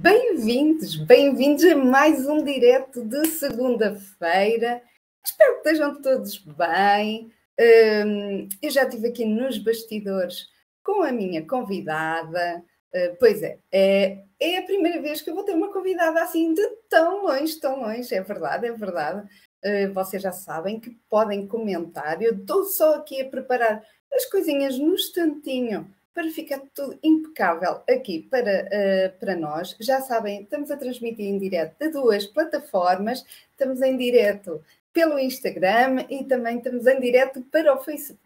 Bem-vindos, 0.00 0.94
bem-vindos 0.94 1.64
a 1.64 1.74
mais 1.74 2.28
um 2.28 2.44
direto 2.44 3.02
de 3.02 3.26
segunda-feira. 3.26 4.80
Espero 5.26 5.54
que 5.54 5.58
estejam 5.58 6.00
todos 6.00 6.38
bem. 6.38 7.32
Um, 7.60 8.48
eu 8.62 8.70
já 8.70 8.84
estive 8.84 9.08
aqui 9.08 9.24
nos 9.24 9.58
bastidores 9.58 10.46
com 10.84 11.02
a 11.02 11.10
minha 11.10 11.44
convidada. 11.44 12.62
Uh, 12.94 13.16
pois 13.18 13.42
é, 13.42 13.58
é, 13.72 14.22
é 14.38 14.58
a 14.58 14.62
primeira 14.62 15.02
vez 15.02 15.20
que 15.20 15.30
eu 15.30 15.34
vou 15.34 15.42
ter 15.42 15.54
uma 15.54 15.72
convidada 15.72 16.22
assim 16.22 16.54
de 16.54 16.64
tão 16.88 17.24
longe, 17.24 17.58
tão 17.58 17.80
longe. 17.80 18.14
É 18.14 18.22
verdade, 18.22 18.68
é 18.68 18.72
verdade. 18.72 19.28
Uh, 19.64 19.92
vocês 19.92 20.22
já 20.22 20.30
sabem 20.30 20.78
que 20.78 20.96
podem 21.10 21.44
comentar. 21.44 22.22
Eu 22.22 22.36
estou 22.36 22.62
só 22.62 22.94
aqui 22.94 23.20
a 23.20 23.28
preparar 23.28 23.82
as 24.12 24.24
coisinhas 24.26 24.78
no 24.78 24.94
instantinho 24.94 25.92
para 26.18 26.32
ficar 26.32 26.60
tudo 26.74 26.98
impecável 27.00 27.80
aqui 27.88 28.26
para, 28.28 28.64
uh, 28.64 29.20
para 29.20 29.36
nós. 29.36 29.76
Já 29.78 30.00
sabem, 30.00 30.42
estamos 30.42 30.68
a 30.68 30.76
transmitir 30.76 31.26
em 31.26 31.38
direto 31.38 31.78
de 31.78 31.90
duas 31.90 32.26
plataformas, 32.26 33.24
estamos 33.52 33.80
em 33.82 33.96
direto 33.96 34.60
pelo 34.92 35.16
Instagram 35.16 36.06
e 36.10 36.24
também 36.24 36.58
estamos 36.58 36.88
em 36.88 36.98
direto 36.98 37.40
para 37.42 37.72
o 37.72 37.78
Facebook. 37.84 38.20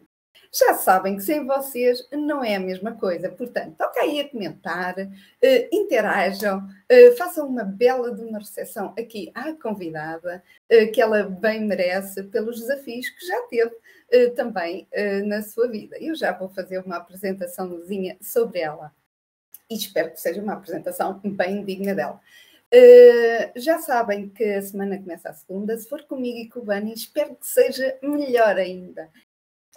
Já 0.51 0.73
sabem 0.73 1.17
que 1.17 1.21
sem 1.21 1.45
vocês 1.45 2.07
não 2.11 2.43
é 2.43 2.55
a 2.55 2.59
mesma 2.59 2.93
coisa, 2.93 3.29
portanto, 3.29 3.75
toca 3.77 3.99
aí 3.99 4.21
a 4.21 4.27
comentar, 4.27 4.95
uh, 4.97 5.67
interajam, 5.71 6.65
uh, 6.65 7.15
façam 7.15 7.47
uma 7.47 7.63
bela 7.63 8.11
de 8.11 8.23
uma 8.23 8.39
recepção 8.39 8.91
aqui 8.97 9.31
à 9.35 9.53
convidada, 9.53 10.43
que 10.91 10.99
ela 10.99 11.21
bem 11.25 11.61
merece 11.61 12.23
pelos 12.23 12.59
desafios 12.59 13.07
que 13.07 13.27
já 13.27 13.39
teve 13.43 13.82
eh, 14.11 14.29
também 14.29 14.87
uh, 14.93 15.25
na 15.27 15.41
sua 15.41 15.67
vida. 15.67 15.97
Eu 15.99 16.15
já 16.15 16.31
vou 16.31 16.49
fazer 16.49 16.79
uma 16.79 16.97
apresentaçãozinha 16.97 18.17
sobre 18.21 18.59
ela 18.59 18.91
e 19.69 19.75
espero 19.75 20.11
que 20.11 20.21
seja 20.21 20.41
uma 20.41 20.53
apresentação 20.53 21.19
bem 21.23 21.63
digna 21.63 21.95
dela. 21.95 22.19
Uh, 22.73 23.59
já 23.59 23.77
sabem 23.79 24.29
que 24.29 24.43
a 24.43 24.61
semana 24.61 24.97
começa 24.97 25.29
a 25.29 25.33
segunda. 25.33 25.77
Se 25.77 25.87
for 25.87 26.03
comigo 26.03 26.37
e 26.39 26.49
com 26.49 26.59
o 26.59 26.65
Bani, 26.65 26.93
espero 26.93 27.35
que 27.35 27.45
seja 27.45 27.97
melhor 28.01 28.57
ainda. 28.57 29.09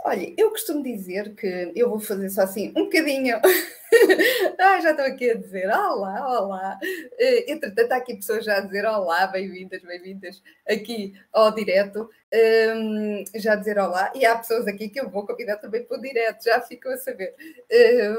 Olha, 0.06 0.32
eu 0.38 0.50
costumo 0.50 0.84
dizer 0.84 1.34
que 1.34 1.72
eu 1.74 1.90
vou 1.90 1.98
fazer 1.98 2.30
só 2.30 2.42
assim 2.42 2.68
um 2.76 2.84
bocadinho. 2.84 3.40
ah, 4.56 4.80
já 4.80 4.92
estou 4.92 5.04
aqui 5.04 5.32
a 5.32 5.34
dizer 5.34 5.66
olá, 5.66 6.40
olá. 6.42 6.78
Uh, 6.80 7.50
entretanto, 7.50 7.90
há 7.90 7.96
aqui 7.96 8.14
pessoas 8.14 8.44
já 8.44 8.58
a 8.58 8.60
dizer 8.60 8.86
olá, 8.86 9.26
bem-vindas, 9.26 9.82
bem-vindas 9.82 10.40
aqui 10.64 11.12
ao 11.32 11.52
direto. 11.52 12.08
Um, 12.32 13.24
já 13.34 13.54
a 13.54 13.56
dizer 13.56 13.80
olá. 13.80 14.12
E 14.14 14.24
há 14.24 14.38
pessoas 14.38 14.68
aqui 14.68 14.88
que 14.88 15.00
eu 15.00 15.10
vou 15.10 15.26
convidar 15.26 15.56
também 15.56 15.82
para 15.82 15.98
o 15.98 16.00
direto, 16.00 16.44
já 16.44 16.60
ficam 16.60 16.92
a 16.92 16.98
saber. 16.98 17.34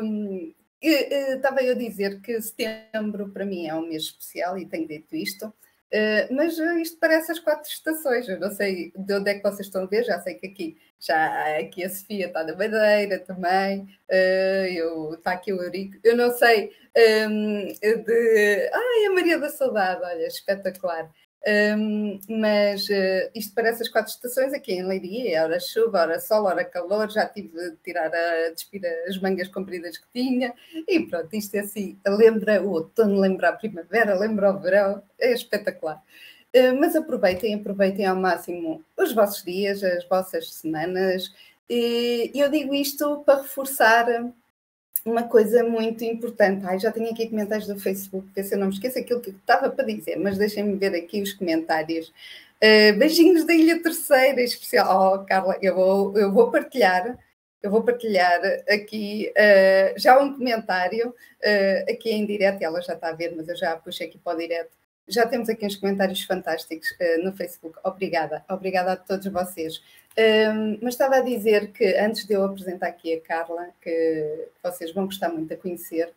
Um, 0.03 0.53
Estava 0.79 1.63
eu 1.63 1.71
a 1.71 1.77
dizer 1.77 2.21
que 2.21 2.39
setembro 2.39 3.29
para 3.29 3.45
mim 3.45 3.65
é 3.65 3.73
um 3.73 3.87
mês 3.87 4.03
especial 4.03 4.57
e 4.59 4.65
tenho 4.65 4.87
dito 4.87 5.15
isto. 5.15 5.51
Uh, 5.93 6.33
mas 6.35 6.57
isto 6.57 6.97
parece 6.99 7.31
as 7.31 7.39
quatro 7.39 7.69
estações. 7.69 8.27
Eu 8.27 8.39
não 8.39 8.51
sei 8.51 8.91
de 8.95 9.13
onde 9.13 9.31
é 9.31 9.35
que 9.35 9.43
vocês 9.43 9.67
estão 9.67 9.83
a 9.83 9.85
ver, 9.85 10.03
já 10.03 10.19
sei 10.19 10.35
que 10.35 10.47
aqui 10.47 10.77
já 10.99 11.57
aqui 11.59 11.83
a 11.83 11.89
Sofia 11.89 12.27
está 12.27 12.43
na 12.43 12.55
Madeira 12.55 13.19
também, 13.19 13.81
uh, 13.81 14.65
eu, 14.67 15.13
está 15.13 15.31
aqui 15.33 15.53
o 15.53 15.61
Eurico, 15.61 15.97
eu 16.03 16.15
não 16.17 16.31
sei 16.31 16.71
um, 17.29 17.65
de. 17.67 18.69
Ai, 18.73 19.05
a 19.05 19.13
Maria 19.13 19.37
da 19.37 19.49
Saudade, 19.49 20.01
olha, 20.03 20.27
espetacular. 20.27 21.09
Um, 21.45 22.19
mas 22.27 22.89
uh, 22.89 23.31
isto 23.33 23.53
parece 23.53 23.83
as 23.83 23.87
quatro 23.87 24.11
estações 24.11 24.53
aqui 24.53 24.73
em 24.73 24.85
Leiria, 24.85 25.43
hora 25.43 25.59
chuva, 25.59 26.01
hora 26.01 26.19
sol, 26.19 26.43
hora 26.45 26.65
calor, 26.65 27.09
já 27.09 27.25
tive 27.25 27.71
de 27.71 27.77
tirar 27.77 28.13
a 28.13 28.49
despir 28.49 28.81
as 29.07 29.17
mangas 29.19 29.47
compridas 29.47 29.97
que 29.97 30.07
tinha, 30.13 30.53
e 30.87 30.99
pronto, 31.01 31.33
isto 31.33 31.55
é 31.55 31.59
assim, 31.59 31.97
lembra 32.05 32.61
o 32.61 32.71
outono, 32.71 33.19
lembra 33.19 33.49
a 33.49 33.53
primavera, 33.53 34.17
lembra 34.19 34.51
o 34.51 34.59
verão, 34.59 35.01
é 35.17 35.31
espetacular. 35.31 36.03
Uh, 36.53 36.77
mas 36.79 36.95
aproveitem, 36.95 37.55
aproveitem 37.55 38.05
ao 38.05 38.15
máximo 38.15 38.83
os 38.97 39.13
vossos 39.13 39.43
dias, 39.43 39.81
as 39.83 40.05
vossas 40.05 40.53
semanas, 40.53 41.33
e 41.69 42.31
eu 42.33 42.49
digo 42.49 42.73
isto 42.73 43.23
para 43.25 43.41
reforçar 43.41 44.05
uma 45.05 45.23
coisa 45.23 45.63
muito 45.63 46.03
importante. 46.03 46.65
Ai, 46.65 46.79
já 46.79 46.91
tenho 46.91 47.11
aqui 47.11 47.29
comentários 47.29 47.67
do 47.67 47.79
Facebook, 47.79 48.27
ver 48.33 48.43
se 48.43 48.55
eu 48.55 48.59
não 48.59 48.67
me 48.67 48.73
esqueço 48.73 48.99
aquilo 48.99 49.21
que 49.21 49.29
estava 49.29 49.69
para 49.69 49.85
dizer, 49.85 50.17
mas 50.17 50.37
deixem-me 50.37 50.75
ver 50.75 50.95
aqui 50.95 51.21
os 51.21 51.33
comentários. 51.33 52.11
Uh, 52.57 52.97
beijinhos 52.97 53.45
da 53.45 53.53
Ilha 53.53 53.81
Terceira, 53.81 54.41
especial. 54.41 55.13
Oh, 55.13 55.25
Carla, 55.25 55.57
eu 55.61 55.75
vou, 55.75 56.17
eu 56.17 56.31
vou 56.31 56.51
partilhar. 56.51 57.17
Eu 57.61 57.71
vou 57.71 57.83
partilhar 57.83 58.39
aqui 58.69 59.31
uh, 59.31 59.99
já 59.99 60.19
um 60.19 60.33
comentário 60.33 61.09
uh, 61.09 61.91
aqui 61.91 62.11
em 62.11 62.25
direto, 62.25 62.61
ela 62.61 62.81
já 62.81 62.93
está 62.93 63.09
a 63.09 63.13
ver, 63.13 63.33
mas 63.35 63.47
eu 63.47 63.55
já 63.55 63.75
puxei 63.75 64.07
aqui 64.07 64.17
para 64.17 64.35
o 64.35 64.39
direto. 64.39 64.71
Já 65.07 65.25
temos 65.25 65.49
aqui 65.49 65.65
uns 65.65 65.75
comentários 65.75 66.23
fantásticos 66.23 66.89
no 67.23 67.31
Facebook. 67.33 67.79
Obrigada, 67.83 68.43
obrigada 68.49 68.91
a 68.91 68.95
todos 68.97 69.25
vocês. 69.27 69.81
Um, 70.19 70.79
mas 70.81 70.95
estava 70.95 71.17
a 71.17 71.21
dizer 71.21 71.71
que 71.71 71.95
antes 71.95 72.25
de 72.25 72.33
eu 72.33 72.43
apresentar 72.43 72.87
aqui 72.87 73.13
a 73.13 73.21
Carla, 73.21 73.69
que 73.79 74.47
vocês 74.63 74.91
vão 74.91 75.05
gostar 75.05 75.29
muito 75.29 75.49
de 75.49 75.57
conhecer, 75.57 76.11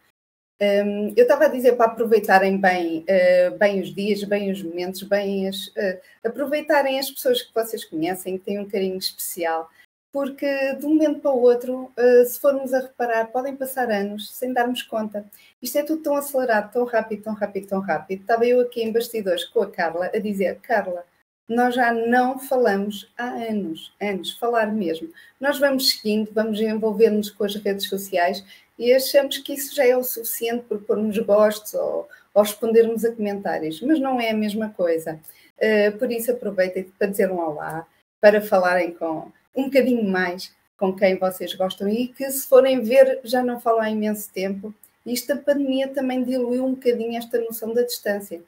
um, 0.63 1.13
eu 1.17 1.23
estava 1.23 1.45
a 1.45 1.49
dizer 1.49 1.77
para 1.77 1.87
aproveitarem 1.87 2.59
bem, 2.59 3.01
uh, 3.01 3.59
bem 3.59 3.81
os 3.81 3.95
dias, 3.95 4.23
bem 4.25 4.51
os 4.51 4.63
momentos, 4.63 5.03
bem 5.03 5.49
as, 5.49 5.69
uh, 5.69 6.01
aproveitarem 6.25 6.99
as 6.99 7.11
pessoas 7.11 7.43
que 7.43 7.55
vocês 7.55 7.85
conhecem, 7.85 8.39
que 8.39 8.45
têm 8.45 8.59
um 8.59 8.69
carinho 8.69 8.99
especial, 8.99 9.71
porque 10.13 10.75
de 10.75 10.87
um 10.87 10.91
momento 10.91 11.21
para 11.21 11.31
o 11.31 11.41
outro, 11.41 11.93
uh, 11.97 12.25
se 12.27 12.39
formos 12.41 12.73
a 12.73 12.81
reparar, 12.81 13.27
podem 13.29 13.57
passar 13.57 13.91
anos 13.91 14.31
sem 14.35 14.53
darmos 14.53 14.83
conta. 14.83 15.25
Isto 15.63 15.79
é 15.79 15.83
tudo 15.83 16.03
tão 16.03 16.15
acelerado, 16.15 16.73
tão 16.73 16.85
rápido, 16.85 17.23
tão 17.23 17.35
rápido, 17.35 17.67
tão 17.67 17.81
rápido. 17.81 18.21
Estava 18.21 18.47
eu 18.47 18.61
aqui 18.61 18.83
em 18.83 18.93
bastidores 18.93 19.45
com 19.45 19.63
a 19.63 19.71
Carla 19.71 20.11
a 20.13 20.19
dizer: 20.19 20.59
Carla, 20.61 21.05
nós 21.51 21.75
já 21.75 21.93
não 21.93 22.39
falamos 22.39 23.11
há 23.19 23.25
anos, 23.25 23.93
anos, 24.01 24.39
falar 24.39 24.73
mesmo. 24.73 25.09
Nós 25.41 25.59
vamos 25.59 25.91
seguindo, 25.91 26.31
vamos 26.33 26.61
envolver-nos 26.61 27.29
com 27.29 27.43
as 27.43 27.57
redes 27.57 27.89
sociais 27.89 28.45
e 28.79 28.93
achamos 28.93 29.39
que 29.39 29.55
isso 29.55 29.75
já 29.75 29.85
é 29.85 29.97
o 29.97 30.05
suficiente 30.05 30.65
por 30.69 30.81
pormos 30.83 31.19
gostos 31.19 31.75
ou, 31.75 32.09
ou 32.33 32.43
respondermos 32.45 33.05
a 33.05 33.11
comentários, 33.11 33.81
mas 33.83 33.99
não 33.99 34.21
é 34.21 34.31
a 34.31 34.35
mesma 34.35 34.69
coisa. 34.69 35.19
Uh, 35.59 35.99
por 35.99 36.13
isso 36.13 36.31
aproveitem 36.31 36.85
para 36.97 37.09
dizer 37.09 37.33
um 37.33 37.41
olá, 37.41 37.85
para 38.21 38.41
falarem 38.41 38.93
com 38.93 39.33
um 39.55 39.65
bocadinho 39.65 40.05
mais 40.05 40.55
com 40.79 40.95
quem 40.95 41.19
vocês 41.19 41.53
gostam 41.55 41.89
e 41.89 42.07
que 42.07 42.31
se 42.31 42.47
forem 42.47 42.81
ver 42.81 43.19
já 43.25 43.43
não 43.43 43.61
falam 43.61 43.81
há 43.81 43.91
imenso 43.91 44.31
tempo. 44.33 44.73
Isto 45.05 45.33
a 45.33 45.37
pandemia 45.37 45.89
também 45.89 46.23
diluiu 46.23 46.65
um 46.65 46.75
bocadinho 46.75 47.19
esta 47.19 47.41
noção 47.41 47.75
da 47.75 47.83
distância 47.83 48.41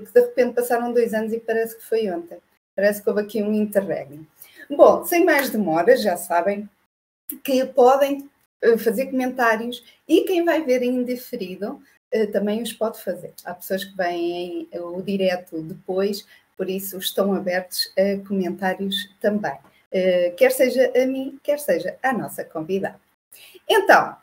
porque 0.00 0.18
de 0.18 0.26
repente 0.26 0.54
passaram 0.54 0.92
dois 0.92 1.14
anos 1.14 1.32
e 1.32 1.40
parece 1.40 1.76
que 1.76 1.84
foi 1.84 2.10
ontem. 2.10 2.38
Parece 2.74 3.02
que 3.02 3.08
houve 3.08 3.22
aqui 3.22 3.42
um 3.42 3.52
interregno. 3.52 4.26
Bom, 4.70 5.04
sem 5.04 5.24
mais 5.24 5.50
demoras, 5.50 6.02
já 6.02 6.16
sabem 6.16 6.68
que 7.42 7.64
podem 7.66 8.28
eh, 8.62 8.78
fazer 8.78 9.06
comentários 9.06 9.82
e 10.08 10.22
quem 10.22 10.44
vai 10.44 10.62
ver 10.62 10.82
em 10.82 10.96
indiferido 10.96 11.80
eh, 12.10 12.26
também 12.26 12.62
os 12.62 12.72
pode 12.72 13.02
fazer. 13.02 13.32
Há 13.44 13.54
pessoas 13.54 13.84
que 13.84 13.96
vêm 13.96 14.68
o 14.72 15.02
direto 15.02 15.62
depois, 15.62 16.26
por 16.56 16.68
isso 16.68 16.98
estão 16.98 17.34
abertos 17.34 17.92
a 17.96 18.26
comentários 18.26 19.10
também. 19.20 19.56
Eh, 19.92 20.34
quer 20.36 20.50
seja 20.50 20.92
a 20.96 21.06
mim, 21.06 21.38
quer 21.42 21.58
seja 21.58 21.96
a 22.02 22.12
nossa 22.12 22.44
convidada. 22.44 23.00
Então, 23.68 24.16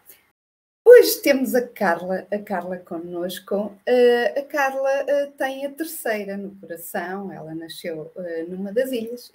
Hoje 0.83 1.21
temos 1.21 1.53
a 1.53 1.67
Carla, 1.67 2.27
a 2.31 2.39
Carla 2.39 2.77
connosco. 2.77 3.67
Uh, 3.87 4.39
a 4.39 4.41
Carla 4.43 4.89
uh, 5.03 5.31
tem 5.33 5.65
a 5.65 5.71
terceira 5.71 6.35
no 6.35 6.55
coração. 6.55 7.31
Ela 7.31 7.53
nasceu 7.53 8.11
uh, 8.15 8.49
numa 8.49 8.73
das 8.73 8.91
ilhas, 8.91 9.31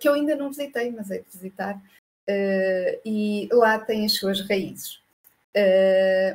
que 0.00 0.08
eu 0.08 0.14
ainda 0.14 0.34
não 0.34 0.50
visitei, 0.50 0.90
mas 0.90 1.10
é 1.10 1.18
de 1.18 1.24
visitar, 1.32 1.80
e 3.04 3.48
lá 3.52 3.78
tem 3.78 4.04
as 4.04 4.14
suas 4.14 4.40
raízes. 4.40 5.00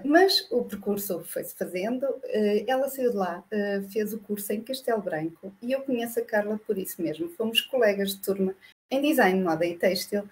mas 0.05 0.47
o 0.49 0.63
percurso 0.63 1.21
foi-se 1.25 1.55
fazendo. 1.55 2.05
ela 2.67 2.87
saiu 2.89 3.11
de 3.11 3.17
lá, 3.17 3.43
fez 3.91 4.13
o 4.13 4.19
curso 4.19 4.53
em 4.53 4.61
Castelo 4.61 5.01
Branco 5.01 5.53
e 5.61 5.71
eu 5.71 5.81
conheço 5.81 6.19
a 6.19 6.23
Carla 6.23 6.59
por 6.65 6.77
isso 6.77 7.01
mesmo. 7.01 7.29
Fomos 7.29 7.61
colegas 7.61 8.11
de 8.11 8.21
turma 8.21 8.55
em 8.89 9.01
design, 9.01 9.41
moda 9.41 9.65
e 9.65 9.75
têxtil. 9.75 10.23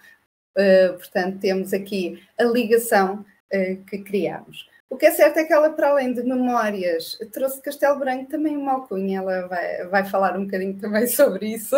portanto, 0.97 1.39
temos 1.39 1.73
aqui 1.73 2.23
a 2.37 2.43
ligação 2.43 3.25
que 3.49 3.99
criámos. 3.99 4.67
O 4.89 4.95
que 4.95 5.05
é 5.05 5.11
certo 5.11 5.37
é 5.37 5.43
que 5.43 5.51
ela, 5.51 5.69
para 5.71 5.89
além 5.89 6.13
de 6.13 6.23
memórias, 6.23 7.17
trouxe 7.33 7.61
Castelo 7.61 7.99
Branco 7.99 8.29
também 8.29 8.55
uma 8.55 8.73
alcunha. 8.73 9.19
Ela 9.19 9.47
vai, 9.47 9.85
vai 9.87 10.05
falar 10.05 10.37
um 10.37 10.45
bocadinho 10.45 10.79
também 10.79 11.05
sobre 11.07 11.47
isso, 11.47 11.75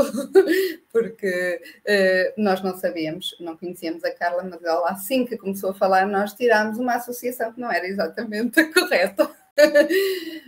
porque 0.93 1.59
uh, 1.87 2.41
nós 2.41 2.61
não 2.61 2.77
sabíamos, 2.77 3.35
não 3.39 3.57
conhecíamos 3.57 4.03
a 4.03 4.11
Carla, 4.11 4.43
mas 4.43 4.63
ela, 4.63 4.89
assim 4.89 5.25
que 5.25 5.37
começou 5.37 5.71
a 5.71 5.73
falar, 5.73 6.05
nós 6.05 6.33
tirámos 6.33 6.77
uma 6.77 6.95
associação 6.95 7.51
que 7.51 7.59
não 7.59 7.71
era 7.71 7.87
exatamente 7.87 8.59
a 8.61 8.71
correta. 8.71 9.31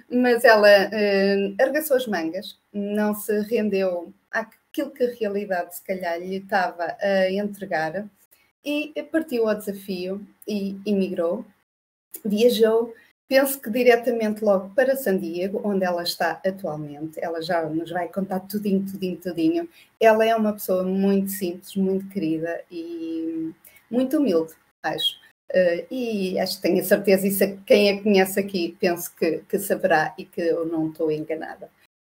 mas 0.09 0.45
ela 0.45 0.67
uh, 0.67 1.55
arregaçou 1.59 1.97
as 1.97 2.05
mangas, 2.05 2.59
não 2.71 3.15
se 3.15 3.41
rendeu 3.41 4.13
àquilo 4.29 4.91
que 4.91 5.03
a 5.03 5.13
realidade, 5.19 5.75
se 5.75 5.83
calhar, 5.83 6.19
lhe 6.19 6.37
estava 6.37 6.95
a 7.01 7.31
entregar 7.31 8.05
e 8.63 8.93
partiu 9.11 9.47
ao 9.47 9.55
desafio 9.55 10.25
e 10.47 10.79
emigrou, 10.85 11.45
viajou 12.23 12.93
penso 13.31 13.61
que 13.61 13.69
diretamente 13.69 14.43
logo 14.43 14.75
para 14.75 14.97
San 14.97 15.17
Diego, 15.17 15.61
onde 15.63 15.85
ela 15.85 16.03
está 16.03 16.41
atualmente. 16.45 17.17
Ela 17.17 17.41
já 17.41 17.63
nos 17.63 17.89
vai 17.89 18.09
contar 18.09 18.41
tudinho, 18.41 18.85
tudinho, 18.85 19.15
tudinho. 19.15 19.69
Ela 20.01 20.25
é 20.25 20.35
uma 20.35 20.51
pessoa 20.51 20.83
muito 20.83 21.31
simples, 21.31 21.73
muito 21.77 22.09
querida 22.09 22.61
e 22.69 23.53
muito 23.89 24.17
humilde, 24.17 24.51
acho. 24.83 25.15
Uh, 25.49 25.87
e 25.89 26.37
acho 26.41 26.57
que 26.57 26.61
tenho 26.61 26.81
a 26.81 26.83
certeza, 26.83 27.25
e 27.25 27.57
quem 27.65 27.91
a 27.91 28.03
conhece 28.03 28.37
aqui, 28.37 28.75
penso 28.77 29.15
que, 29.15 29.37
que 29.47 29.57
saberá 29.59 30.13
e 30.17 30.25
que 30.25 30.41
eu 30.41 30.65
não 30.65 30.89
estou 30.89 31.09
enganada. 31.09 31.69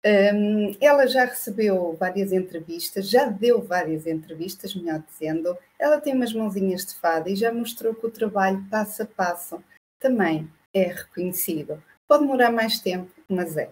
Um, 0.05 0.77
ela 0.81 1.07
já 1.07 1.27
recebeu 1.27 1.97
várias 1.99 2.33
entrevistas, 2.33 3.09
já 3.09 3.27
deu 3.27 3.63
várias 3.63 4.05
entrevistas, 4.09 4.75
melhor 4.75 5.01
dizendo. 5.09 5.57
Ela 5.85 6.01
tem 6.01 6.15
umas 6.15 6.33
mãozinhas 6.33 6.87
de 6.87 6.95
fada 6.95 7.29
e 7.29 7.37
já 7.37 7.53
mostrou 7.53 7.95
que 7.95 8.07
o 8.07 8.11
trabalho 8.11 8.65
passo 8.71 9.03
a 9.03 9.07
passo 9.07 9.63
também 10.01 10.51
é 10.73 10.85
reconhecido. 10.85 11.83
Pode 12.09 12.23
demorar 12.23 12.51
mais 12.51 12.81
tempo, 12.81 13.13
mas 13.29 13.59
é. 13.59 13.69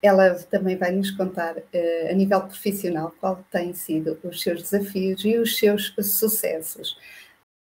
Ela 0.00 0.34
também 0.44 0.76
vai 0.76 0.92
nos 0.92 1.10
contar, 1.10 1.56
uh, 1.56 2.08
a 2.08 2.12
nível 2.12 2.40
profissional, 2.42 3.12
qual 3.18 3.44
têm 3.50 3.74
sido 3.74 4.16
os 4.22 4.40
seus 4.40 4.62
desafios 4.62 5.24
e 5.24 5.38
os 5.38 5.58
seus 5.58 5.92
sucessos 5.98 6.96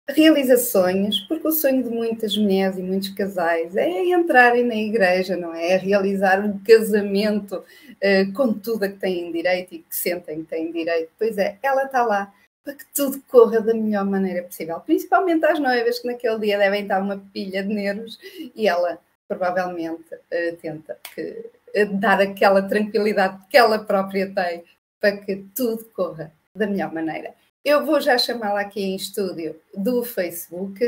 realiza 0.10 0.58
sonhos, 0.58 1.20
porque 1.22 1.48
o 1.48 1.52
sonho 1.52 1.84
de 1.84 1.90
muitas 1.90 2.36
mulheres 2.36 2.80
e 2.80 2.81
muitos 2.81 3.10
casais 3.10 3.76
é 3.76 4.06
entrarem 4.06 4.64
na 4.64 4.76
igreja, 4.76 5.38
não 5.38 5.54
é? 5.54 5.74
É 5.74 5.78
realizar 5.78 6.44
um 6.44 6.58
casamento 6.60 7.58
uh, 7.58 8.34
com 8.34 8.52
tudo 8.52 8.86
a 8.86 8.90
que 8.90 8.98
têm 8.98 9.31
direito 9.31 9.76
e 9.76 9.80
que 9.80 9.96
sentem 9.96 10.42
que 10.42 10.50
têm 10.50 10.72
direito. 10.72 11.12
Pois 11.20 11.38
é, 11.38 11.60
ela 11.62 11.84
está 11.86 12.04
lá 12.04 12.34
para 12.66 12.74
que 12.74 12.86
tudo 12.96 13.22
corra 13.30 13.62
da 13.62 13.76
melhor 13.76 14.04
maneira 14.04 14.44
possível, 14.44 14.80
principalmente 14.80 15.46
às 15.46 15.60
noivas 15.60 16.00
que 16.00 16.08
naquele 16.08 16.40
dia 16.40 16.58
devem 16.58 16.82
estar 16.82 17.00
uma 17.00 17.24
pilha 17.32 17.62
de 17.62 17.72
nervos 17.72 18.18
e 18.56 18.68
ela 18.68 18.98
provavelmente 19.28 20.16
uh, 20.16 20.58
tenta 20.60 20.98
que, 21.14 21.52
uh, 21.78 21.94
dar 21.94 22.20
aquela 22.20 22.68
tranquilidade 22.68 23.46
que 23.48 23.56
ela 23.56 23.78
própria 23.78 24.34
tem 24.34 24.64
para 25.00 25.18
que 25.18 25.46
tudo 25.56 25.86
corra 25.94 26.34
da 26.56 26.66
melhor 26.66 26.92
maneira. 26.92 27.36
Eu 27.64 27.86
vou 27.86 28.02
já 28.02 28.18
chamá-la 28.18 28.62
aqui 28.62 28.82
em 28.82 28.96
estúdio 28.96 29.62
do 29.76 30.04
Facebook 30.04 30.84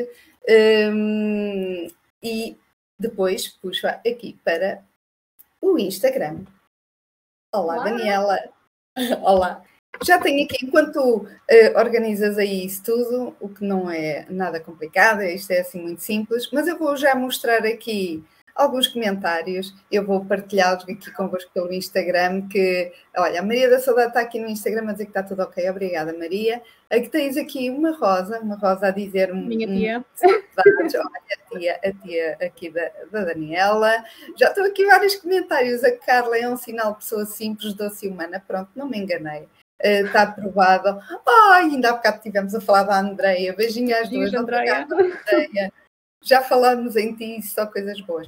um, 0.91 1.87
e 2.23 2.57
depois 2.97 3.47
puxo 3.47 3.85
aqui 3.87 4.39
para 4.43 4.83
o 5.61 5.77
Instagram. 5.77 6.45
Olá, 7.53 7.75
Olá. 7.75 7.83
Daniela. 7.83 8.39
Olá. 9.21 9.63
Já 10.03 10.19
tenho 10.19 10.45
aqui, 10.45 10.65
enquanto 10.65 10.97
uh, 10.97 11.27
organizas 11.77 12.37
aí 12.37 12.65
isso 12.65 12.83
tudo, 12.83 13.35
o 13.39 13.49
que 13.49 13.63
não 13.63 13.89
é 13.89 14.25
nada 14.29 14.59
complicado, 14.59 15.23
isto 15.23 15.51
é 15.51 15.59
assim 15.59 15.81
muito 15.81 16.01
simples, 16.01 16.49
mas 16.51 16.67
eu 16.67 16.77
vou 16.77 16.95
já 16.95 17.15
mostrar 17.15 17.65
aqui 17.65 18.23
alguns 18.57 18.87
comentários. 18.87 19.73
Eu 19.91 20.05
vou 20.05 20.25
partilhá-los 20.25 20.83
aqui 20.83 21.11
convosco 21.11 21.51
pelo 21.53 21.71
Instagram. 21.71 22.47
Que, 22.47 22.91
olha, 23.15 23.39
a 23.39 23.43
Maria 23.43 23.69
da 23.69 23.79
Saudade 23.79 24.09
está 24.09 24.19
aqui 24.19 24.39
no 24.39 24.47
Instagram 24.47 24.89
a 24.89 24.91
dizer 24.91 25.05
que 25.05 25.11
está 25.11 25.23
tudo 25.23 25.43
ok. 25.43 25.69
Obrigada, 25.69 26.17
Maria. 26.17 26.61
Aqui 26.89 27.07
tens 27.09 27.37
aqui 27.37 27.69
uma 27.69 27.91
rosa, 27.91 28.39
uma 28.39 28.55
rosa 28.55 28.87
a 28.87 28.91
dizer. 28.91 29.33
Minha 29.33 29.67
tia. 29.67 30.05
olha, 30.17 31.03
a 31.31 31.57
tia, 31.57 31.79
a 31.83 31.91
tia 31.91 32.37
aqui 32.41 32.69
da, 32.69 32.91
da 33.11 33.25
Daniela. 33.25 34.03
Já 34.37 34.47
estão 34.47 34.65
aqui 34.65 34.85
vários 34.85 35.15
comentários. 35.15 35.83
A 35.83 35.91
Carla 35.91 36.37
é 36.37 36.49
um 36.49 36.57
sinal 36.57 36.93
de 36.93 36.99
pessoa 36.99 37.25
simples, 37.25 37.73
doce 37.73 38.07
e 38.07 38.09
humana. 38.09 38.43
Pronto, 38.45 38.69
não 38.75 38.89
me 38.89 38.97
enganei. 38.97 39.47
Uh, 39.83 40.05
está 40.05 40.23
aprovado. 40.23 40.99
Ai, 41.27 41.65
ainda 41.65 41.89
há 41.89 41.93
bocado 41.93 42.17
estivemos 42.17 42.55
a 42.55 42.61
falar 42.61 42.83
da 42.83 42.99
Andreia. 42.99 43.55
Beijinho 43.55 43.95
às 43.95 44.09
duas. 44.09 44.33
Andreia. 44.33 44.87
Já 46.21 46.41
falámos 46.41 46.95
em 46.95 47.15
ti, 47.15 47.41
só 47.43 47.65
coisas 47.67 48.01
boas 48.01 48.27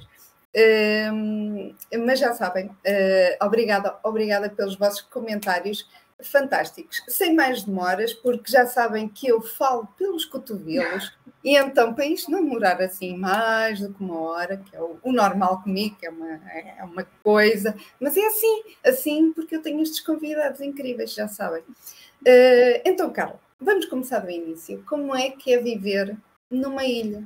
mas 2.05 2.19
já 2.19 2.33
sabem, 2.33 2.67
uh, 2.67 3.45
obrigada, 3.45 3.97
obrigada 4.03 4.49
pelos 4.49 4.75
vossos 4.75 5.01
comentários 5.01 5.87
fantásticos. 6.21 7.01
Sem 7.07 7.33
mais 7.33 7.63
demoras, 7.63 8.13
porque 8.13 8.51
já 8.51 8.65
sabem 8.65 9.07
que 9.07 9.27
eu 9.27 9.41
falo 9.41 9.87
pelos 9.97 10.25
cotovelos, 10.25 11.11
e 11.43 11.55
então, 11.57 11.93
para 11.93 12.05
isto 12.05 12.29
não 12.29 12.43
demorar 12.43 12.81
assim 12.81 13.17
mais 13.17 13.79
do 13.79 13.93
que 13.93 14.03
uma 14.03 14.19
hora, 14.19 14.57
que 14.57 14.75
é 14.75 14.81
o, 14.81 14.97
o 15.01 15.11
normal 15.11 15.61
comigo, 15.61 15.95
que 15.97 16.05
é 16.05 16.09
uma, 16.09 16.33
é 16.51 16.83
uma 16.83 17.07
coisa, 17.23 17.75
mas 17.99 18.17
é 18.17 18.25
assim, 18.25 18.63
assim, 18.85 19.31
porque 19.31 19.55
eu 19.55 19.61
tenho 19.61 19.81
estes 19.81 20.01
convidados 20.01 20.59
incríveis, 20.59 21.13
já 21.13 21.27
sabem. 21.27 21.61
Uh, 21.61 22.81
então, 22.83 23.09
Carla, 23.11 23.39
vamos 23.59 23.85
começar 23.85 24.19
do 24.19 24.29
início. 24.29 24.83
Como 24.87 25.15
é 25.15 25.29
que 25.29 25.53
é 25.53 25.57
viver 25.57 26.17
numa 26.51 26.83
ilha? 26.85 27.23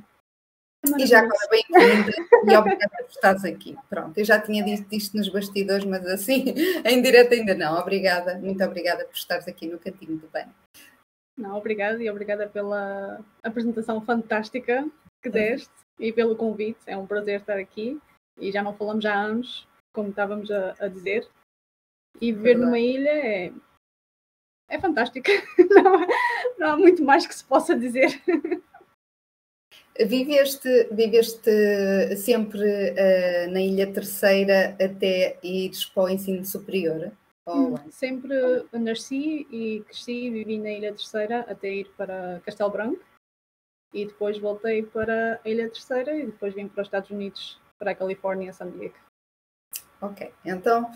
E 0.98 1.06
já 1.06 1.20
agora 1.20 1.48
bem-vinda 1.50 2.12
e 2.44 2.56
obrigada 2.56 2.96
por 2.98 3.08
estares 3.08 3.44
aqui. 3.44 3.74
Pronto, 3.88 4.18
eu 4.18 4.24
já 4.24 4.38
tinha 4.38 4.62
dito 4.62 4.86
isto 4.94 5.16
nos 5.16 5.30
bastidores, 5.30 5.84
mas 5.86 6.04
assim, 6.06 6.44
em 6.84 7.00
direto 7.00 7.32
ainda 7.32 7.54
não. 7.54 7.78
Obrigada, 7.78 8.38
muito 8.38 8.62
obrigada 8.62 9.06
por 9.06 9.14
estares 9.14 9.48
aqui 9.48 9.66
no 9.66 9.78
Cantinho 9.78 10.18
do 10.18 10.28
Bem. 10.28 10.46
Não, 11.38 11.56
obrigada 11.56 12.02
e 12.02 12.10
obrigada 12.10 12.46
pela 12.48 13.18
apresentação 13.42 14.00
fantástica 14.02 14.86
que 15.22 15.30
deste 15.30 15.72
e 15.98 16.12
pelo 16.12 16.36
convite. 16.36 16.80
É 16.86 16.96
um 16.96 17.06
prazer 17.06 17.40
estar 17.40 17.58
aqui 17.58 17.98
e 18.38 18.52
já 18.52 18.62
não 18.62 18.74
falamos 18.74 19.06
há 19.06 19.14
anos, 19.14 19.66
como 19.92 20.10
estávamos 20.10 20.50
a, 20.50 20.74
a 20.78 20.88
dizer. 20.88 21.26
E 22.20 22.30
viver 22.30 22.58
numa 22.58 22.78
ilha 22.78 23.10
é, 23.10 23.52
é 24.68 24.78
fantástico. 24.78 25.26
Não, 25.70 26.06
não 26.56 26.68
há 26.70 26.76
muito 26.76 27.02
mais 27.02 27.26
que 27.26 27.34
se 27.34 27.44
possa 27.44 27.74
dizer. 27.74 28.22
Viveste, 29.96 30.88
viveste 30.90 32.16
sempre 32.16 32.90
uh, 32.90 33.50
na 33.52 33.60
Ilha 33.60 33.92
Terceira 33.92 34.76
até 34.80 35.38
ires 35.40 35.84
para 35.84 36.02
o 36.02 36.08
ensino 36.08 36.44
superior? 36.44 37.12
Hum, 37.46 37.76
sempre 37.90 38.34
nasci 38.72 39.46
e 39.52 39.84
cresci 39.86 40.26
e 40.26 40.30
vivi 40.30 40.58
na 40.58 40.70
Ilha 40.70 40.92
Terceira 40.92 41.40
até 41.40 41.72
ir 41.72 41.90
para 41.96 42.40
Castelo 42.44 42.70
Branco 42.70 43.04
e 43.92 44.04
depois 44.04 44.36
voltei 44.38 44.82
para 44.82 45.40
a 45.44 45.48
Ilha 45.48 45.70
Terceira 45.70 46.16
e 46.16 46.26
depois 46.26 46.54
vim 46.54 46.66
para 46.66 46.82
os 46.82 46.88
Estados 46.88 47.10
Unidos, 47.10 47.60
para 47.78 47.92
a 47.92 47.94
Califórnia, 47.94 48.52
San 48.52 48.70
Diego. 48.70 48.96
Ok, 50.00 50.32
então 50.44 50.90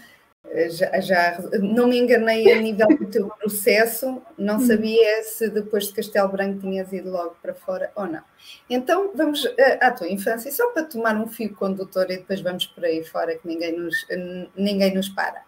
já, 0.71 1.01
já, 1.01 1.39
não 1.61 1.89
me 1.89 1.99
enganei 1.99 2.53
a 2.53 2.61
nível 2.61 2.89
do 2.89 3.07
teu 3.07 3.29
processo, 3.29 4.23
não 4.37 4.57
hum. 4.57 4.67
sabia 4.67 5.23
se 5.23 5.49
depois 5.51 5.87
de 5.87 5.95
Castelo 5.95 6.29
Branco 6.29 6.61
tinhas 6.61 6.93
ido 6.93 7.11
logo 7.11 7.37
para 7.43 7.55
fora 7.55 7.93
ou 7.95 8.07
não. 8.07 8.23
Então 8.69 9.13
vamos 9.15 9.45
eh, 9.59 9.79
à 9.81 9.91
tua 9.91 10.09
infância, 10.09 10.51
só 10.51 10.71
para 10.71 10.85
tomar 10.85 11.17
um 11.17 11.27
fio 11.27 11.55
condutor 11.55 12.11
e 12.11 12.19
depois 12.19 12.41
vamos 12.41 12.67
por 12.67 12.85
aí 12.85 13.05
fora 13.05 13.37
que 13.37 13.47
ninguém 13.47 13.79
nos, 13.79 14.07
ninguém 14.57 14.95
nos 14.95 15.09
para. 15.11 15.43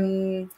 Um, 0.00 0.42
uh, 0.44 0.48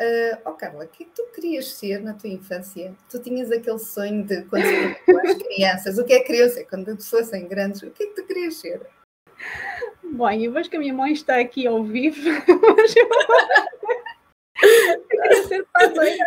eh, 0.00 0.38
oh 0.44 0.52
Carla, 0.52 0.84
o 0.84 0.88
que 0.88 1.04
é 1.04 1.06
que 1.06 1.12
tu 1.14 1.24
querias 1.34 1.74
ser 1.74 2.00
na 2.00 2.14
tua 2.14 2.30
infância? 2.30 2.94
Tu 3.08 3.18
tinhas 3.20 3.50
aquele 3.52 3.78
sonho 3.78 4.24
de 4.24 4.42
quando 4.42 4.64
as 4.64 5.34
crianças, 5.34 5.98
o 5.98 6.04
que 6.04 6.14
é 6.14 6.24
criança? 6.24 6.64
Quando 6.64 7.00
fossem 7.02 7.46
grandes, 7.46 7.82
o 7.82 7.90
que 7.90 8.02
é 8.02 8.06
que 8.06 8.14
tu 8.14 8.26
querias 8.26 8.56
ser? 8.56 8.80
Bom, 10.12 10.30
eu 10.30 10.52
vejo 10.52 10.68
que 10.68 10.76
a 10.76 10.78
minha 10.78 10.92
mãe 10.92 11.12
está 11.14 11.40
aqui 11.40 11.66
ao 11.66 11.82
vivo, 11.82 12.20
mas 12.76 12.94
eu, 12.94 13.08
eu 14.62 15.02
queria 15.08 15.44
ser 15.44 15.66
padeira. 15.72 16.26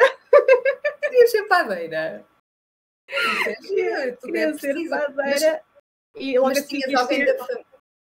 Queria 1.03 1.27
ser 1.27 1.43
padeira. 1.43 2.25
Queria, 3.61 4.17
queria 4.17 4.53
ser 4.57 4.89
padeira. 4.89 5.61
E 6.15 6.39
logo 6.39 6.49
mas 6.49 6.67
tinhas 6.67 6.95
alguém 6.95 7.25
ser... 7.25 7.37
da 7.37 7.45
família. 7.45 7.65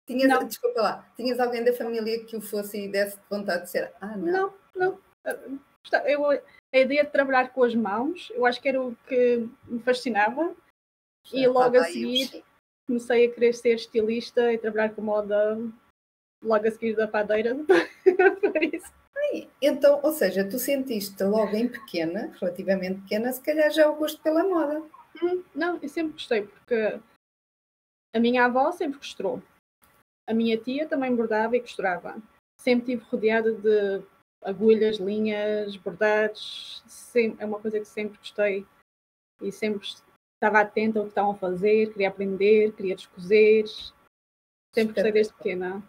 Tinhas. 0.09 0.49
Desculpa 0.49 0.83
lá, 0.83 1.13
tinhas 1.15 1.39
alguém 1.39 1.63
da 1.63 1.73
família 1.73 2.25
que 2.25 2.37
o 2.37 2.41
fosse 2.41 2.87
e 2.87 2.89
desse 2.89 3.17
vontade 3.31 3.63
de 3.63 3.71
ser? 3.71 3.93
Ah, 4.01 4.17
não. 4.17 4.53
Não, 4.75 4.99
não. 5.25 5.61
Eu, 6.05 6.31
a 6.31 6.79
ideia 6.79 7.05
de 7.05 7.11
trabalhar 7.11 7.53
com 7.53 7.63
as 7.63 7.77
mãos, 7.77 8.33
eu 8.35 8.45
acho 8.45 8.61
que 8.61 8.69
era 8.69 8.83
o 8.83 8.97
que 9.07 9.49
me 9.67 9.81
fascinava. 9.85 10.53
Já 11.23 11.39
e 11.39 11.47
logo 11.47 11.79
a 11.79 11.85
seguir 11.85 12.43
comecei 12.91 13.27
a 13.27 13.33
querer 13.33 13.55
ser 13.55 13.77
estilista 13.77 14.53
e 14.53 14.59
trabalhar 14.59 14.93
com 14.93 15.01
moda 15.01 15.57
logo 16.43 16.67
a 16.67 16.71
seguir 16.73 16.97
da 16.97 17.07
padeira. 17.07 17.55
Por 18.41 18.63
isso. 18.65 18.93
Então, 19.63 20.01
ou 20.03 20.11
seja, 20.11 20.49
tu 20.49 20.59
sentiste 20.59 21.23
logo 21.23 21.55
em 21.55 21.69
pequena, 21.69 22.35
relativamente 22.41 23.03
pequena, 23.03 23.33
se 23.33 23.41
calhar 23.41 23.71
já 23.71 23.89
o 23.89 23.95
gosto 23.95 24.21
pela 24.21 24.43
moda. 24.43 24.83
Hum, 25.23 25.45
não, 25.55 25.79
eu 25.81 25.89
sempre 25.89 26.15
gostei, 26.15 26.43
porque 26.43 26.99
a 28.13 28.19
minha 28.19 28.45
avó 28.45 28.73
sempre 28.73 28.99
costurou. 28.99 29.41
A 30.29 30.35
minha 30.35 30.59
tia 30.59 30.89
também 30.89 31.15
bordava 31.15 31.57
e 31.57 31.61
costurava. 31.61 32.21
Sempre 32.61 32.95
estive 32.95 33.09
rodeada 33.09 33.53
de 33.53 34.03
agulhas, 34.43 34.97
linhas, 34.97 35.77
bordados. 35.77 36.83
Sempre, 36.89 37.45
é 37.45 37.47
uma 37.47 37.61
coisa 37.61 37.79
que 37.79 37.87
sempre 37.87 38.19
gostei 38.19 38.67
e 39.41 39.53
sempre 39.53 39.87
estava 40.41 40.61
atenta 40.61 40.99
ao 40.99 41.05
que 41.05 41.11
estavam 41.11 41.33
a 41.33 41.37
fazer, 41.37 41.93
queria 41.93 42.09
aprender, 42.09 42.73
queria 42.73 42.97
descozer. 42.97 43.67
Sempre 44.75 44.95
gostei 44.95 45.13
desde 45.13 45.35
pequena. 45.35 45.83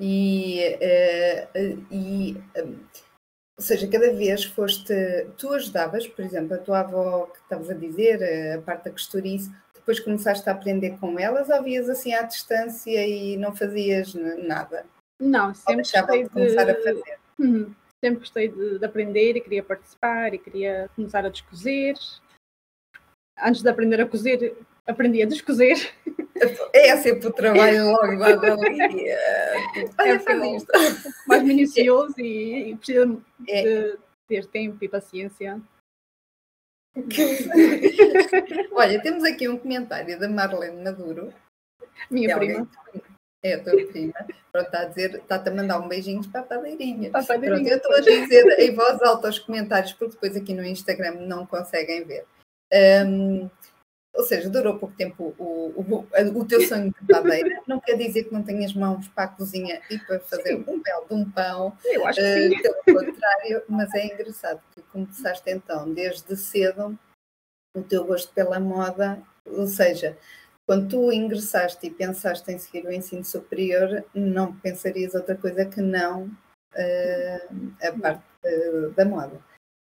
E, 0.00 0.76
uh, 0.76 1.86
e 1.90 2.36
um, 2.56 2.78
ou 3.56 3.64
seja, 3.64 3.88
cada 3.88 4.12
vez 4.12 4.44
foste, 4.44 4.94
tu 5.36 5.52
ajudavas, 5.52 6.06
por 6.06 6.24
exemplo, 6.24 6.54
a 6.54 6.58
tua 6.58 6.80
avó 6.80 7.26
que 7.26 7.38
estavas 7.40 7.68
a 7.70 7.74
dizer, 7.74 8.20
a 8.54 8.62
parte 8.62 8.84
da 8.84 8.90
costura 8.92 9.26
isso, 9.26 9.52
depois 9.74 9.98
começaste 9.98 10.48
a 10.48 10.52
aprender 10.52 10.96
com 10.98 11.18
elas 11.18 11.48
ou 11.48 11.62
vias 11.62 11.88
assim 11.88 12.12
à 12.12 12.22
distância 12.22 13.04
e 13.06 13.36
não 13.36 13.54
fazias 13.54 14.14
nada? 14.14 14.86
Não, 15.18 15.52
sempre 15.54 15.76
gostei 15.78 16.22
de 16.22 16.30
começar 16.30 16.70
a 16.70 16.74
fazer. 16.74 17.18
Uhum. 17.38 17.74
Sempre 18.00 18.20
gostei 18.20 18.48
de, 18.48 18.78
de, 18.78 18.84
aprender 18.84 19.36
e 19.36 19.40
queria 19.40 19.62
participar 19.62 20.32
e 20.32 20.38
queria 20.38 20.88
começar 20.94 21.24
a 21.24 21.28
descozer. 21.28 21.94
Antes 23.42 23.62
de 23.62 23.68
aprender 23.68 24.00
a 24.00 24.06
cozer, 24.06 24.56
aprendi 24.86 25.22
a 25.22 25.26
descozer. 25.26 25.76
É 26.72 26.96
sempre 26.96 27.26
o 27.26 27.32
trabalho 27.32 27.90
logo 27.90 28.14
lá 28.14 28.28
ali. 28.28 28.50
Olha, 29.98 30.12
é 30.12 30.18
faz 30.18 30.42
isto. 30.44 30.72
Mais 31.26 31.42
minucioso 31.42 32.14
e, 32.20 32.70
e 32.70 32.76
precisa 32.76 33.18
é. 33.48 33.62
de 33.62 33.98
ter 34.28 34.46
tempo 34.46 34.76
e 34.80 34.88
paciência. 34.88 35.60
Olha, 38.72 39.02
temos 39.02 39.24
aqui 39.24 39.48
um 39.48 39.58
comentário 39.58 40.18
da 40.18 40.28
Marlene 40.28 40.82
Maduro. 40.82 41.32
Minha 42.10 42.36
prima. 42.36 42.68
Alguém, 42.86 43.02
é 43.42 43.54
a 43.54 43.62
tua 43.62 43.86
prima. 43.86 44.14
Pronto, 44.50 44.66
está 44.66 44.80
a 44.80 44.84
dizer, 44.84 45.14
está-te 45.14 45.48
a 45.48 45.54
mandar 45.54 45.78
um 45.78 45.88
beijinho 45.88 46.26
para 46.28 46.40
a 46.40 46.44
padeirinha. 46.44 47.10
Pronto, 47.10 47.44
eu 47.44 47.76
estou 47.76 47.94
a 47.94 48.00
dizer 48.00 48.58
em 48.58 48.74
voz 48.74 49.00
alta 49.02 49.28
os 49.28 49.38
comentários, 49.38 49.92
porque 49.92 50.14
depois 50.14 50.36
aqui 50.36 50.54
no 50.54 50.64
Instagram 50.64 51.14
não 51.20 51.46
conseguem 51.46 52.04
ver. 52.04 52.24
Um, 52.72 53.48
ou 54.14 54.24
seja, 54.24 54.50
durou 54.50 54.78
pouco 54.78 54.96
tempo 54.96 55.34
o, 55.38 55.72
o, 55.76 56.40
o, 56.40 56.44
teu 56.44 56.60
sonho 56.62 56.92
de 57.00 57.06
padeira. 57.06 57.62
Não 57.68 57.78
quer 57.78 57.96
dizer 57.96 58.24
que 58.24 58.32
não 58.32 58.42
tenhas 58.42 58.74
mãos 58.74 59.06
para 59.08 59.24
a 59.24 59.28
cozinha 59.28 59.80
e 59.88 59.98
para 59.98 60.18
fazer 60.18 60.56
sim. 60.56 60.64
um 60.66 60.82
belo 60.82 61.06
de 61.06 61.14
um 61.14 61.30
pão. 61.30 61.76
Eu 61.84 62.04
acho 62.04 62.18
que 62.18 62.24
uh, 62.24 62.48
sim. 62.50 62.62
Pelo 62.62 62.98
contrário, 62.98 63.62
mas 63.68 63.94
é 63.94 64.06
engraçado 64.06 64.60
que 64.74 64.82
começaste 64.82 65.48
então, 65.50 65.92
desde 65.92 66.36
cedo, 66.36 66.98
o 67.76 67.82
teu 67.82 68.04
gosto 68.04 68.32
pela 68.32 68.58
moda, 68.58 69.22
ou 69.46 69.66
seja, 69.68 70.18
quando 70.66 70.88
tu 70.88 71.12
ingressaste 71.12 71.86
e 71.86 71.90
pensaste 71.90 72.50
em 72.50 72.58
seguir 72.58 72.86
o 72.86 72.92
ensino 72.92 73.24
superior, 73.24 74.04
não 74.12 74.54
pensarias 74.56 75.14
outra 75.14 75.36
coisa 75.36 75.64
que 75.64 75.80
não 75.80 76.24
uh, 76.24 77.72
a 77.86 77.92
parte 78.00 78.24
uh, 78.44 78.90
da 78.90 79.04
moda. 79.04 79.40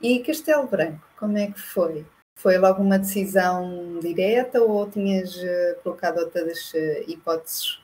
E 0.02 0.18
Castelo 0.21 0.66
Branco, 0.66 1.06
como 1.16 1.38
é 1.38 1.47
que 1.47 1.61
foi? 1.61 2.04
Foi 2.38 2.59
logo 2.59 2.83
uma 2.83 2.99
decisão 2.99 3.99
direta 3.99 4.61
ou 4.61 4.88
tinhas 4.90 5.37
uh, 5.37 5.83
colocado 5.83 6.19
outras 6.19 6.73
hipóteses 7.07 7.81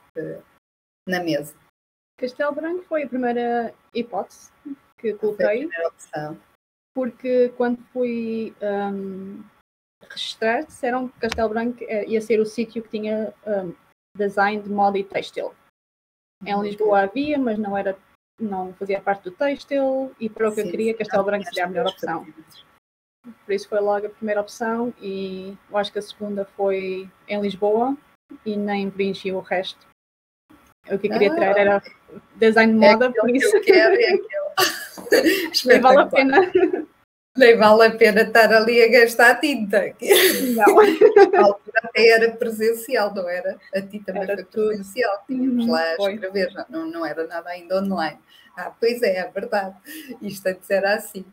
na 1.08 1.22
mesa? 1.22 1.54
Castelo 2.18 2.54
Branco 2.54 2.84
foi 2.84 3.02
a 3.02 3.08
primeira 3.08 3.74
hipótese 3.94 4.52
que 4.98 5.14
coloquei. 5.14 5.46
Foi 5.46 5.56
a 5.56 5.58
primeira 5.58 5.88
opção. 5.88 6.40
Porque 6.94 7.48
quando 7.56 7.82
fui 7.92 8.54
um, 8.62 9.42
registrar, 10.08 10.64
disseram 10.64 11.08
que 11.08 11.18
Castelo 11.18 11.48
Branco 11.48 11.82
eh, 11.82 12.06
ia 12.06 12.20
ser 12.20 12.38
o 12.38 12.46
sítio 12.46 12.82
que 12.82 12.90
tinha 12.90 13.34
um, 13.46 13.74
design 14.16 14.62
de 14.62 14.68
moda 14.70 14.98
e 14.98 15.04
têxtil. 15.04 15.54
Em 16.44 16.54
uhum. 16.54 16.62
Lisboa 16.62 17.00
havia, 17.00 17.38
mas 17.38 17.58
não 17.58 17.76
era, 17.76 17.98
não 18.38 18.72
fazia 18.74 19.00
parte 19.00 19.24
do 19.24 19.30
têxtil 19.32 20.14
e 20.20 20.28
para 20.28 20.48
o 20.48 20.54
que 20.54 20.60
sim, 20.60 20.66
eu 20.66 20.70
queria, 20.70 20.96
Castelo 20.96 21.24
Branco 21.24 21.44
seria 21.44 21.64
a 21.64 21.68
melhor 21.68 21.86
opção. 21.86 22.26
Por 23.44 23.52
isso 23.52 23.68
foi 23.68 23.80
logo 23.80 24.06
a 24.06 24.10
primeira 24.10 24.40
opção 24.40 24.92
e 25.00 25.56
eu 25.70 25.76
acho 25.76 25.92
que 25.92 25.98
a 25.98 26.02
segunda 26.02 26.44
foi 26.56 27.08
em 27.28 27.40
Lisboa 27.40 27.96
e 28.44 28.56
nem 28.56 28.90
preenchi 28.90 29.30
o 29.32 29.40
resto. 29.40 29.86
O 30.90 30.98
que 30.98 31.06
eu 31.06 31.12
queria 31.12 31.30
ah, 31.30 31.34
tirar 31.34 31.58
era 31.58 31.82
design 32.36 32.78
de 32.78 32.84
é 32.84 32.90
moda, 32.90 33.06
é 33.06 33.10
por 33.12 33.30
isso. 33.30 33.50
Que 33.50 33.56
eu 33.56 33.62
quero, 33.62 33.94
é 33.94 34.18
Nem 35.64 35.80
vale 35.80 36.00
a 36.00 36.06
pena 36.06 36.52
nem 37.36 37.56
vale 37.56 37.86
a 37.86 37.90
pena 37.96 38.22
estar 38.22 38.52
ali 38.52 38.82
a 38.82 38.88
gastar 38.88 39.40
tinta. 39.40 39.94
Não. 40.54 40.80
a 41.40 41.44
altura 41.44 41.80
até 41.82 42.08
era 42.08 42.30
presencial, 42.32 43.14
não 43.14 43.28
era? 43.28 43.56
A 43.74 43.80
ti 43.80 44.00
também 44.00 44.22
era 44.22 44.34
foi 44.34 44.44
tudo. 44.44 44.68
presencial, 44.68 45.24
tínhamos 45.26 45.66
lá 45.66 45.80
a 45.80 45.94
escrever, 45.94 46.52
não, 46.68 46.86
não 46.86 47.06
era 47.06 47.26
nada 47.26 47.48
ainda 47.50 47.78
online. 47.78 48.18
Ah, 48.56 48.70
pois 48.78 49.02
é, 49.02 49.16
é 49.16 49.30
verdade. 49.30 49.74
Isto 50.20 50.46
antes 50.48 50.70
era 50.70 50.94
assim. 50.94 51.24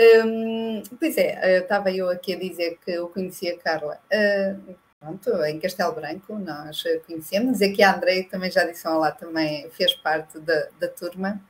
Hum, 0.00 0.82
pois 0.98 1.16
é, 1.16 1.58
estava 1.58 1.90
eu 1.90 2.08
aqui 2.08 2.34
a 2.34 2.38
dizer 2.38 2.78
que 2.84 2.92
eu 2.92 3.08
conhecia 3.08 3.54
a 3.54 3.58
Carla. 3.58 4.00
Uh, 4.12 4.76
pronto, 5.00 5.44
em 5.44 5.58
Castelo 5.58 5.94
Branco, 5.94 6.38
nós 6.38 6.84
conhecemos. 7.06 7.60
Aqui 7.60 7.82
a 7.82 7.96
Andrei 7.96 8.24
também 8.24 8.50
já 8.50 8.64
disse 8.64 8.86
lá, 8.86 9.10
também 9.10 9.68
fez 9.70 9.94
parte 9.94 10.38
da, 10.38 10.68
da 10.78 10.88
turma. 10.88 11.40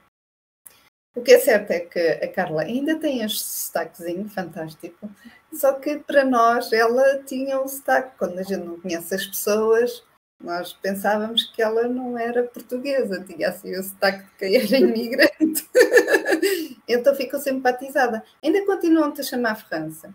O 1.14 1.23
que 1.23 1.33
é 1.33 1.38
certo 1.40 1.73
é 1.73 1.81
que 1.81 1.99
a 1.99 2.33
Carla 2.33 2.62
ainda 2.62 2.99
tem 2.99 3.23
este 3.23 3.43
sotaquezinho 3.43 4.28
fantástico, 4.28 5.11
só 5.52 5.73
que 5.73 5.99
para 5.99 6.25
nós 6.25 6.73
ela 6.73 7.23
tinha 7.25 7.61
um 7.61 7.67
sotaque. 7.67 8.17
Quando 8.17 8.38
a 8.38 8.43
gente 8.43 8.64
não 8.64 8.81
conhece 8.81 9.14
as 9.14 9.26
pessoas, 9.26 10.05
nós 10.42 10.73
pensávamos 10.73 11.45
que 11.45 11.61
ela 11.61 11.88
não 11.88 12.16
era 12.16 12.45
portuguesa, 12.45 13.25
tinha 13.25 13.49
assim 13.49 13.76
o 13.76 13.83
sotaque 13.83 14.25
de 14.25 14.30
quem 14.38 14.57
era 14.57 14.78
imigrante. 14.78 15.68
então 16.87 17.14
ficou 17.14 17.40
simpatizada. 17.40 18.25
Ainda 18.42 18.64
continuam-te 18.64 19.21
a 19.21 19.25
chamar 19.25 19.57
França? 19.57 20.14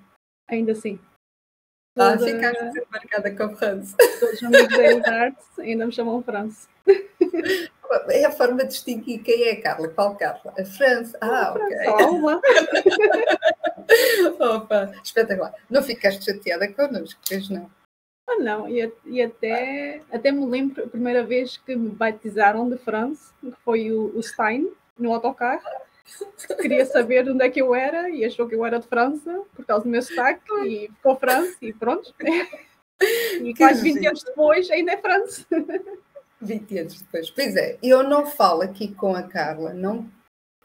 Ainda 0.49 0.73
sim. 0.75 0.99
Ah, 1.97 2.17
Toda... 2.17 2.25
ficaste 2.25 2.59
sempre 2.59 2.87
marcada 2.91 3.35
com 3.35 3.43
a 3.43 3.55
França. 3.55 3.95
Todos 4.19 4.35
os 4.35 4.43
amigos 4.43 5.03
da 5.03 5.35
ainda 5.59 5.85
me 5.85 5.91
chamam 5.91 6.23
França. 6.23 6.67
É 8.09 8.25
a 8.25 8.31
forma 8.31 8.63
de 8.63 8.69
distinguir 8.69 9.21
quem 9.21 9.43
é 9.43 9.55
Carla. 9.57 9.87
Qual 9.89 10.15
Carla? 10.15 10.53
A 10.57 10.65
França. 10.65 11.17
Ah, 11.21 11.49
a 11.49 11.53
ok. 11.53 11.77
Calma. 11.85 12.41
Opa, 14.39 14.91
espetacular. 15.03 15.53
Não 15.69 15.83
ficaste 15.83 16.25
chateada 16.25 16.67
connosco, 16.73 17.19
pois 17.27 17.49
não? 17.49 17.69
Ah, 18.33 18.39
não, 18.39 18.67
e, 18.67 18.91
e, 19.05 19.21
até, 19.21 20.01
até 20.11 20.31
me 20.31 20.45
lembro 20.45 20.83
a 20.83 20.87
primeira 20.87 21.23
vez 21.23 21.57
que 21.57 21.75
me 21.75 21.89
batizaram 21.89 22.67
de 22.67 22.77
França, 22.77 23.33
que 23.39 23.51
foi 23.63 23.91
o, 23.91 24.17
o 24.17 24.23
Stein, 24.23 24.71
no 24.97 25.13
autocarro. 25.13 25.61
Queria 26.59 26.85
saber 26.85 27.29
onde 27.29 27.45
é 27.45 27.49
que 27.49 27.61
eu 27.61 27.73
era 27.73 28.09
e 28.09 28.25
achou 28.25 28.47
que 28.47 28.55
eu 28.55 28.65
era 28.65 28.79
de 28.79 28.87
França 28.87 29.43
por 29.55 29.65
causa 29.65 29.83
do 29.83 29.89
meu 29.89 30.01
sotaque 30.01 30.41
e 30.65 30.89
ficou 30.89 31.15
França 31.15 31.57
e 31.61 31.73
pronto. 31.73 32.13
E 33.41 33.53
quase 33.55 33.81
20 33.81 34.07
anos 34.07 34.23
depois 34.23 34.69
ainda 34.71 34.93
é 34.93 34.97
França. 34.97 35.45
20 36.39 36.77
anos 36.77 37.01
depois. 37.01 37.29
Pois 37.29 37.53
é, 37.57 37.77
eu 37.83 38.01
não 38.01 38.25
falo 38.25 38.61
aqui 38.61 38.93
com 38.95 39.13
a 39.13 39.23
Carla, 39.23 39.73
não. 39.73 40.09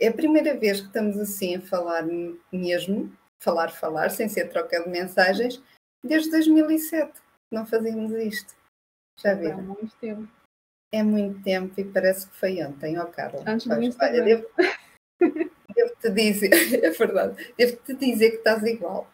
É 0.00 0.06
a 0.06 0.12
primeira 0.12 0.54
vez 0.54 0.80
que 0.80 0.86
estamos 0.86 1.18
assim 1.18 1.56
a 1.56 1.60
falar 1.60 2.06
mesmo, 2.52 3.12
falar, 3.40 3.70
falar, 3.70 4.10
sem 4.10 4.28
ser 4.28 4.50
troca 4.50 4.84
de 4.84 4.88
mensagens, 4.88 5.60
desde 6.04 6.30
2007 6.30 7.10
não 7.52 7.66
fazíamos 7.66 8.12
isto. 8.12 8.56
Já 9.20 9.34
viram? 9.34 9.58
É 9.58 9.62
muito 9.62 9.96
tempo. 9.96 10.28
É 10.92 11.02
muito 11.02 11.42
tempo 11.42 11.78
e 11.78 11.84
parece 11.84 12.28
que 12.28 12.36
foi 12.36 12.62
ontem, 12.64 12.98
ó 12.98 13.04
oh, 13.04 13.06
Carla. 13.08 13.44
Antes 13.46 13.66
do 13.66 13.82
Instagram. 13.82 14.22
Olha, 14.22 14.24
devo, 14.24 14.48
devo 15.74 15.96
te 16.00 16.10
dizer, 16.10 16.50
é 16.82 16.90
verdade, 16.90 17.54
devo-te 17.58 17.94
dizer 17.94 18.30
que 18.30 18.36
estás 18.38 18.62
igual. 18.62 19.10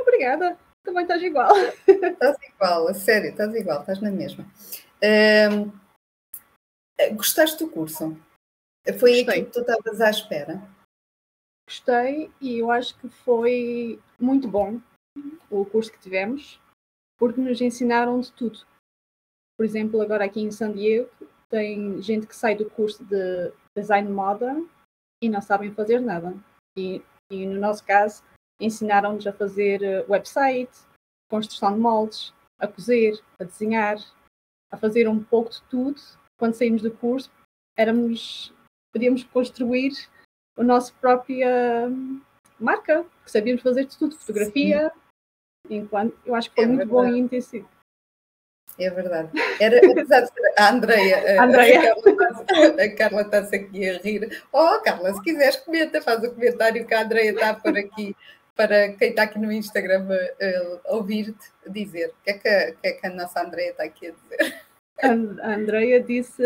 Obrigada, 0.00 0.56
também 0.84 1.02
estás 1.02 1.22
igual. 1.22 1.50
Estás 1.86 2.36
igual, 2.42 2.88
a 2.88 2.94
sério, 2.94 3.30
estás 3.30 3.54
igual, 3.54 3.80
estás 3.80 4.00
na 4.00 4.10
mesma. 4.10 4.44
Uh, 5.02 5.72
gostaste 7.14 7.58
do 7.58 7.70
curso? 7.70 8.16
Foi 8.98 9.10
Gostei. 9.10 9.20
aquilo 9.22 9.46
que 9.46 9.52
tu 9.52 9.60
estavas 9.60 10.00
à 10.00 10.10
espera? 10.10 10.62
Gostei 11.68 12.30
e 12.40 12.58
eu 12.58 12.70
acho 12.70 12.98
que 12.98 13.08
foi 13.08 14.00
muito 14.18 14.48
bom 14.48 14.80
o 15.50 15.64
curso 15.64 15.92
que 15.92 15.98
tivemos, 15.98 16.59
porque 17.20 17.38
nos 17.38 17.60
ensinaram 17.60 18.18
de 18.18 18.32
tudo. 18.32 18.60
Por 19.58 19.66
exemplo, 19.66 20.00
agora 20.00 20.24
aqui 20.24 20.40
em 20.40 20.50
San 20.50 20.72
Diego 20.72 21.10
tem 21.50 22.00
gente 22.00 22.26
que 22.26 22.34
sai 22.34 22.56
do 22.56 22.70
curso 22.70 23.04
de 23.04 23.52
design 23.76 24.10
moda 24.10 24.56
e 25.22 25.28
não 25.28 25.42
sabem 25.42 25.70
fazer 25.74 26.00
nada. 26.00 26.34
E, 26.78 27.02
e 27.30 27.44
no 27.44 27.60
nosso 27.60 27.84
caso, 27.84 28.22
ensinaram-nos 28.58 29.26
a 29.26 29.32
fazer 29.34 29.82
eh, 29.82 30.04
website, 30.08 30.70
construção 31.28 31.74
de 31.74 31.78
moldes, 31.78 32.32
a 32.58 32.66
cozer, 32.66 33.20
a 33.38 33.44
desenhar, 33.44 33.98
a 34.70 34.78
fazer 34.78 35.06
um 35.06 35.22
pouco 35.22 35.50
de 35.50 35.62
tudo. 35.64 36.00
Quando 36.38 36.54
saímos 36.54 36.80
do 36.80 36.90
curso, 36.90 37.30
éramos, 37.76 38.54
podíamos 38.94 39.24
construir 39.24 39.92
a 40.56 40.62
nossa 40.62 40.94
própria 40.94 41.86
marca, 42.58 43.04
que 43.24 43.30
sabíamos 43.30 43.62
fazer 43.62 43.84
de 43.84 43.98
tudo, 43.98 44.16
fotografia, 44.16 44.90
Sim. 44.94 45.00
Enquanto 45.68 46.16
eu 46.24 46.34
acho 46.34 46.48
que 46.50 46.56
foi 46.56 46.64
é 46.64 46.66
muito 46.66 46.78
verdade. 46.78 47.10
bom 47.10 47.14
e 47.14 47.18
intensivo. 47.18 47.68
É 48.78 48.88
verdade. 48.88 49.30
Era, 49.60 49.78
apesar 49.78 50.20
de 50.22 50.28
ser 50.28 50.54
a 50.56 50.70
Andreia, 50.70 51.42
Andreia. 51.42 51.94
a 52.82 52.96
Carla 52.96 53.22
está-se 53.22 53.56
aqui 53.56 53.88
a 53.88 53.98
rir. 53.98 54.42
Oh, 54.52 54.80
Carla, 54.82 55.12
se 55.12 55.22
quiseres, 55.22 55.56
comenta, 55.56 56.00
faz 56.00 56.22
o 56.24 56.30
comentário 56.32 56.86
que 56.86 56.94
a 56.94 57.02
Andreia 57.02 57.30
está 57.32 57.54
por 57.54 57.76
aqui 57.76 58.16
para 58.56 58.92
quem 58.92 59.10
está 59.10 59.22
aqui 59.22 59.38
no 59.38 59.50
Instagram 59.50 60.06
uh, 60.06 60.80
ouvir-te 60.96 61.50
dizer. 61.66 62.08
O 62.08 62.24
que, 62.24 62.30
é 62.30 62.32
que, 62.34 62.72
que, 62.72 62.88
é 62.88 62.92
que 62.92 63.06
a 63.06 63.10
nossa 63.10 63.42
Andreia 63.42 63.70
está 63.70 63.84
aqui 63.84 64.08
a 64.08 64.12
dizer? 64.12 64.60
A 65.42 65.54
Andreia 65.54 66.00
disse 66.00 66.42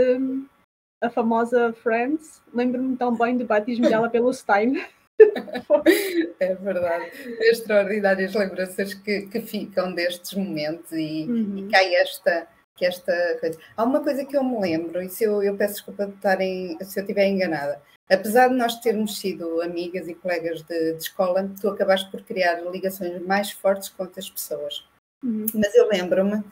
a 1.03 1.11
famosa 1.11 1.73
Friends. 1.73 2.41
Lembro-me 2.53 2.97
tão 2.97 3.17
bem 3.17 3.37
do 3.37 3.45
batismo 3.45 3.89
dela 3.89 4.09
pelo 4.09 4.33
Stein. 4.33 4.85
é 6.41 6.55
verdade. 6.55 7.11
Extraordinárias 7.41 8.35
lembranças 8.35 8.95
que, 8.95 9.23
que 9.23 9.41
ficam 9.41 9.95
destes 9.95 10.35
momentos 10.35 10.93
e, 10.93 11.27
uhum. 11.29 11.59
e 11.59 11.71
cai 11.71 11.95
esta, 11.95 12.47
que 12.77 12.85
esta 12.85 13.39
coisa. 13.41 13.59
Há 13.77 13.85
uma 13.85 14.03
coisa 14.03 14.25
que 14.25 14.37
eu 14.37 14.45
me 14.45 14.61
lembro, 14.61 15.03
e 15.03 15.09
se 15.09 15.25
eu, 15.25 15.43
eu 15.43 15.57
peço 15.57 15.75
desculpa 15.75 16.07
de 16.07 16.15
estarem, 16.15 16.77
se 16.83 16.99
eu 16.99 17.03
estiver 17.03 17.27
enganada. 17.27 17.81
Apesar 18.11 18.49
de 18.49 18.55
nós 18.55 18.81
termos 18.81 19.19
sido 19.19 19.63
amigas 19.63 20.09
e 20.09 20.15
colegas 20.15 20.63
de, 20.63 20.93
de 20.93 21.03
escola, 21.03 21.51
tu 21.61 21.69
acabaste 21.69 22.11
por 22.11 22.23
criar 22.23 22.61
ligações 22.71 23.21
mais 23.23 23.51
fortes 23.51 23.89
com 23.89 24.03
outras 24.03 24.29
pessoas. 24.29 24.85
Uhum. 25.23 25.47
Mas 25.55 25.75
eu 25.75 25.89
lembro-me 25.89 26.43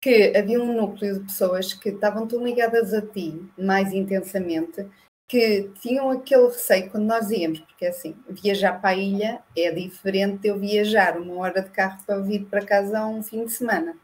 que 0.00 0.36
havia 0.36 0.60
um 0.60 0.74
núcleo 0.74 1.20
de 1.20 1.24
pessoas 1.26 1.72
que 1.72 1.88
estavam 1.88 2.26
tão 2.26 2.44
ligadas 2.44 2.92
a 2.92 3.00
ti 3.00 3.40
mais 3.56 3.92
intensamente 3.92 4.86
que 5.32 5.70
tinham 5.80 6.10
aquele 6.10 6.48
receio 6.48 6.90
quando 6.90 7.04
nós 7.04 7.30
íamos, 7.30 7.60
porque 7.60 7.86
assim, 7.86 8.14
viajar 8.28 8.78
para 8.78 8.90
a 8.90 8.94
ilha 8.94 9.40
é 9.56 9.70
diferente 9.70 10.40
de 10.42 10.48
eu 10.48 10.58
viajar 10.58 11.16
uma 11.16 11.38
hora 11.38 11.62
de 11.62 11.70
carro 11.70 11.98
para 12.04 12.18
vir 12.18 12.44
para 12.44 12.62
casa 12.62 13.06
um 13.06 13.22
fim 13.22 13.46
de 13.46 13.50
semana. 13.50 13.96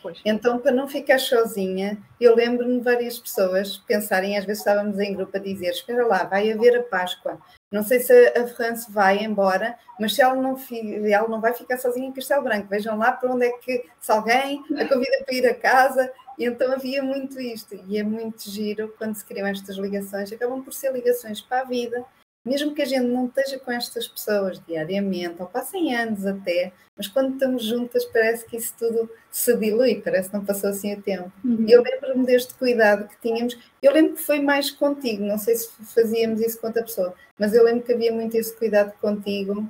Pois. 0.00 0.20
Então, 0.24 0.60
para 0.60 0.70
não 0.70 0.86
ficar 0.86 1.18
sozinha, 1.18 1.98
eu 2.20 2.36
lembro-me 2.36 2.78
de 2.78 2.84
várias 2.84 3.18
pessoas 3.18 3.76
pensarem, 3.78 4.38
às 4.38 4.44
vezes 4.44 4.60
estávamos 4.60 5.00
em 5.00 5.14
grupo 5.14 5.36
a 5.36 5.40
dizer: 5.40 5.70
Espera 5.70 6.06
lá, 6.06 6.22
vai 6.22 6.52
haver 6.52 6.78
a 6.78 6.82
Páscoa. 6.84 7.40
Não 7.72 7.82
sei 7.82 7.98
se 7.98 8.12
a 8.38 8.46
France 8.46 8.88
vai 8.88 9.24
embora, 9.24 9.76
mas 9.98 10.14
se 10.14 10.22
ela 10.22 10.36
não, 10.36 10.56
ela 11.10 11.26
não 11.26 11.40
vai 11.40 11.54
ficar 11.54 11.76
sozinha 11.78 12.06
em 12.06 12.12
Castelo 12.12 12.44
Branco, 12.44 12.68
vejam 12.68 12.96
lá 12.96 13.10
para 13.10 13.32
onde 13.32 13.46
é 13.46 13.50
que, 13.58 13.84
se 14.00 14.12
alguém 14.12 14.62
a 14.78 14.86
convida 14.86 15.24
para 15.26 15.34
ir 15.34 15.44
a 15.44 15.54
casa. 15.54 16.08
E 16.38 16.44
então 16.44 16.72
havia 16.72 17.02
muito 17.02 17.40
isto, 17.40 17.74
e 17.88 17.98
é 17.98 18.02
muito 18.02 18.48
giro 18.48 18.94
quando 18.96 19.16
se 19.16 19.24
criam 19.24 19.46
estas 19.46 19.76
ligações, 19.76 20.32
acabam 20.32 20.62
por 20.62 20.72
ser 20.72 20.92
ligações 20.92 21.40
para 21.40 21.62
a 21.62 21.64
vida, 21.64 22.04
mesmo 22.44 22.74
que 22.74 22.82
a 22.82 22.86
gente 22.86 23.06
não 23.06 23.26
esteja 23.26 23.58
com 23.58 23.72
estas 23.72 24.06
pessoas 24.06 24.60
diariamente, 24.66 25.34
ou 25.40 25.46
passem 25.46 25.94
anos 25.94 26.24
até, 26.24 26.72
mas 26.96 27.08
quando 27.08 27.34
estamos 27.34 27.64
juntas 27.64 28.04
parece 28.06 28.46
que 28.46 28.56
isso 28.56 28.72
tudo 28.78 29.10
se 29.30 29.56
dilui, 29.56 30.00
parece 30.00 30.30
que 30.30 30.36
não 30.36 30.44
passou 30.44 30.70
assim 30.70 30.94
o 30.94 31.02
tempo. 31.02 31.30
Uhum. 31.44 31.66
Eu 31.68 31.82
lembro-me 31.82 32.24
deste 32.24 32.54
cuidado 32.54 33.08
que 33.08 33.20
tínhamos, 33.20 33.58
eu 33.82 33.92
lembro 33.92 34.14
que 34.14 34.22
foi 34.22 34.40
mais 34.40 34.70
contigo, 34.70 35.24
não 35.24 35.38
sei 35.38 35.56
se 35.56 35.70
fazíamos 35.94 36.40
isso 36.40 36.60
com 36.60 36.68
outra 36.68 36.82
pessoa, 36.82 37.14
mas 37.38 37.52
eu 37.52 37.64
lembro 37.64 37.82
que 37.82 37.92
havia 37.92 38.12
muito 38.12 38.36
esse 38.36 38.56
cuidado 38.56 38.92
contigo, 39.00 39.68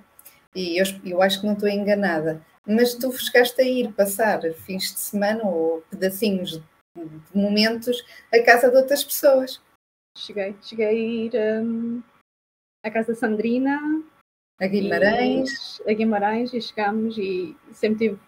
e 0.54 0.78
eu, 0.78 0.84
eu 1.04 1.22
acho 1.22 1.40
que 1.40 1.46
não 1.46 1.54
estou 1.54 1.68
enganada, 1.68 2.42
mas 2.68 2.94
tu 2.94 3.10
chegaste 3.12 3.60
a 3.62 3.64
ir 3.64 3.92
passar 3.94 4.40
fins 4.52 4.92
de 4.92 5.00
semana 5.00 5.42
ou 5.44 5.80
pedacinhos 5.90 6.60
de 6.94 7.34
momentos 7.34 8.04
à 8.32 8.42
casa 8.44 8.70
de 8.70 8.76
outras 8.76 9.02
pessoas. 9.02 9.60
Cheguei, 10.16 10.54
cheguei 10.60 10.86
a 10.86 10.92
ir 10.92 11.32
um, 11.64 12.02
à 12.84 12.90
casa 12.90 13.12
da 13.12 13.18
Sandrina. 13.18 13.80
A 14.60 14.66
Guimarães. 14.66 15.80
E, 15.80 15.90
a 15.90 15.94
Guimarães 15.94 16.52
e 16.52 16.60
chegámos 16.60 17.16
e 17.16 17.56
sempre 17.72 18.10
tive 18.10 18.20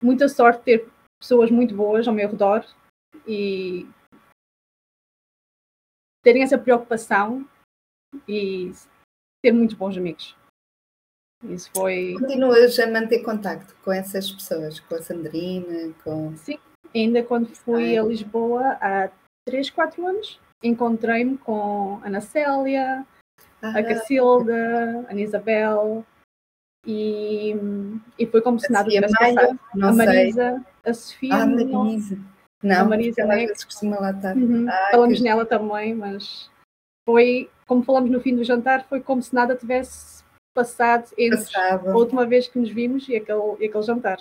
muita 0.00 0.28
sorte 0.28 0.58
de 0.58 0.64
ter 0.64 0.92
pessoas 1.18 1.50
muito 1.50 1.74
boas 1.74 2.06
ao 2.06 2.14
meu 2.14 2.28
redor 2.28 2.64
e 3.26 3.88
terem 6.22 6.42
essa 6.42 6.58
preocupação 6.58 7.48
e 8.28 8.70
ter 9.42 9.52
muitos 9.52 9.76
bons 9.76 9.96
amigos. 9.96 10.36
Isso 11.44 11.70
foi. 11.74 12.14
Continuas 12.18 12.78
a 12.78 12.86
manter 12.86 13.20
contacto 13.20 13.74
com 13.84 13.92
essas 13.92 14.30
pessoas, 14.30 14.78
com 14.80 14.94
a 14.94 15.02
Sandrina, 15.02 15.92
com. 16.04 16.36
Sim, 16.36 16.58
ainda 16.94 17.22
quando 17.22 17.48
fui 17.48 17.96
a 17.96 18.02
Lisboa 18.02 18.78
há 18.80 19.10
3, 19.46 19.70
4 19.70 20.06
anos, 20.06 20.40
encontrei-me 20.62 21.36
com 21.38 22.00
a 22.02 22.06
Ana 22.06 22.20
Célia, 22.20 23.04
ah, 23.60 23.78
a 23.78 23.82
Cacilda, 23.82 25.04
a 25.08 25.12
Ana 25.12 25.20
Isabel 25.20 26.04
e, 26.86 27.54
e 28.18 28.26
foi 28.26 28.40
como 28.40 28.58
se 28.58 28.70
nada 28.70 28.88
tivesse 28.88 29.14
passado. 29.14 29.58
A 29.80 29.92
Marisa, 29.92 30.64
a 30.84 30.94
Sofia. 30.94 31.34
Ah, 31.34 31.46
Marisa. 31.46 32.18
Não, 32.62 32.80
a 32.80 32.84
Marisa 32.84 33.22
ela 33.22 33.34
né? 33.34 33.48
costuma 33.48 33.98
lá 33.98 34.12
estar. 34.12 34.36
Uhum. 34.36 34.68
Ah, 34.68 34.88
falamos 34.92 35.18
que... 35.18 35.24
nela 35.24 35.44
também, 35.44 35.94
mas 35.94 36.50
foi, 37.04 37.50
como 37.66 37.82
falamos 37.82 38.10
no 38.10 38.20
fim 38.20 38.36
do 38.36 38.44
jantar, 38.44 38.84
foi 38.88 39.00
como 39.00 39.22
se 39.22 39.34
nada 39.34 39.56
tivesse 39.56 40.21
passado 40.54 41.10
entre 41.18 41.56
a 41.56 41.76
última 41.96 42.26
vez 42.26 42.48
que 42.48 42.58
nos 42.58 42.70
vimos 42.70 43.08
e 43.08 43.16
aquele, 43.16 43.56
e 43.60 43.66
aquele 43.66 43.82
jantar. 43.82 44.18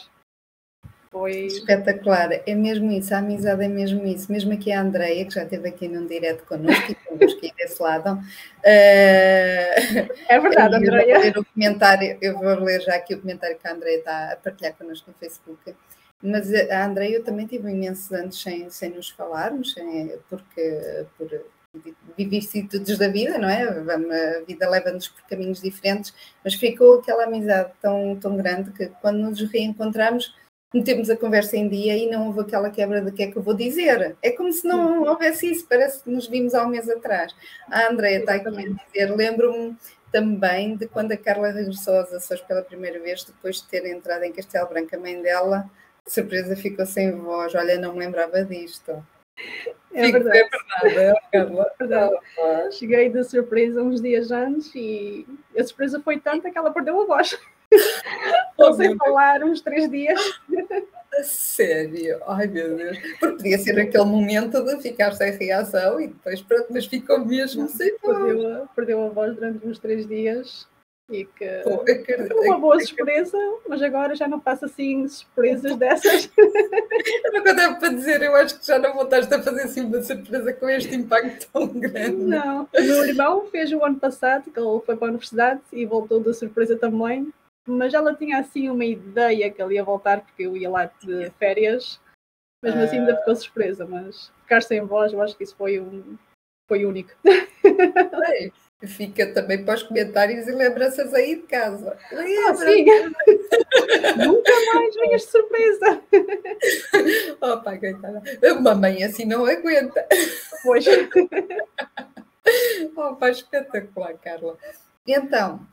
Foi... 1.12 1.48
Espetacular, 1.48 2.30
é 2.46 2.56
mesmo 2.56 2.89
isso, 2.89 3.13
a 3.13 3.17
amizade 3.17 3.65
é 3.65 3.67
mesmo 3.67 4.06
isso. 4.06 4.32
Mesmo 4.32 4.54
aqui 4.54 4.72
a 4.72 4.82
Andreia, 4.82 5.26
que 5.26 5.34
já 5.34 5.44
esteve 5.44 5.67
aqui 5.67 5.89
num 5.89 6.08
direto 6.08 6.46
connosco 6.46 6.89
e 6.89 6.96
connosco 6.96 7.39
aí 7.44 7.52
desse 7.58 7.84
lado. 7.84 8.13
Uh... 8.13 8.24
É 10.30 10.39
verdade, 10.39 10.76
Andreia. 10.76 11.17
Eu 11.20 11.20
vou 11.20 11.22
ler 11.22 11.38
o 11.38 11.46
comentário, 11.46 12.17
eu 12.22 12.39
vou 12.39 12.65
ler 12.65 12.82
já 12.82 12.96
aqui 12.96 13.13
o 13.13 13.22
comentário 13.22 13.58
que 13.58 13.67
a 13.67 13.74
Andreia 13.74 13.98
está 13.98 14.32
a 14.32 14.36
partilhar 14.38 14.74
connosco 14.78 15.12
no 15.12 15.17
Facebook. 15.17 15.76
Mas 16.24 16.54
a 16.54 16.86
Andreia 16.86 17.15
eu 17.15 17.24
também 17.24 17.48
tive 17.48 17.70
imensos 17.70 18.12
anos 18.12 18.41
sem, 18.41 18.70
sem 18.70 18.91
nos 18.91 19.10
falarmos, 19.10 19.76
porque 20.30 21.06
por 21.17 21.28
vicissitudes 22.18 22.98
da 22.98 23.08
vida, 23.08 23.38
não 23.38 23.50
é? 23.50 23.64
A 23.64 24.44
vida 24.46 24.70
leva-nos 24.70 25.08
por 25.08 25.22
caminhos 25.24 25.62
diferentes, 25.62 26.14
mas 26.44 26.54
ficou 26.54 27.00
aquela 27.00 27.24
amizade 27.24 27.72
tão, 27.82 28.16
tão 28.18 28.36
grande 28.36 28.72
que 28.72 28.88
quando 29.02 29.20
nos 29.20 29.42
reencontramos 29.50 30.36
metemos 30.74 31.10
a 31.10 31.18
conversa 31.18 31.58
em 31.58 31.68
dia 31.68 31.98
e 31.98 32.10
não 32.10 32.28
houve 32.28 32.42
aquela 32.42 32.70
quebra 32.70 33.02
de 33.02 33.12
que 33.12 33.24
é 33.24 33.32
que 33.32 33.38
eu 33.38 33.42
vou 33.42 33.54
dizer. 33.54 34.16
É 34.22 34.32
como 34.32 34.52
se 34.54 34.66
não 34.66 35.04
houvesse 35.04 35.52
isso, 35.52 35.68
parece 35.68 36.02
que 36.02 36.10
nos 36.10 36.28
vimos 36.28 36.54
há 36.54 36.66
um 36.66 36.70
mês 36.70 36.90
atrás. 36.90 37.36
A 37.70 37.92
Andrea 37.92 38.20
está 38.20 38.36
aqui 38.36 38.48
a 38.48 38.52
dizer, 38.52 39.14
lembro-me 39.14 39.76
também 40.12 40.76
de 40.78 40.88
quando 40.88 41.12
a 41.12 41.18
Carla 41.18 41.52
regressou 41.52 41.98
aos 41.98 42.14
Açores 42.14 42.44
pela 42.44 42.62
primeira 42.62 43.00
vez, 43.00 43.24
depois 43.24 43.58
de 43.58 43.68
ter 43.68 43.86
entrado 43.86 44.24
em 44.24 44.32
Castelo 44.32 44.70
Branco, 44.70 44.96
a 44.96 45.00
mãe 45.00 45.22
dela, 45.22 45.70
de 46.06 46.14
surpresa 46.14 46.56
ficou 46.56 46.86
sem 46.86 47.12
voz. 47.12 47.54
Olha, 47.54 47.78
não 47.78 47.94
me 47.94 48.00
lembrava 48.00 48.44
disto. 48.44 49.06
É 49.94 50.12
verdade. 50.12 50.38
É 50.38 50.90
verdade, 50.90 51.00
é, 51.00 51.14
Carla. 51.32 51.72
É 51.80 51.86
verdade. 51.86 52.16
Cheguei 52.72 53.10
de 53.10 53.24
surpresa 53.24 53.82
uns 53.82 54.02
dias 54.02 54.32
antes 54.32 54.74
e 54.76 55.28
a 55.58 55.64
surpresa 55.64 56.00
foi 56.00 56.20
tanta 56.20 56.50
que 56.50 56.58
ela 56.58 56.72
perdeu 56.72 57.02
a 57.02 57.06
voz. 57.06 57.38
Estou 58.52 58.74
sem 58.74 58.98
falar 58.98 59.44
uns 59.44 59.62
três 59.62 59.90
dias. 59.90 60.20
Sério? 61.24 62.22
Ai 62.26 62.48
meu 62.48 62.78
Deus. 62.78 62.98
Porque 63.20 63.36
podia 63.36 63.58
ser 63.58 63.80
aquele 63.80 64.06
momento 64.06 64.64
de 64.64 64.82
ficar 64.82 65.12
sem 65.14 65.32
reação 65.38 66.00
e 66.00 66.08
depois 66.08 66.42
pronto, 66.42 66.68
mas 66.70 66.86
ficou 66.86 67.26
mesmo 67.26 67.68
sem 67.68 67.98
voz. 68.02 68.18
Perdeu, 68.18 68.68
perdeu 68.76 69.06
a 69.06 69.10
voz 69.10 69.36
durante 69.36 69.66
uns 69.68 69.78
três 69.78 70.08
dias 70.08 70.71
e 71.12 71.26
que 71.26 71.45
Pô, 71.63 71.84
foi 71.86 72.47
uma 72.47 72.58
boa 72.58 72.80
surpresa, 72.80 73.38
mas 73.67 73.82
agora 73.82 74.15
já 74.15 74.28
não 74.28 74.39
passa 74.39 74.65
assim 74.65 75.08
surpresas 75.08 75.76
dessas. 75.76 76.32
Eu 77.26 77.43
não 77.43 77.56
devo 77.56 77.80
para 77.80 77.89
dizer, 77.89 78.21
eu 78.21 78.36
acho 78.36 78.60
que 78.60 78.65
já 78.65 78.78
não 78.78 78.93
voltaste 78.93 79.34
a 79.34 79.41
fazer 79.41 79.63
assim 79.63 79.82
uma 79.82 80.02
surpresa 80.02 80.54
com 80.54 80.69
este 80.69 80.93
impacto 80.95 81.50
tão 81.52 81.67
grande. 81.67 82.17
Não, 82.17 82.63
o 82.63 82.82
meu 82.82 83.06
irmão 83.06 83.47
fez 83.47 83.71
o 83.71 83.84
ano 83.84 84.00
passado, 84.00 84.52
que 84.52 84.60
ele 84.60 84.82
foi 84.86 84.95
para 84.95 85.08
a 85.08 85.10
universidade 85.10 85.62
e 85.71 85.86
voltou 85.86 86.19
da 86.19 86.34
surpresa 86.34 86.78
também, 86.78 87.34
mas 87.67 87.93
ela 87.93 88.13
tinha 88.13 88.39
assim 88.39 88.69
uma 88.69 88.86
ideia 88.86 89.50
que 89.50 89.62
ele 89.62 89.76
ia 89.76 89.84
voltar 89.84 90.21
porque 90.21 90.43
eu 90.43 90.56
ia 90.56 90.69
lá 90.69 90.86
de 90.86 91.30
férias, 91.39 92.00
mesmo 92.63 92.82
assim 92.82 93.00
ainda 93.00 93.17
ficou 93.17 93.36
surpresa, 93.36 93.86
mas 93.86 94.32
ficar 94.41 94.62
sem 94.62 94.82
voz, 94.82 95.13
eu 95.13 95.21
acho 95.21 95.36
que 95.36 95.43
isso 95.43 95.56
foi 95.56 95.80
um 95.80 96.17
foi 96.67 96.86
único. 96.86 97.12
É, 97.26 98.52
fica 98.88 99.32
também 99.34 99.63
para 99.63 99.76
os 99.76 99.84
comentários 99.84 100.48
e 100.48 100.52
lembranças 100.52 101.13
aí 101.13 101.36
de 101.36 101.44
casa. 101.44 101.98
Ah, 102.12 102.56
sim. 102.56 102.86
Nunca 104.17 104.52
mais 104.74 104.96
venhas 104.96 105.22
de 105.22 105.28
surpresa. 105.28 106.02
Opa, 107.41 107.78
coitada. 107.78 108.24
Uma 108.58 108.76
mãe 108.76 109.04
assim 109.04 109.26
não 109.26 109.46
aguenta. 109.46 110.06
Pois. 110.63 110.86
Opa, 112.96 113.30
espetacular, 113.30 114.13
Carla. 114.15 114.58
Então, 115.08 115.65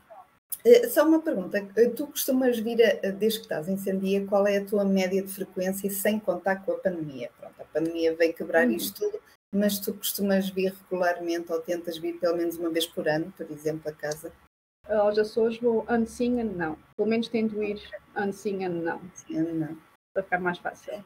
eh, 0.65 0.89
só 0.89 1.07
uma 1.07 1.21
pergunta. 1.21 1.67
Eh, 1.77 1.89
tu 1.89 2.07
costumas 2.07 2.59
vir, 2.59 2.83
a, 2.83 3.11
desde 3.11 3.41
que 3.41 3.47
estás 3.47 3.69
em 3.69 3.77
Sandia, 3.77 4.25
qual 4.27 4.47
é 4.47 4.59
a 4.59 4.65
tua 4.65 4.85
média 4.85 5.23
de 5.23 5.33
frequência 5.33 5.91
sem 5.91 6.19
contar 6.19 6.65
com 6.65 6.73
a 6.73 6.79
pandemia? 6.79 7.31
Pronto, 7.39 7.55
a 7.61 7.65
pandemia 7.65 8.15
veio 8.15 8.35
quebrar 8.35 8.67
hum. 8.67 8.73
isto 8.73 9.01
tudo, 9.01 9.18
mas 9.55 9.79
tu 9.79 9.95
costumas 9.95 10.51
vir 10.51 10.75
regularmente 10.83 11.53
ou 11.53 11.61
tentas 11.61 11.99
vir 11.99 12.19
pelo 12.19 12.37
menos 12.37 12.57
uma 12.57 12.71
vez 12.71 12.87
por 12.87 13.09
ano, 13.09 13.33
por 13.37 13.51
exemplo, 13.51 13.91
a 13.91 13.93
casa? 13.93 14.33
Aos 14.89 15.19
Açores 15.19 15.59
vou 15.59 15.85
ano 15.87 16.07
sim, 16.07 16.41
ano 16.41 16.55
não. 16.55 16.79
Pelo 16.97 17.09
menos 17.09 17.29
tento 17.29 17.63
ir 17.63 17.81
ano 18.15 18.33
sim, 18.33 18.65
ano 18.65 18.83
não. 18.83 19.01
Sim, 19.15 19.39
ano 19.39 19.55
não. 19.55 19.79
Para 20.15 20.23
ficar 20.23 20.41
mais 20.41 20.59
fácil. 20.59 21.05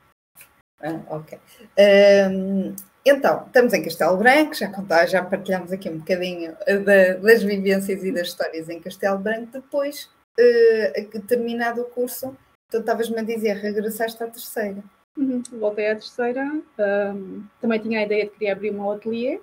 Ah, 0.81 1.01
ok. 1.11 1.39
Um, 1.79 2.75
então, 3.05 3.45
estamos 3.47 3.73
em 3.73 3.83
Castelo 3.83 4.17
Branco, 4.17 4.55
já, 4.55 4.69
contar, 4.69 5.07
já 5.07 5.25
partilhamos 5.25 5.73
aqui 5.73 5.89
um 5.89 5.99
bocadinho 5.99 6.57
da, 6.85 7.15
das 7.15 7.43
vivências 7.43 8.03
e 8.05 8.13
das 8.13 8.29
histórias 8.29 8.69
em 8.69 8.81
Castelo 8.81 9.19
Branco. 9.19 9.53
Depois, 9.53 10.09
uh, 10.39 11.21
terminado 11.27 11.83
o 11.83 11.85
curso, 11.85 12.37
tu 12.71 12.79
estavas-me 12.79 13.19
a 13.19 13.23
dizer, 13.25 13.55
regressaste 13.55 14.23
à 14.23 14.29
terceira. 14.29 14.83
Uhum, 15.17 15.43
voltei 15.59 15.91
à 15.91 15.95
terceira. 15.95 16.45
Um, 16.79 17.47
também 17.61 17.81
tinha 17.81 18.01
a 18.01 18.03
ideia 18.03 18.25
de 18.25 18.31
querer 18.31 18.53
abrir 18.53 18.71
uma 18.71 18.95
ateliê, 18.95 19.41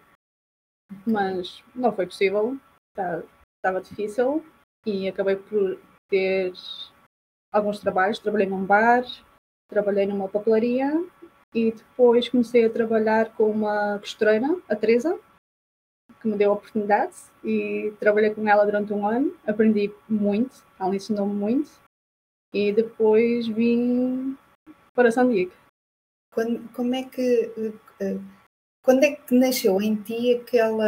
mas 1.06 1.64
não 1.76 1.94
foi 1.94 2.06
possível. 2.06 2.58
Está, 2.92 3.24
estava 3.58 3.82
difícil 3.82 4.44
e 4.86 5.08
acabei 5.08 5.36
por 5.36 5.80
ter 6.10 6.54
alguns 7.54 7.80
trabalhos. 7.80 8.20
Trabalhei 8.20 8.48
num 8.48 8.66
bar, 8.66 9.04
trabalhei 9.70 10.06
numa 10.08 10.28
papelaria 10.28 10.92
e 11.54 11.72
depois 11.72 12.30
comecei 12.30 12.66
a 12.66 12.70
trabalhar 12.70 13.36
com 13.36 13.50
uma 13.50 14.00
costureira, 14.00 14.48
a 14.68 14.76
Teresa, 14.76 15.20
que 16.22 16.28
me 16.28 16.38
deu 16.38 16.52
a 16.52 16.56
oportunidade 16.56 17.16
e 17.44 17.94
trabalhei 18.00 18.34
com 18.34 18.48
ela 18.48 18.66
durante 18.66 18.92
um 18.92 19.08
ano. 19.08 19.36
Aprendi 19.46 19.94
muito, 20.08 20.64
ela 20.80 20.96
ensinou-me 20.96 21.34
muito 21.34 21.72
e 22.54 22.72
depois 22.72 23.48
vim 23.48 24.38
para 24.94 25.12
San 25.12 25.30
Diego. 25.30 25.59
Quando, 26.40 26.70
como 26.70 26.96
é 26.96 27.04
que 27.04 27.52
eh, 28.00 28.18
quando 28.82 29.04
é 29.04 29.12
que 29.12 29.36
nasceu 29.36 29.82
em 29.82 29.94
ti 29.98 30.36
aquela 30.36 30.88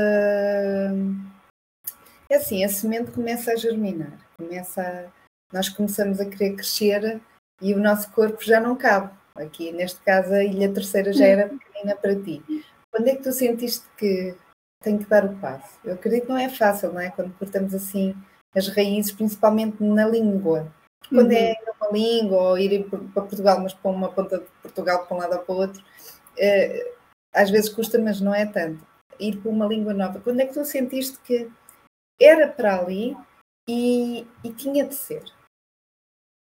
é 2.30 2.36
assim, 2.36 2.64
a 2.64 2.70
semente 2.70 3.12
começa 3.12 3.52
a 3.52 3.58
germinar, 3.58 4.18
começa 4.38 4.82
a... 4.82 5.12
nós 5.54 5.68
começamos 5.68 6.22
a 6.22 6.26
querer 6.26 6.56
crescer 6.56 7.20
e 7.62 7.74
o 7.74 7.80
nosso 7.80 8.10
corpo 8.14 8.42
já 8.42 8.62
não 8.62 8.78
cabe. 8.78 9.12
Aqui, 9.36 9.74
neste 9.74 10.00
caso, 10.04 10.34
a 10.34 10.42
Ilha 10.42 10.74
Terceira 10.74 11.12
já 11.12 11.26
era 11.26 11.50
pequenina 11.50 11.98
para 11.98 12.16
ti. 12.16 12.42
Quando 12.90 13.10
é 13.10 13.16
que 13.18 13.24
tu 13.24 13.34
sentiste 13.34 13.86
que 13.98 14.34
tenho 14.82 15.00
que 15.00 15.10
dar 15.10 15.26
o 15.26 15.38
passo? 15.40 15.78
Eu 15.84 15.96
acredito 15.96 16.28
que 16.28 16.30
não 16.30 16.38
é 16.38 16.48
fácil, 16.48 16.94
não 16.94 17.02
é? 17.02 17.10
Quando 17.10 17.38
cortamos 17.38 17.74
assim 17.74 18.16
as 18.56 18.70
raízes, 18.70 19.12
principalmente 19.12 19.84
na 19.84 20.08
língua. 20.08 20.74
Quando 21.10 21.32
é 21.32 21.52
uhum. 21.52 21.68
é 21.68 21.72
uma 21.80 21.92
língua 21.92 22.42
ou 22.42 22.58
ir 22.58 22.90
para 22.90 23.24
Portugal, 23.24 23.60
mas 23.60 23.74
para 23.74 23.92
uma 23.92 24.12
ponta 24.12 24.40
de 24.40 24.46
Portugal 24.62 25.06
para 25.06 25.18
um 25.18 25.20
lado 25.20 25.34
ou 25.36 25.40
para 25.40 25.56
o 25.56 25.58
outro, 25.58 25.84
eh, 26.38 26.94
às 27.34 27.50
vezes 27.50 27.70
custa, 27.70 28.00
mas 28.00 28.22
não 28.22 28.34
é 28.34 28.46
tanto. 28.46 28.86
Ir 29.20 29.38
para 29.42 29.52
uma 29.52 29.68
língua 29.68 29.94
nova. 29.94 30.22
Quando 30.22 30.40
é 30.40 30.46
que 30.46 30.54
tu 30.54 30.64
sentiste 30.66 31.20
que 31.20 31.52
era 32.20 32.48
para 32.48 32.80
ali 32.80 33.16
e, 33.68 34.28
e 34.44 34.54
tinha 34.54 34.86
de 34.88 34.96
ser. 34.96 35.24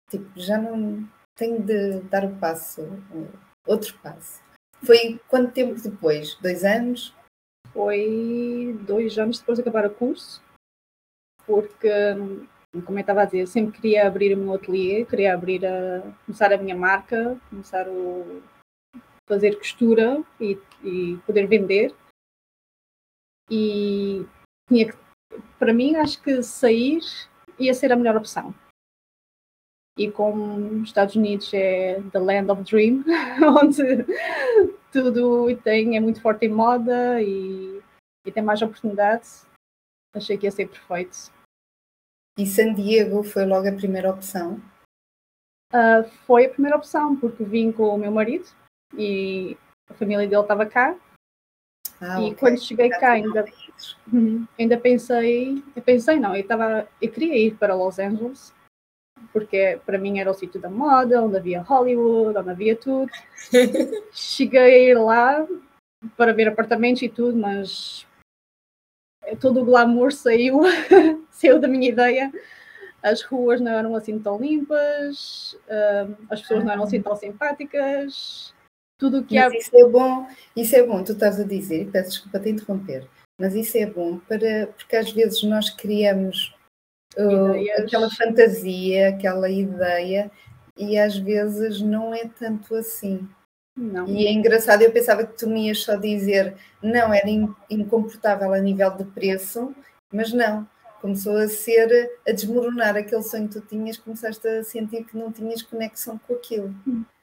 Tipo, 0.09 0.31
já 0.39 0.57
não 0.57 1.07
tenho 1.35 1.61
de 1.63 2.01
dar 2.01 2.25
o 2.25 2.37
passo, 2.37 2.81
outro 3.65 3.97
passo. 3.99 4.41
Foi 4.85 5.19
quanto 5.27 5.53
tempo 5.53 5.79
depois? 5.81 6.35
Dois 6.35 6.63
anos? 6.63 7.15
Foi 7.71 8.77
dois 8.85 9.17
anos 9.17 9.39
depois 9.39 9.57
de 9.57 9.61
acabar 9.61 9.87
o 9.87 9.95
curso, 9.95 10.43
porque, 11.45 11.89
como 12.81 12.97
eu 12.97 13.01
estava 13.01 13.21
a 13.21 13.25
dizer, 13.25 13.47
sempre 13.47 13.79
queria 13.79 14.07
abrir 14.07 14.33
o 14.33 14.37
meu 14.37 14.53
ateliê, 14.55 15.05
queria 15.05 15.33
abrir 15.33 15.65
a, 15.65 16.01
começar 16.25 16.51
a 16.51 16.57
minha 16.57 16.75
marca, 16.75 17.39
começar 17.49 17.87
o 17.87 18.41
fazer 19.27 19.57
costura 19.57 20.23
e, 20.39 20.57
e 20.83 21.17
poder 21.25 21.47
vender. 21.47 21.95
E 23.49 24.25
tinha 24.67 24.91
que 24.91 24.97
para 25.57 25.73
mim, 25.73 25.95
acho 25.95 26.21
que 26.21 26.41
sair 26.43 26.99
ia 27.59 27.73
ser 27.73 27.91
a 27.91 27.95
melhor 27.95 28.15
opção. 28.15 28.53
E 29.97 30.09
como 30.11 30.81
os 30.81 30.89
Estados 30.89 31.15
Unidos 31.15 31.53
é 31.53 32.01
the 32.11 32.19
land 32.19 32.51
of 32.51 32.63
dream, 32.63 33.03
onde 33.61 34.05
tudo 34.91 35.55
tem, 35.57 35.95
é 35.95 35.99
muito 35.99 36.21
forte 36.21 36.45
em 36.45 36.49
moda 36.49 37.21
e, 37.21 37.81
e 38.25 38.31
tem 38.31 38.41
mais 38.41 38.61
oportunidades, 38.61 39.45
achei 40.13 40.37
que 40.37 40.47
ia 40.47 40.51
ser 40.51 40.67
perfeito. 40.67 41.31
E 42.37 42.45
San 42.45 42.73
Diego 42.73 43.23
foi 43.23 43.45
logo 43.45 43.67
a 43.67 43.73
primeira 43.73 44.09
opção? 44.09 44.61
Uh, 45.71 46.03
foi 46.25 46.45
a 46.45 46.49
primeira 46.49 46.77
opção, 46.77 47.15
porque 47.15 47.43
vim 47.43 47.71
com 47.71 47.89
o 47.89 47.97
meu 47.97 48.11
marido 48.11 48.47
e 48.95 49.57
a 49.89 49.93
família 49.93 50.27
dele 50.27 50.41
estava 50.41 50.65
cá 50.65 50.95
ah, 52.03 52.19
e 52.19 52.25
okay. 52.25 52.35
quando 52.35 52.61
cheguei 52.61 52.89
cá 52.89 53.13
ainda, 53.13 53.45
uhum, 54.11 54.45
ainda 54.59 54.77
pensei, 54.77 55.63
eu 55.75 55.81
pensei 55.81 56.19
não, 56.19 56.35
eu, 56.35 56.45
tava, 56.45 56.87
eu 57.01 57.09
queria 57.09 57.37
ir 57.37 57.55
para 57.55 57.75
Los 57.75 57.97
Angeles, 57.97 58.53
porque 59.31 59.79
para 59.85 59.97
mim 59.97 60.19
era 60.19 60.29
o 60.29 60.33
sítio 60.33 60.59
da 60.59 60.69
moda, 60.69 61.23
onde 61.23 61.37
havia 61.37 61.61
Hollywood, 61.61 62.37
onde 62.37 62.49
havia 62.49 62.75
tudo. 62.75 63.09
cheguei 64.11 64.93
lá 64.93 65.47
para 66.17 66.33
ver 66.33 66.49
apartamentos 66.49 67.01
e 67.01 67.09
tudo, 67.09 67.37
mas 67.37 68.05
todo 69.35 69.61
o 69.61 69.65
glamour 69.65 70.11
saiu, 70.11 70.61
saiu 71.31 71.59
da 71.59 71.67
minha 71.67 71.89
ideia. 71.89 72.31
As 73.01 73.21
ruas 73.21 73.59
não 73.59 73.71
eram 73.71 73.95
assim 73.95 74.17
tão 74.17 74.39
limpas, 74.39 75.57
hum, 75.69 76.15
as 76.29 76.41
pessoas 76.41 76.63
não 76.63 76.71
eram 76.71 76.83
assim 76.83 77.01
tão 77.01 77.15
simpáticas, 77.15 78.53
tudo 78.97 79.23
que 79.23 79.35
mas 79.35 79.51
há... 79.51 79.57
isso 79.57 79.75
é 79.75 79.89
bom, 79.89 80.27
isso 80.55 80.75
é 80.75 80.83
bom, 80.83 81.03
tu 81.03 81.11
estás 81.11 81.37
a 81.37 81.43
dizer, 81.43 81.89
peço 81.91 82.11
desculpa 82.11 82.39
te 82.39 82.49
interromper, 82.49 83.05
mas 83.37 83.53
isso 83.53 83.77
é 83.77 83.85
bom 83.85 84.19
para, 84.19 84.67
porque 84.67 84.95
às 84.95 85.11
vezes 85.11 85.43
nós 85.43 85.69
criamos 85.69 86.55
uh, 87.17 87.81
aquela 87.83 88.09
fantasia, 88.09 89.09
aquela 89.09 89.49
ideia, 89.49 90.31
e 90.77 90.97
às 90.97 91.17
vezes 91.17 91.81
não 91.81 92.13
é 92.13 92.27
tanto 92.27 92.75
assim. 92.75 93.27
Não. 93.75 94.07
E 94.07 94.27
é 94.27 94.31
engraçado, 94.31 94.83
eu 94.83 94.91
pensava 94.91 95.25
que 95.25 95.37
tu 95.37 95.49
me 95.49 95.67
ias 95.67 95.83
só 95.83 95.95
dizer 95.95 96.55
não, 96.81 97.11
era 97.13 97.27
incomportável 97.69 98.53
a 98.53 98.59
nível 98.59 98.91
de 98.91 99.03
preço, 99.05 99.73
mas 100.11 100.31
não, 100.31 100.67
começou 101.01 101.37
a 101.37 101.47
ser 101.47 102.11
a 102.27 102.31
desmoronar 102.31 102.95
aquele 102.95 103.23
sonho 103.23 103.47
que 103.47 103.59
tu 103.59 103.67
tinhas, 103.67 103.97
começaste 103.97 104.47
a 104.47 104.63
sentir 104.63 105.03
que 105.05 105.17
não 105.17 105.31
tinhas 105.31 105.63
conexão 105.63 106.19
com 106.19 106.35
aquilo. 106.35 106.73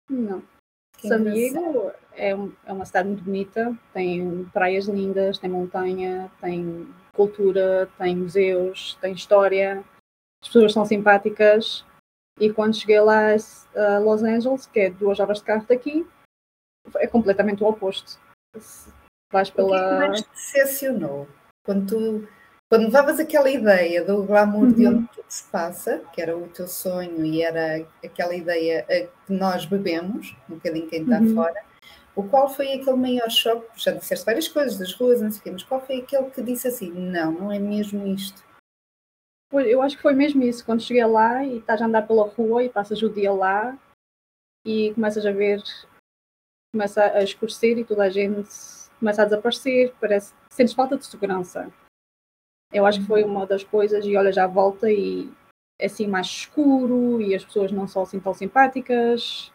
Não. 0.09 0.41
San 0.97 1.23
Diego 1.23 1.91
é, 2.13 2.31
é 2.65 2.73
uma 2.73 2.85
cidade 2.85 3.07
muito 3.07 3.23
bonita, 3.23 3.77
tem 3.93 4.45
praias 4.53 4.85
lindas, 4.85 5.37
tem 5.37 5.49
montanha, 5.49 6.31
tem 6.41 6.87
cultura, 7.13 7.89
tem 7.97 8.15
museus, 8.15 8.97
tem 9.01 9.13
história, 9.13 9.83
as 10.41 10.47
pessoas 10.47 10.73
são 10.73 10.85
simpáticas. 10.85 11.85
E 12.39 12.51
quando 12.51 12.75
cheguei 12.75 12.99
lá 13.01 13.33
a 13.75 13.99
Los 13.99 14.23
Angeles, 14.23 14.65
que 14.65 14.79
é 14.79 14.89
duas 14.89 15.19
horas 15.19 15.39
de 15.39 15.43
carro 15.43 15.65
daqui, 15.67 16.05
é 16.97 17.07
completamente 17.07 17.63
o 17.63 17.67
oposto. 17.67 18.19
Vais 19.31 19.49
pela. 19.49 19.95
O 19.95 19.99
que 19.99 20.05
é 20.05 20.11
que 20.11 20.23
te 20.23 20.29
decepcionou? 20.29 21.27
Quando 21.65 21.87
tu 21.87 22.27
quando 22.69 22.83
levavas 22.83 23.19
aquela 23.19 23.49
ideia 23.49 24.05
do 24.05 24.23
glamour 24.23 24.65
uhum. 24.65 24.71
de 24.71 24.87
onde 24.87 25.07
tudo 25.07 25.25
se 25.27 25.43
passa, 25.49 26.03
que 26.13 26.21
era 26.21 26.37
o 26.37 26.47
teu 26.49 26.67
sonho 26.67 27.25
e 27.25 27.41
era 27.41 27.83
aquela 28.03 28.35
ideia 28.35 28.85
que 29.25 29.33
nós 29.33 29.65
bebemos, 29.65 30.35
um 30.47 30.53
bocadinho 30.53 30.87
quem 30.87 31.01
está 31.01 31.19
uhum. 31.19 31.33
fora, 31.33 31.63
o 32.15 32.23
qual 32.23 32.47
foi 32.47 32.73
aquele 32.73 32.95
maior 32.95 33.29
choque? 33.31 33.65
Já 33.75 33.91
disseste 33.91 34.23
várias 34.23 34.47
coisas 34.47 34.77
das 34.77 34.93
ruas, 34.93 35.19
não 35.19 35.31
sei 35.31 35.39
o 35.39 35.43
quê, 35.43 35.51
mas 35.51 35.63
qual 35.63 35.81
foi 35.81 36.01
aquele 36.01 36.29
que 36.29 36.43
disse 36.43 36.67
assim: 36.67 36.91
não, 36.91 37.31
não 37.31 37.51
é 37.51 37.57
mesmo 37.57 38.05
isto? 38.05 38.43
Eu 39.51 39.81
acho 39.81 39.95
que 39.95 40.03
foi 40.03 40.13
mesmo 40.13 40.43
isso. 40.43 40.63
Quando 40.63 40.83
cheguei 40.83 41.03
lá 41.05 41.43
e 41.43 41.57
estás 41.57 41.81
a 41.81 41.85
andar 41.85 42.05
pela 42.05 42.27
rua 42.27 42.63
e 42.63 42.69
passas 42.69 43.01
o 43.01 43.09
dia 43.09 43.33
lá 43.33 43.75
e 44.63 44.93
começas 44.93 45.25
a 45.25 45.31
ver, 45.31 45.63
começa 46.71 47.03
a 47.03 47.23
escurecer 47.23 47.77
e 47.77 47.85
toda 47.85 48.03
a 48.03 48.09
gente 48.09 48.49
começa 48.99 49.21
a 49.21 49.25
desaparecer, 49.25 49.93
parece 49.99 50.33
sentes 50.51 50.73
falta 50.73 50.97
de 50.97 51.05
segurança. 51.05 51.71
Eu 52.71 52.85
acho 52.85 52.99
que 52.99 53.07
foi 53.07 53.23
uma 53.23 53.47
das 53.47 53.63
coisas, 53.63 54.05
e 54.05 54.15
olha, 54.15 54.31
já 54.31 54.45
volta 54.45 54.91
e 54.91 55.31
é 55.79 55.85
assim 55.85 56.07
mais 56.07 56.27
escuro 56.27 57.21
e 57.21 57.33
as 57.33 57.43
pessoas 57.43 57.71
não 57.71 57.87
são 57.87 58.03
assim 58.03 58.19
tão 58.19 58.33
simpáticas 58.33 59.51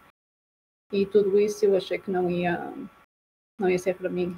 e 0.90 1.04
tudo 1.06 1.38
isso 1.38 1.64
eu 1.64 1.76
achei 1.76 1.98
que 1.98 2.10
não 2.10 2.30
ia, 2.30 2.72
não 3.60 3.68
ia 3.68 3.78
ser 3.78 3.96
para 3.96 4.08
mim. 4.08 4.36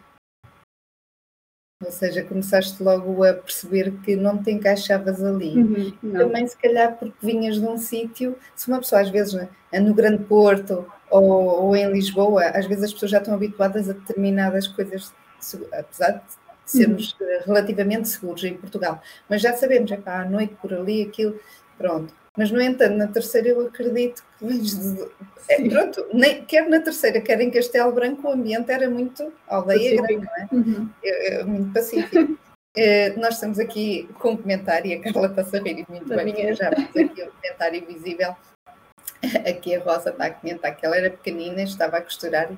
Ou 1.84 1.90
seja, 1.90 2.24
começaste 2.24 2.82
logo 2.82 3.22
a 3.22 3.34
perceber 3.34 4.00
que 4.00 4.16
não 4.16 4.42
te 4.42 4.50
encaixavas 4.50 5.22
ali. 5.22 5.58
Uhum, 5.58 6.12
Também, 6.12 6.46
se 6.46 6.56
calhar, 6.56 6.98
porque 6.98 7.14
vinhas 7.24 7.56
de 7.60 7.66
um 7.66 7.76
sítio, 7.76 8.38
se 8.54 8.68
uma 8.68 8.78
pessoa 8.78 9.02
às 9.02 9.10
vezes 9.10 9.48
é 9.70 9.78
no 9.78 9.94
Grande 9.94 10.24
Porto 10.24 10.90
ou, 11.11 11.23
ou, 11.64 11.77
em 11.77 11.90
Lisboa, 11.90 12.45
às 12.47 12.66
vezes 12.66 12.85
as 12.85 12.92
pessoas 12.92 13.11
já 13.11 13.19
estão 13.19 13.35
habituadas 13.35 13.88
a 13.88 13.92
determinadas 13.92 14.66
coisas, 14.66 15.12
apesar 15.73 16.12
de 16.12 16.23
sermos 16.64 17.16
uhum. 17.21 17.27
relativamente 17.47 18.09
seguros 18.09 18.42
em 18.45 18.57
Portugal. 18.57 19.01
Mas 19.29 19.40
já 19.40 19.53
sabemos, 19.55 19.90
é 19.92 19.97
pá, 19.97 20.23
à 20.23 20.25
noite 20.25 20.55
por 20.61 20.75
ali, 20.75 21.03
aquilo, 21.03 21.38
pronto. 21.79 22.12
Mas, 22.37 22.51
no 22.51 22.61
entanto, 22.61 22.97
na 22.97 23.07
terceira 23.07 23.49
eu 23.49 23.66
acredito 23.66 24.23
que 24.38 24.45
vens 24.45 24.79
de. 24.79 25.09
É, 25.49 25.69
pronto, 25.69 26.07
nem, 26.12 26.45
quer 26.45 26.69
na 26.69 26.81
terceira, 26.81 27.21
quer 27.21 27.40
em 27.40 27.51
Castelo 27.51 27.92
Branco, 27.92 28.29
o 28.29 28.33
ambiente 28.33 28.71
era 28.71 28.90
muito 28.90 29.33
aldeia 29.49 30.03
grande, 30.03 30.27
não 30.27 30.37
é? 30.37 30.49
Uhum. 30.53 30.90
É, 31.03 31.35
é? 31.35 31.45
muito 31.45 31.73
pacífico. 31.73 32.38
É, 32.77 33.11
nós 33.16 33.35
estamos 33.35 33.59
aqui 33.59 34.09
com 34.19 34.33
um 34.33 34.37
comentário, 34.37 34.90
e 34.90 34.95
a 34.95 35.01
Carla 35.01 35.29
está 35.29 35.42
a 35.42 35.62
rir 35.62 35.87
muito 35.88 36.09
bem, 36.09 36.55
já 36.55 36.69
aqui 36.69 37.23
o 37.23 37.27
um 37.27 37.31
comentário 37.31 37.87
visível. 37.87 38.37
Aqui 39.48 39.74
a 39.74 39.83
Rosa 39.83 40.11
está 40.11 40.26
a 40.26 40.31
comentar 40.31 40.76
que 40.76 40.85
ela 40.85 40.96
era 40.96 41.11
pequenina, 41.11 41.62
estava 41.62 41.98
a 41.98 42.02
costurar 42.02 42.50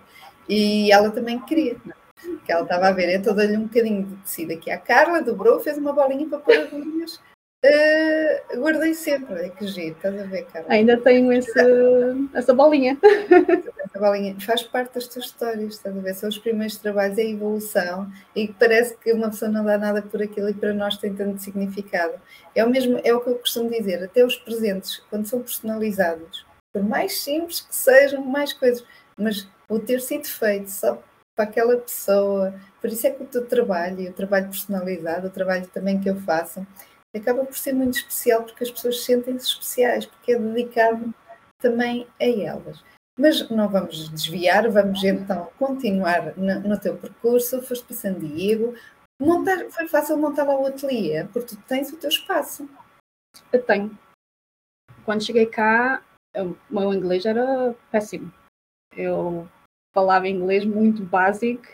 e 0.48 0.90
ela 0.92 1.10
também 1.10 1.38
queria. 1.40 1.76
Não? 1.84 2.08
que 2.44 2.52
ela 2.52 2.62
estava 2.62 2.88
a 2.88 2.92
ver. 2.92 3.14
Então 3.14 3.34
dei-lhe 3.34 3.56
um 3.56 3.64
bocadinho 3.64 4.04
de 4.04 4.16
tecido 4.16 4.52
aqui 4.52 4.70
à 4.70 4.78
Carla, 4.78 5.22
dobrou, 5.22 5.60
fez 5.60 5.78
uma 5.78 5.92
bolinha 5.92 6.28
para 6.28 6.38
pôr 6.38 6.56
as 6.56 6.72
linhas. 6.72 7.20
Uh, 7.64 8.60
guardei 8.60 8.94
sempre, 8.94 9.34
é 9.34 9.48
que 9.48 9.66
giro, 9.66 9.96
estás 9.96 10.16
a 10.16 10.22
ver, 10.24 10.44
Carla? 10.44 10.68
Ainda 10.70 10.96
tenho 10.96 11.32
esse, 11.32 11.50
essa 12.32 12.54
bolinha. 12.54 12.96
Essa 13.02 13.98
bolinha. 13.98 14.36
Faz 14.40 14.62
parte 14.62 14.94
das 14.94 15.08
tuas 15.08 15.24
histórias, 15.24 15.74
estás 15.74 15.96
a 15.96 16.00
ver? 16.00 16.14
São 16.14 16.28
os 16.28 16.38
primeiros 16.38 16.76
trabalhos, 16.76 17.18
é 17.18 17.22
a 17.22 17.30
evolução 17.30 18.08
e 18.36 18.46
parece 18.46 18.96
que 18.98 19.12
uma 19.12 19.30
pessoa 19.30 19.50
não 19.50 19.64
dá 19.64 19.76
nada 19.76 20.02
por 20.02 20.22
aquilo 20.22 20.48
e 20.48 20.54
para 20.54 20.72
nós 20.72 20.98
tem 20.98 21.12
tanto 21.14 21.42
significado. 21.42 22.14
É 22.54 22.64
o 22.64 22.70
mesmo, 22.70 23.00
é 23.02 23.12
o 23.12 23.20
que 23.20 23.30
eu 23.30 23.34
costumo 23.34 23.70
dizer, 23.70 24.04
até 24.04 24.24
os 24.24 24.36
presentes, 24.36 25.02
quando 25.10 25.26
são 25.26 25.40
personalizados, 25.40 26.46
por 26.78 26.84
mais 26.84 27.20
simples 27.20 27.60
que 27.60 27.74
sejam, 27.74 28.24
mais 28.24 28.52
coisas, 28.52 28.84
mas 29.16 29.48
o 29.68 29.80
ter 29.80 30.00
sido 30.00 30.26
feito 30.28 30.70
só 30.70 31.02
para 31.34 31.44
aquela 31.44 31.76
pessoa, 31.76 32.54
por 32.80 32.88
isso 32.88 33.06
é 33.06 33.10
que 33.10 33.22
o 33.22 33.26
teu 33.26 33.46
trabalho, 33.46 34.08
o 34.08 34.12
trabalho 34.12 34.46
personalizado, 34.46 35.26
o 35.26 35.30
trabalho 35.30 35.66
também 35.68 36.00
que 36.00 36.08
eu 36.08 36.16
faço, 36.20 36.64
acaba 37.14 37.44
por 37.44 37.56
ser 37.56 37.72
muito 37.72 37.98
especial 37.98 38.44
porque 38.44 38.62
as 38.62 38.70
pessoas 38.70 39.04
sentem-se 39.04 39.46
especiais, 39.46 40.06
porque 40.06 40.32
é 40.32 40.38
dedicado 40.38 41.12
também 41.60 42.06
a 42.20 42.24
elas. 42.24 42.82
Mas 43.18 43.50
não 43.50 43.68
vamos 43.68 44.08
desviar, 44.10 44.70
vamos 44.70 45.02
então 45.02 45.50
continuar 45.58 46.36
no, 46.36 46.60
no 46.60 46.78
teu 46.78 46.96
percurso. 46.96 47.60
Foste 47.62 47.84
para 47.84 47.96
San 47.96 48.14
Diego. 48.14 48.74
Montar, 49.20 49.68
foi 49.70 49.88
fácil 49.88 50.16
montar 50.16 50.44
lá 50.44 50.56
o 50.56 50.66
ateliê, 50.66 51.24
porque 51.24 51.56
tu 51.56 51.62
tens 51.62 51.92
o 51.92 51.96
teu 51.96 52.08
espaço. 52.08 52.68
Eu 53.52 53.60
tenho. 53.60 53.98
Quando 55.04 55.24
cheguei 55.24 55.46
cá, 55.46 56.00
o 56.42 56.56
meu 56.70 56.92
inglês 56.92 57.24
era 57.24 57.74
péssimo. 57.90 58.32
Eu 58.96 59.48
falava 59.94 60.28
inglês 60.28 60.64
muito 60.64 61.02
básico 61.02 61.66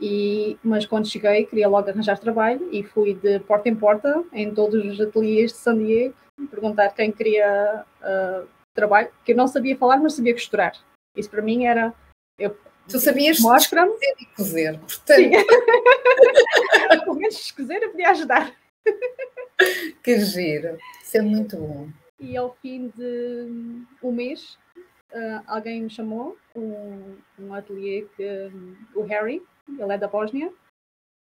e, 0.00 0.58
mas 0.62 0.86
quando 0.86 1.08
cheguei, 1.08 1.46
queria 1.46 1.68
logo 1.68 1.88
arranjar 1.88 2.18
trabalho 2.18 2.68
e 2.72 2.82
fui 2.82 3.14
de 3.14 3.38
porta 3.40 3.68
em 3.68 3.76
porta 3.76 4.24
em 4.32 4.52
todos 4.52 4.84
os 4.84 5.00
ateliês 5.00 5.52
de 5.52 5.58
San 5.58 5.78
Diego 5.78 6.14
perguntar 6.50 6.90
quem 6.90 7.12
queria 7.12 7.84
uh, 8.00 8.48
trabalho, 8.74 9.10
que 9.24 9.32
eu 9.32 9.36
não 9.36 9.46
sabia 9.46 9.76
falar, 9.76 9.98
mas 9.98 10.14
sabia 10.14 10.32
costurar. 10.32 10.76
Isso 11.16 11.30
para 11.30 11.42
mim 11.42 11.66
era. 11.66 11.94
Eu, 12.38 12.58
tu 12.88 12.98
sabias 12.98 13.38
mostra 13.38 13.86
cozer 13.86 14.14
e 14.20 14.26
cozer, 14.26 14.80
portanto. 14.80 15.30
Pelo 17.04 17.14
menos 17.14 17.50
cozer 17.52 17.82
eu 17.82 17.90
podia 17.90 18.10
ajudar. 18.10 18.54
Que 20.02 20.18
giro, 20.18 20.78
isso 21.02 21.16
é 21.18 21.22
muito 21.22 21.56
bom. 21.56 21.88
E 22.22 22.36
ao 22.36 22.54
fim 22.54 22.86
de 22.86 23.84
um 24.00 24.12
mês, 24.12 24.56
uh, 25.12 25.42
alguém 25.48 25.82
me 25.82 25.90
chamou, 25.90 26.38
um, 26.54 27.16
um 27.36 27.52
ateliê 27.52 28.06
que 28.16 28.24
um, 28.54 28.76
o 28.94 29.02
Harry, 29.02 29.42
ele 29.68 29.92
é 29.92 29.98
da 29.98 30.06
Bósnia. 30.06 30.52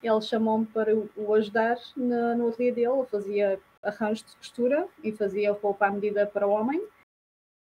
Ele 0.02 0.20
chamou-me 0.20 0.66
para 0.66 0.92
o 0.92 1.34
ajudar 1.34 1.76
no, 1.96 2.36
no 2.36 2.48
ateliê 2.48 2.72
dele. 2.72 2.88
Ele 2.88 3.06
fazia 3.06 3.60
arranjos 3.84 4.24
de 4.24 4.36
costura 4.36 4.88
e 5.04 5.12
fazia 5.12 5.52
roupa 5.52 5.86
à 5.86 5.90
medida 5.92 6.26
para 6.26 6.48
o 6.48 6.50
homem. 6.50 6.84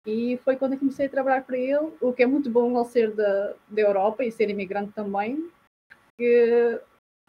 E 0.05 0.37
foi 0.39 0.57
quando 0.57 0.73
eu 0.73 0.79
comecei 0.81 1.07
a 1.07 1.11
trabalhar 1.11 1.45
para 1.45 1.57
ele, 1.57 1.93
o 2.01 2.13
que 2.13 2.23
é 2.25 2.27
muito 2.27 2.51
bom 2.51 2.77
ao 2.77 2.85
ser 2.85 3.13
da, 3.13 3.55
da 3.69 3.81
Europa 3.81 4.25
e 4.25 4.33
ser 4.33 4.51
imigrante 4.51 4.93
também, 4.93 5.51
que 6.19 6.81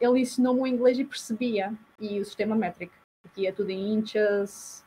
ele 0.01 0.19
ensinou-me 0.19 0.61
o 0.61 0.67
inglês 0.67 0.97
e 0.97 1.05
percebia, 1.05 1.73
e 1.99 2.19
o 2.19 2.25
sistema 2.25 2.55
métrico. 2.55 2.93
Aqui 3.23 3.47
é 3.47 3.51
tudo 3.51 3.69
em 3.69 3.93
inches, 3.93 4.84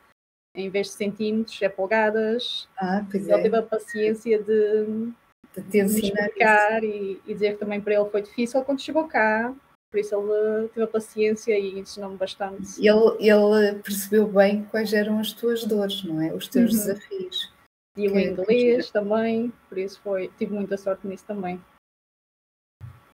em 0.55 0.69
vez 0.69 0.87
de 0.87 0.93
centímetros, 0.93 1.61
é 1.61 1.69
polegadas. 1.69 2.67
Ah, 2.77 3.05
pois 3.09 3.27
ele 3.27 3.39
é. 3.39 3.43
teve 3.43 3.57
a 3.57 3.63
paciência 3.63 4.41
de, 4.41 5.11
de 5.55 5.63
te 5.69 5.79
ensinar 5.79 6.83
e, 6.83 7.19
e, 7.25 7.33
dizer 7.33 7.53
que 7.53 7.59
também 7.59 7.81
para 7.81 7.93
ele 7.93 8.09
foi 8.09 8.21
difícil 8.21 8.63
quando 8.63 8.81
chegou 8.81 9.07
cá. 9.07 9.53
Por 9.91 9.99
isso 9.99 10.15
ele 10.15 10.67
teve 10.69 10.83
a 10.83 10.87
paciência 10.87 11.57
e 11.57 11.79
ensinou-me 11.79 12.15
bastante. 12.15 12.79
Ele, 12.79 13.15
ele 13.19 13.79
percebeu 13.79 14.27
bem 14.27 14.63
quais 14.65 14.93
eram 14.93 15.19
as 15.19 15.33
tuas 15.33 15.63
dores, 15.65 16.03
não 16.03 16.21
é? 16.21 16.31
Os 16.33 16.47
teus 16.47 16.71
uhum. 16.71 16.77
desafios. 16.77 17.53
E 17.97 18.07
o 18.07 18.17
inglês 18.17 18.91
também, 18.91 19.51
por 19.67 19.77
isso 19.77 19.99
foi, 20.01 20.29
tive 20.37 20.53
muita 20.53 20.77
sorte 20.77 21.07
nisso 21.07 21.25
também. 21.25 21.59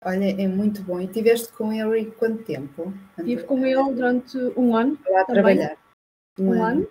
Olha, 0.03 0.41
é 0.41 0.47
muito 0.47 0.81
bom. 0.83 0.99
E 0.99 1.07
tiveste 1.07 1.53
com 1.53 1.71
ele 1.71 2.11
quanto 2.11 2.43
tempo? 2.43 2.93
Estive 3.17 3.43
com 3.43 3.65
ele 3.65 3.93
durante 3.93 4.37
um 4.57 4.75
ano. 4.75 4.99
a 5.15 5.23
trabalhar. 5.23 5.77
Um, 6.37 6.49
um 6.49 6.53
ano. 6.53 6.63
ano. 6.63 6.87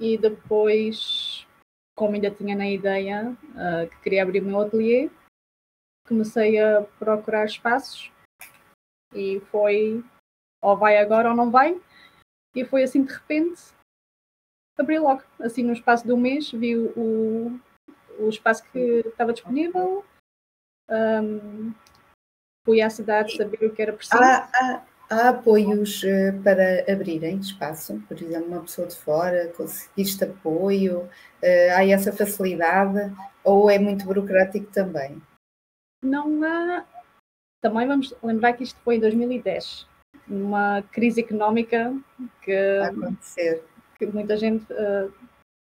E 0.00 0.18
depois 0.18 1.46
como 1.94 2.14
ainda 2.14 2.30
tinha 2.30 2.56
na 2.56 2.68
ideia 2.68 3.36
uh, 3.50 3.88
que 3.88 4.00
queria 4.00 4.22
abrir 4.22 4.42
o 4.42 4.46
meu 4.46 4.60
ateliê, 4.60 5.10
comecei 6.06 6.58
a 6.58 6.82
procurar 6.98 7.44
espaços 7.44 8.10
e 9.14 9.40
foi 9.50 10.04
ou 10.60 10.76
vai 10.76 10.96
agora 10.98 11.30
ou 11.30 11.36
não 11.36 11.50
vai. 11.50 11.80
E 12.54 12.64
foi 12.64 12.82
assim 12.82 13.04
de 13.04 13.12
repente, 13.12 13.62
abri 14.78 14.98
logo, 14.98 15.22
assim 15.40 15.62
no 15.62 15.72
espaço 15.72 16.04
de 16.04 16.12
um 16.12 16.16
mês, 16.16 16.50
vi 16.50 16.76
o, 16.76 17.60
o 18.18 18.28
espaço 18.28 18.64
que 18.70 18.78
estava 19.06 19.32
disponível, 19.32 20.04
um, 20.90 21.72
fui 22.64 22.80
à 22.80 22.90
cidade 22.90 23.36
saber 23.36 23.66
o 23.66 23.74
que 23.74 23.82
era 23.82 23.92
preciso. 23.92 24.22
Ah, 24.22 24.50
ah, 24.54 24.86
Há 25.12 25.28
apoios 25.28 26.02
uh, 26.04 26.42
para 26.42 26.90
abrirem 26.90 27.36
espaço, 27.36 28.02
por 28.08 28.16
exemplo, 28.16 28.48
uma 28.48 28.62
pessoa 28.62 28.88
de 28.88 28.96
fora, 28.96 29.52
conseguiste 29.54 30.24
apoio, 30.24 31.00
uh, 31.00 31.76
há 31.76 31.86
essa 31.86 32.10
facilidade 32.10 33.12
ou 33.44 33.68
é 33.68 33.78
muito 33.78 34.06
burocrático 34.06 34.72
também? 34.72 35.20
Não 36.02 36.42
há. 36.42 36.86
Também 37.60 37.86
vamos 37.86 38.14
lembrar 38.22 38.54
que 38.54 38.62
isto 38.62 38.80
foi 38.82 38.96
em 38.96 39.00
2010, 39.00 39.86
numa 40.26 40.80
crise 40.90 41.20
económica 41.20 41.94
que, 42.40 42.78
acontecer. 42.82 43.62
que 43.98 44.06
muita 44.06 44.34
gente. 44.38 44.64
Uh, 44.72 45.12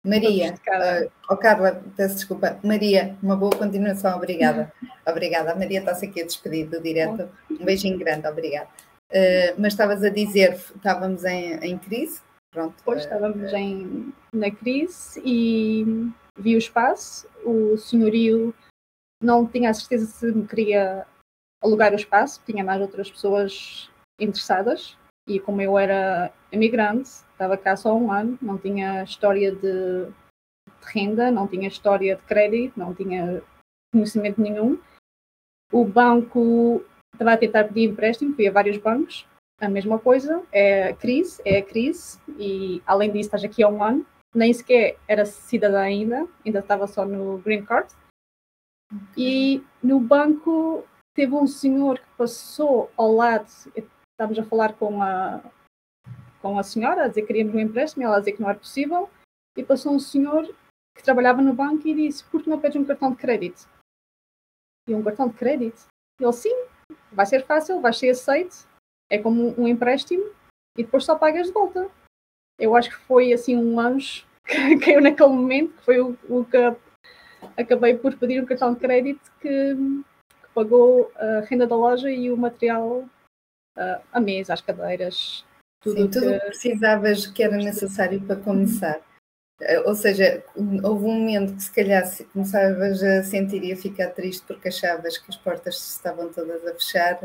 Maria, 0.08 0.54
uh, 0.54 1.12
oh 1.30 1.36
Carla, 1.36 1.84
peço 1.98 2.16
desculpa. 2.16 2.58
Maria, 2.64 3.18
uma 3.22 3.36
boa 3.36 3.52
continuação, 3.54 4.16
obrigada. 4.16 4.72
obrigada. 5.06 5.52
A 5.52 5.56
Maria 5.56 5.80
está-se 5.80 6.06
aqui 6.06 6.22
a 6.22 6.26
despedir 6.26 6.70
do 6.70 6.82
direto. 6.82 7.30
Um 7.50 7.66
beijinho 7.66 8.00
grande, 8.00 8.26
obrigada. 8.26 8.70
Uh, 9.12 9.60
mas 9.60 9.74
estavas 9.74 10.04
a 10.04 10.10
dizer, 10.10 10.54
estávamos 10.54 11.26
em, 11.26 11.56
em 11.56 11.78
crise, 11.78 12.22
pronto. 12.50 12.76
Pois, 12.84 13.02
estávamos 13.04 13.52
em, 13.54 14.14
na 14.34 14.50
crise 14.50 15.22
e 15.26 15.86
vi 16.38 16.56
o 16.56 16.60
espaço, 16.60 17.28
o 17.46 17.78
senhorio 17.78 18.54
não 19.22 19.46
tinha 19.46 19.70
a 19.70 19.74
certeza 19.74 20.06
se 20.06 20.26
me 20.32 20.48
queria 20.48 21.06
alugar 21.62 21.92
o 21.92 21.98
espaço, 21.98 22.42
tinha 22.46 22.64
mais 22.64 22.82
outras 22.82 23.12
pessoas 23.12 23.90
interessadas 24.20 24.98
e 25.28 25.40
como 25.40 25.62
eu 25.62 25.78
era 25.78 26.34
imigrante, 26.52 27.10
estava 27.10 27.58
cá 27.58 27.76
só 27.76 27.96
um 27.96 28.12
ano, 28.12 28.38
não 28.42 28.58
tinha 28.58 29.04
história 29.04 29.52
de, 29.52 30.06
de 30.06 30.12
renda, 30.82 31.30
não 31.30 31.48
tinha 31.48 31.68
história 31.68 32.16
de 32.16 32.22
crédito, 32.24 32.80
não 32.80 32.94
tinha 32.94 33.44
conhecimento 33.94 34.42
nenhum. 34.42 34.80
O 35.72 35.86
banco 35.86 36.84
estava 37.14 37.34
a 37.34 37.38
tentar 37.38 37.66
pedir 37.66 37.90
empréstimo, 37.90 38.36
fui 38.36 38.48
a 38.48 38.52
vários 38.52 38.78
bancos, 38.78 39.28
a 39.60 39.70
mesma 39.70 40.00
coisa, 40.00 40.44
é 40.52 40.94
crise, 40.94 41.42
é 41.46 41.62
crise, 41.62 42.20
e 42.38 42.82
além 42.86 43.12
disso 43.12 43.28
estás 43.28 43.44
aqui 43.44 43.64
há 43.64 43.68
um 43.68 43.84
ano, 43.84 44.06
nem 44.34 44.52
sequer 44.52 44.98
era 45.08 45.26
cidadã 45.26 45.82
ainda, 45.82 46.28
ainda 46.46 46.60
estava 46.60 46.88
só 46.88 47.06
no 47.06 47.38
green 47.40 47.64
card, 47.64 47.94
e 49.16 49.64
no 49.84 50.00
banco 50.00 50.84
teve 51.14 51.34
um 51.36 51.46
senhor 51.46 52.00
que 52.00 52.08
passou 52.18 52.92
ao 52.98 53.12
lado, 53.14 53.48
estávamos 53.76 54.40
a 54.40 54.44
falar 54.44 54.74
com 54.74 55.02
a, 55.02 55.44
com 56.42 56.58
a 56.58 56.64
senhora, 56.64 57.06
a 57.06 57.08
dizer 57.08 57.22
que 57.22 57.28
queríamos 57.28 57.54
um 57.54 57.60
empréstimo, 57.60 58.04
ela 58.04 58.16
a 58.16 58.20
dizer 58.20 58.34
que 58.34 58.42
não 58.42 58.50
era 58.50 58.58
possível, 58.58 59.10
e 59.56 59.64
passou 59.64 59.94
um 59.94 60.00
senhor 60.00 60.44
que 60.96 61.04
trabalhava 61.04 61.42
no 61.42 61.54
banco 61.54 61.88
e 61.88 61.94
disse, 61.94 62.24
por 62.26 62.42
que 62.42 62.50
não 62.50 62.60
pedes 62.60 62.82
um 62.82 62.86
cartão 62.86 63.12
de 63.12 63.18
crédito? 63.18 63.68
E 64.88 64.96
um 64.96 65.04
cartão 65.04 65.28
de 65.28 65.36
crédito? 65.36 65.86
Ele, 66.20 66.34
sim, 66.34 66.66
vai 67.12 67.26
ser 67.26 67.46
fácil, 67.46 67.82
vai 67.82 67.94
ser 67.94 68.10
aceito, 68.10 68.68
é 69.10 69.18
como 69.18 69.60
um 69.60 69.68
empréstimo 69.68 70.24
e 70.78 70.84
depois 70.84 71.04
só 71.04 71.16
pagas 71.16 71.48
de 71.48 71.54
volta. 71.54 71.90
Eu 72.60 72.76
acho 72.76 72.90
que 72.90 73.06
foi 73.06 73.34
assim 73.34 73.56
um 73.56 73.80
anjo 73.80 74.26
que 74.46 74.78
caiu 74.78 75.02
naquele 75.02 75.30
momento, 75.30 75.74
que 75.78 75.86
foi 75.86 76.00
o, 76.00 76.18
o 76.30 76.46
que 76.46 76.58
acabei 77.58 77.98
por 77.98 78.16
pedir 78.18 78.42
um 78.42 78.46
cartão 78.46 78.74
de 78.74 78.80
crédito 78.80 79.32
que, 79.42 79.76
que 79.76 80.50
pagou 80.54 81.12
a 81.16 81.42
renda 81.42 81.68
da 81.68 81.76
loja 81.76 82.10
e 82.10 82.32
o 82.32 82.38
material, 82.38 83.00
uh, 83.78 84.02
a 84.12 84.20
mesa, 84.20 84.54
as 84.54 84.62
cadeiras, 84.62 85.46
tudo 85.82 85.98
Sim, 85.98 86.08
tudo 86.10 86.40
que 86.40 86.40
precisavas 86.46 87.28
que 87.28 87.44
era 87.44 87.58
necessário 87.58 88.22
para 88.22 88.36
começar. 88.36 89.02
Eh, 89.62 89.80
ou 89.86 89.96
seja, 89.96 90.44
houve 90.84 91.06
um 91.06 91.20
momento 91.20 91.56
que 91.56 91.64
se 91.64 91.72
calhar 91.72 92.04
começavas 92.34 93.04
a 93.04 93.24
sentir 93.24 93.64
e 93.64 93.72
a 93.72 93.78
ficar 93.78 94.08
triste 94.10 94.44
porque 94.48 94.70
achavas 94.70 95.18
que 95.18 95.30
as 95.30 95.38
portas 95.38 95.76
estavam 95.96 96.32
todas 96.34 96.66
a 96.66 96.74
fechar 96.74 97.20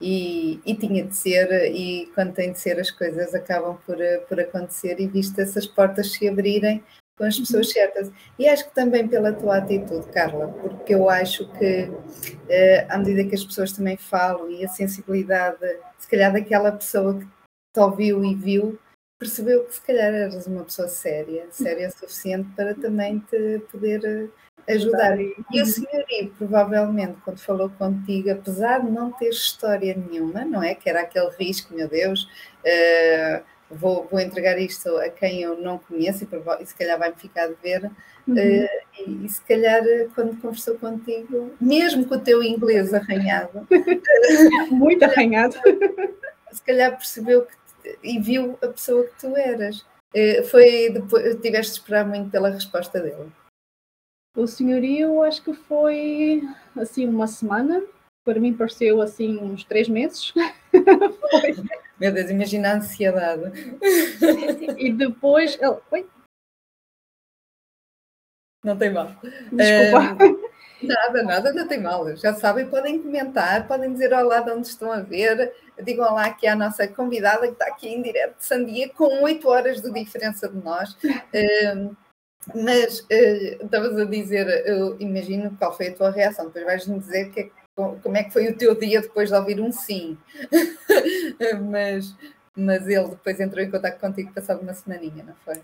e, 0.00 0.60
e 0.64 0.74
tinha 0.74 1.04
de 1.04 1.14
ser, 1.16 1.50
e 1.72 2.06
quando 2.14 2.34
tem 2.34 2.52
de 2.52 2.60
ser 2.60 2.78
as 2.78 2.90
coisas 2.90 3.34
acabam 3.34 3.78
por, 3.86 4.00
eh, 4.00 4.18
por 4.28 4.38
acontecer 4.40 5.00
e 5.00 5.08
viste 5.08 5.40
essas 5.40 5.66
portas 5.66 6.12
se 6.12 6.28
abrirem 6.28 6.82
com 7.16 7.24
as 7.24 7.38
pessoas 7.38 7.70
certas. 7.70 8.10
E 8.38 8.48
acho 8.48 8.68
que 8.68 8.74
também 8.74 9.06
pela 9.08 9.32
tua 9.32 9.58
atitude, 9.58 10.06
Carla, 10.08 10.48
porque 10.48 10.94
eu 10.94 11.08
acho 11.08 11.48
que 11.52 11.90
eh, 12.48 12.86
à 12.88 12.98
medida 12.98 13.24
que 13.24 13.34
as 13.34 13.44
pessoas 13.44 13.72
também 13.72 13.96
falam 13.96 14.50
e 14.50 14.64
a 14.64 14.68
sensibilidade, 14.68 15.58
se 15.98 16.08
calhar 16.08 16.32
daquela 16.32 16.72
pessoa 16.72 17.18
que 17.18 17.24
te 17.24 17.80
ouviu 17.80 18.24
e 18.24 18.34
viu, 18.34 18.78
percebeu 19.18 19.64
que 19.64 19.74
se 19.74 19.80
calhar 19.80 20.12
eras 20.12 20.46
uma 20.46 20.64
pessoa 20.64 20.88
séria, 20.88 21.46
séria 21.50 21.88
o 21.88 21.92
suficiente 21.92 22.48
para 22.56 22.74
também 22.74 23.20
te 23.20 23.60
poder 23.70 24.30
ajudar. 24.68 25.18
E 25.20 25.62
o 25.62 25.66
senhorio, 25.66 26.32
provavelmente, 26.36 27.16
quando 27.24 27.38
falou 27.38 27.70
contigo, 27.70 28.30
apesar 28.30 28.80
de 28.80 28.90
não 28.90 29.12
ter 29.12 29.28
história 29.28 29.94
nenhuma, 29.94 30.44
não 30.44 30.62
é? 30.62 30.74
Que 30.74 30.88
era 30.88 31.02
aquele 31.02 31.30
risco, 31.38 31.74
meu 31.74 31.88
Deus, 31.88 32.24
uh, 32.64 33.42
vou, 33.70 34.06
vou 34.10 34.20
entregar 34.20 34.58
isto 34.58 34.88
a 34.98 35.08
quem 35.08 35.42
eu 35.42 35.56
não 35.58 35.78
conheço 35.78 36.24
e, 36.24 36.62
e 36.62 36.66
se 36.66 36.74
calhar 36.74 36.98
vai-me 36.98 37.16
ficar 37.16 37.48
de 37.48 37.56
ver. 37.62 37.90
Uhum. 38.26 38.34
Uh, 38.34 38.68
e, 39.06 39.26
e, 39.26 39.28
se 39.28 39.42
calhar, 39.42 39.82
quando 40.14 40.40
conversou 40.40 40.76
contigo, 40.76 41.52
mesmo 41.60 42.06
com 42.06 42.14
o 42.14 42.20
teu 42.20 42.42
inglês 42.42 42.94
arranhado, 42.94 43.66
muito 44.70 45.04
arranhado, 45.04 45.56
se 46.50 46.62
calhar 46.62 46.96
percebeu 46.96 47.42
que 47.42 47.54
e 48.02 48.18
viu 48.18 48.58
a 48.62 48.68
pessoa 48.68 49.04
que 49.06 49.20
tu 49.20 49.36
eras. 49.36 49.80
Uh, 50.14 50.44
foi 50.50 50.90
depois, 50.90 51.40
tiveste 51.40 51.72
de 51.72 51.78
esperar 51.80 52.06
muito 52.06 52.30
pela 52.30 52.50
resposta 52.50 53.00
dele. 53.00 53.32
O 54.36 54.46
senhorio, 54.46 55.22
acho 55.22 55.42
que 55.42 55.52
foi 55.52 56.42
assim 56.76 57.06
uma 57.08 57.26
semana. 57.26 57.82
Para 58.24 58.40
mim 58.40 58.54
pareceu 58.54 59.00
assim 59.00 59.38
uns 59.38 59.64
três 59.64 59.88
meses. 59.88 60.32
Meu 62.00 62.12
Deus, 62.12 62.30
imagina 62.30 62.70
a 62.72 62.76
ansiedade. 62.76 63.52
e 64.78 64.92
depois 64.92 65.56
ele. 65.60 65.78
Oi? 65.90 66.08
Não 68.64 68.76
tem 68.76 68.90
mal. 68.90 69.08
Desculpa. 69.52 70.24
Um, 70.24 70.53
nada, 70.86 71.22
nada, 71.22 71.52
não 71.52 71.66
tem 71.66 71.80
mal. 71.80 72.14
Já 72.16 72.34
sabem, 72.34 72.66
podem 72.68 73.00
comentar, 73.00 73.66
podem 73.66 73.92
dizer 73.92 74.12
olá 74.12 74.40
de 74.40 74.50
onde 74.50 74.66
estão 74.66 74.92
a 74.92 75.00
ver. 75.00 75.52
Digam 75.82 76.14
lá 76.14 76.30
que 76.30 76.46
é 76.46 76.50
a 76.50 76.56
nossa 76.56 76.86
convidada 76.86 77.46
que 77.46 77.52
está 77.54 77.66
aqui 77.66 77.88
em 77.88 78.02
direto 78.02 78.38
de 78.38 78.44
Sandia, 78.44 78.88
com 78.90 79.22
oito 79.22 79.48
horas 79.48 79.80
de 79.80 79.90
diferença 79.92 80.48
de 80.48 80.56
nós. 80.62 80.96
Um, 81.74 81.96
mas 82.54 83.00
uh, 83.00 83.64
estavas 83.64 83.98
a 83.98 84.04
dizer, 84.04 84.46
eu 84.66 84.96
imagino 85.00 85.56
qual 85.58 85.74
foi 85.74 85.88
a 85.88 85.94
tua 85.94 86.10
reação, 86.10 86.46
depois 86.46 86.64
vais-me 86.66 86.98
dizer 86.98 87.30
que, 87.30 87.40
é 87.40 87.50
como 87.74 88.16
é 88.16 88.22
que 88.22 88.32
foi 88.32 88.48
o 88.48 88.56
teu 88.56 88.74
dia 88.74 89.00
depois 89.00 89.30
de 89.30 89.34
ouvir 89.34 89.60
um 89.60 89.72
sim. 89.72 90.18
mas, 91.70 92.14
mas 92.54 92.86
ele 92.86 93.08
depois 93.08 93.40
entrou 93.40 93.64
em 93.64 93.70
contato 93.70 93.98
contigo 93.98 94.32
passado 94.32 94.60
uma 94.60 94.74
semaninha, 94.74 95.24
não 95.24 95.34
foi? 95.36 95.62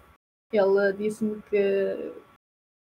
Ele 0.53 0.93
disse-me 0.95 1.41
que 1.43 2.13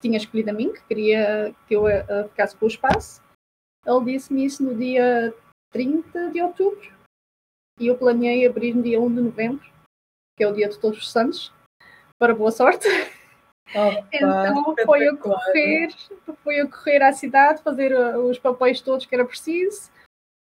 tinha 0.00 0.16
escolhido 0.16 0.50
a 0.50 0.52
mim, 0.52 0.72
que 0.72 0.82
queria 0.84 1.54
que 1.66 1.74
eu 1.74 1.84
uh, 1.84 2.28
ficasse 2.28 2.56
com 2.56 2.64
o 2.64 2.68
espaço. 2.68 3.22
Ele 3.86 4.04
disse-me 4.04 4.44
isso 4.44 4.62
no 4.62 4.74
dia 4.74 5.34
30 5.72 6.30
de 6.30 6.42
outubro 6.42 7.00
e 7.78 7.86
eu 7.86 7.96
planeei 7.96 8.46
abrir 8.46 8.74
no 8.74 8.82
dia 8.82 9.00
1 9.00 9.14
de 9.14 9.20
novembro, 9.22 9.72
que 10.36 10.44
é 10.44 10.46
o 10.46 10.52
dia 10.52 10.68
de 10.68 10.78
Todos 10.78 10.98
os 10.98 11.10
Santos, 11.10 11.52
para 12.18 12.34
boa 12.34 12.50
sorte. 12.50 12.86
Opa, 13.74 14.06
então 14.12 14.74
foi 14.84 15.08
a 15.08 15.16
correr, 15.16 15.88
foi 16.44 16.60
a 16.60 16.66
correr 16.66 17.02
à 17.02 17.12
cidade, 17.12 17.62
fazer 17.62 17.92
uh, 17.92 18.18
os 18.28 18.38
papéis 18.38 18.80
todos 18.82 19.06
que 19.06 19.14
era 19.14 19.24
preciso. 19.24 19.90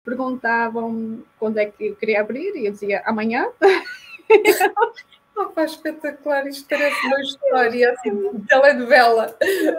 Perguntavam 0.04 1.24
quando 1.38 1.58
é 1.58 1.66
que 1.66 1.88
eu 1.88 1.96
queria 1.96 2.22
abrir 2.22 2.56
e 2.56 2.66
eu 2.66 2.72
dizia 2.72 3.02
amanhã. 3.06 3.50
Opa, 5.40 5.64
espetacular, 5.64 6.46
isto 6.48 6.68
parece 6.68 7.08
uma 7.08 7.22
história 7.22 7.94
assim 7.94 8.12
de 8.12 8.46
telenovela. 8.46 9.38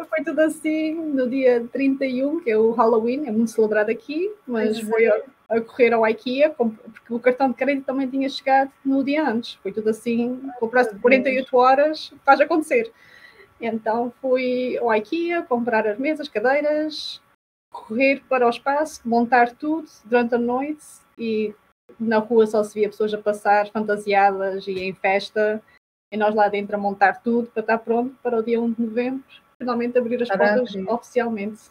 Foi 0.09 0.25
tudo 0.25 0.41
assim 0.41 0.95
no 0.95 1.29
dia 1.29 1.69
31, 1.71 2.41
que 2.41 2.51
é 2.51 2.57
o 2.57 2.71
Halloween, 2.71 3.27
é 3.27 3.31
muito 3.31 3.51
celebrado 3.51 3.91
aqui, 3.91 4.33
mas 4.47 4.79
é. 4.79 4.83
foi 4.83 5.07
a, 5.07 5.21
a, 5.51 5.61
correr 5.61 5.93
ao 5.93 6.09
IKEA, 6.09 6.49
porque 6.49 6.73
o 7.11 7.21
cartão 7.21 7.51
de 7.51 7.57
crédito 7.57 7.85
também 7.85 8.09
tinha 8.09 8.27
chegado 8.31 8.73
no 8.83 9.05
dia 9.05 9.23
antes. 9.29 9.59
Foi 9.63 9.71
tudo 9.71 9.91
assim, 9.91 10.41
com 10.59 10.67
prazo 10.67 10.95
de 10.95 11.01
48 11.01 11.55
horas, 11.55 12.11
faz 12.25 12.41
acontecer. 12.41 12.91
Então 13.61 14.11
fui 14.19 14.79
ao 14.79 14.95
IKEA 14.95 15.43
comprar 15.43 15.87
as 15.87 15.99
mesas, 15.99 16.27
cadeiras, 16.27 17.21
correr 17.71 18.23
para 18.31 18.47
o 18.47 18.51
espaço, 18.51 19.03
montar 19.05 19.53
tudo 19.53 19.87
durante 20.07 20.35
a 20.35 20.39
noite 20.39 20.87
e 21.19 21.55
na 22.01 22.19
rua 22.19 22.47
só 22.47 22.63
se 22.65 22.75
via 22.75 22.89
pessoas 22.89 23.13
a 23.15 23.19
passar 23.19 23.69
fantasiadas 23.69 24.67
e 24.67 24.81
em 24.81 24.95
festa 24.95 25.63
e 26.13 26.17
nós 26.17 26.35
lá 26.35 26.49
dentro 26.49 26.75
a 26.75 26.79
montar 26.79 27.23
tudo 27.23 27.49
para 27.49 27.61
estar 27.61 27.79
pronto 27.79 28.17
para 28.23 28.39
o 28.39 28.43
dia 28.43 28.61
1 28.61 28.73
de 28.73 28.83
novembro 28.83 29.25
finalmente 29.61 29.99
abrir 29.99 30.23
as 30.23 30.29
portas 30.29 30.75
oficialmente. 30.89 31.71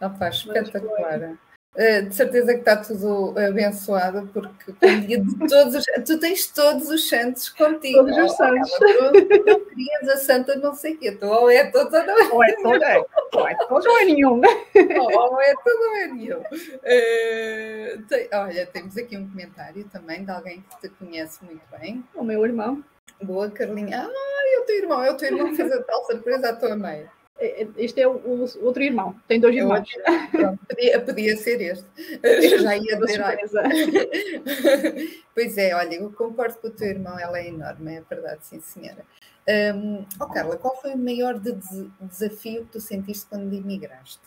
Opa, 0.00 0.28
espetacular. 0.28 1.38
Eh, 1.76 2.02
de 2.02 2.14
certeza 2.14 2.52
que 2.54 2.60
está 2.60 2.76
tudo 2.76 3.34
abençoado, 3.36 4.30
porque 4.32 4.72
com 4.72 5.00
dia 5.00 5.18
de 5.18 5.38
todos 5.48 5.74
os, 5.74 5.84
tu 6.06 6.20
tens 6.20 6.46
todos 6.46 6.88
os 6.88 7.08
santos 7.08 7.48
contigo. 7.48 7.98
Todos 7.98 8.16
os 8.16 8.36
santos. 8.36 8.70
Tu, 8.70 9.26
tu 9.44 9.60
querias 9.66 10.08
a 10.08 10.16
santa 10.18 10.54
não 10.54 10.72
sei 10.72 10.94
o 10.94 10.98
quê, 10.98 11.10
tu 11.12 11.26
ou 11.26 11.50
é 11.50 11.68
todos 11.72 11.92
ou 11.92 12.06
não 12.06 12.16
é. 12.16 12.28
Ou 12.30 12.44
é 12.44 12.54
todos, 12.54 12.82
é, 12.82 12.98
ou 13.34 13.48
é 13.48 13.56
ou 13.70 13.98
é 13.98 14.04
nenhum. 14.04 14.40
Ou 14.40 15.40
é 15.40 15.54
todo 15.64 15.80
ou 15.80 15.96
é 15.96 16.06
nenhum. 16.06 16.38
Uh, 16.38 18.02
tem, 18.08 18.28
olha, 18.32 18.66
temos 18.66 18.96
aqui 18.96 19.16
um 19.16 19.28
comentário 19.28 19.84
também 19.92 20.24
de 20.24 20.30
alguém 20.30 20.62
que 20.62 20.88
te 20.88 20.94
conhece 20.94 21.44
muito 21.44 21.62
bem. 21.76 22.04
O 22.14 22.22
meu 22.22 22.44
irmão. 22.44 22.84
Boa, 23.20 23.50
Carlinha. 23.50 24.08
Ah, 24.08 24.42
é 24.54 24.60
o 24.60 24.64
teu 24.64 24.76
irmão, 24.76 25.02
é 25.02 25.10
o 25.10 25.16
teu 25.16 25.28
irmão 25.28 25.50
que 25.50 25.56
fez 25.56 25.72
a 25.72 25.82
tal 25.82 26.04
surpresa 26.04 26.50
à 26.50 26.56
tua 26.56 26.76
mãe. 26.76 27.08
É, 27.38 27.62
é, 27.62 27.68
este 27.76 28.00
é 28.00 28.06
o, 28.06 28.16
o, 28.16 28.64
outro 28.64 28.82
irmão, 28.82 29.16
tem 29.26 29.40
dois 29.40 29.56
irmãos. 29.56 29.88
Pronto, 30.30 30.66
podia, 30.66 31.00
podia 31.00 31.36
ser 31.36 31.60
este. 31.60 31.86
Eu 32.22 32.58
já 32.60 32.76
ia 32.76 32.96
dizer. 32.96 33.24
pois 35.34 35.58
é, 35.58 35.74
olha, 35.74 35.96
eu 35.96 36.12
concordo 36.12 36.58
com 36.58 36.68
o 36.68 36.70
teu 36.70 36.88
irmão, 36.88 37.18
ela 37.18 37.38
é 37.38 37.48
enorme, 37.48 37.96
é 37.96 38.00
verdade, 38.02 38.46
sim, 38.46 38.60
senhora. 38.60 39.04
Um, 39.48 40.06
oh, 40.20 40.26
Carla, 40.28 40.56
qual 40.56 40.80
foi 40.80 40.94
o 40.94 40.98
maior 40.98 41.38
de 41.38 41.52
desafio 42.00 42.64
que 42.64 42.72
tu 42.72 42.80
sentiste 42.80 43.26
quando 43.26 43.52
imigraste? 43.52 44.22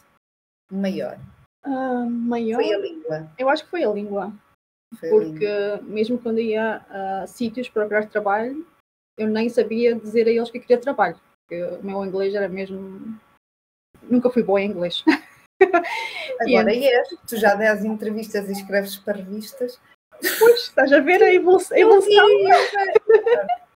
O 0.72 0.76
maior? 0.76 1.18
Uh, 1.66 2.10
maior? 2.10 2.62
Foi 2.62 2.74
a 2.74 2.78
língua. 2.78 3.32
Eu 3.38 3.50
acho 3.50 3.64
que 3.64 3.72
foi 3.72 3.84
a 3.84 3.90
língua. 3.90 4.34
Foi 5.00 5.10
porque 5.10 5.46
a 5.46 5.78
língua. 5.78 5.94
mesmo 5.94 6.20
quando 6.20 6.40
ia 6.40 6.86
a 6.90 7.26
sítios 7.26 7.70
para 7.70 7.84
procurar 7.84 8.10
trabalho, 8.10 8.68
eu 9.18 9.28
nem 9.28 9.48
sabia 9.48 9.96
dizer 9.96 10.28
a 10.28 10.32
eles 10.32 10.52
que 10.52 10.60
queria 10.60 10.78
trabalho 10.78 11.18
o 11.52 11.84
meu 11.84 12.06
inglês 12.06 12.34
era 12.36 12.48
mesmo. 12.48 13.20
Nunca 14.04 14.30
fui 14.30 14.44
boa 14.44 14.62
em 14.62 14.70
inglês. 14.70 15.04
Agora 16.40 16.74
e 16.74 16.86
és, 16.86 17.10
tu 17.28 17.36
já 17.36 17.56
dás 17.56 17.84
entrevistas 17.84 18.48
e 18.48 18.52
escreves 18.52 18.96
para 18.98 19.18
revistas. 19.18 19.80
Pois, 20.40 20.62
estás 20.62 20.92
a 20.92 21.00
ver 21.00 21.24
a 21.24 21.34
evolução. 21.34 21.78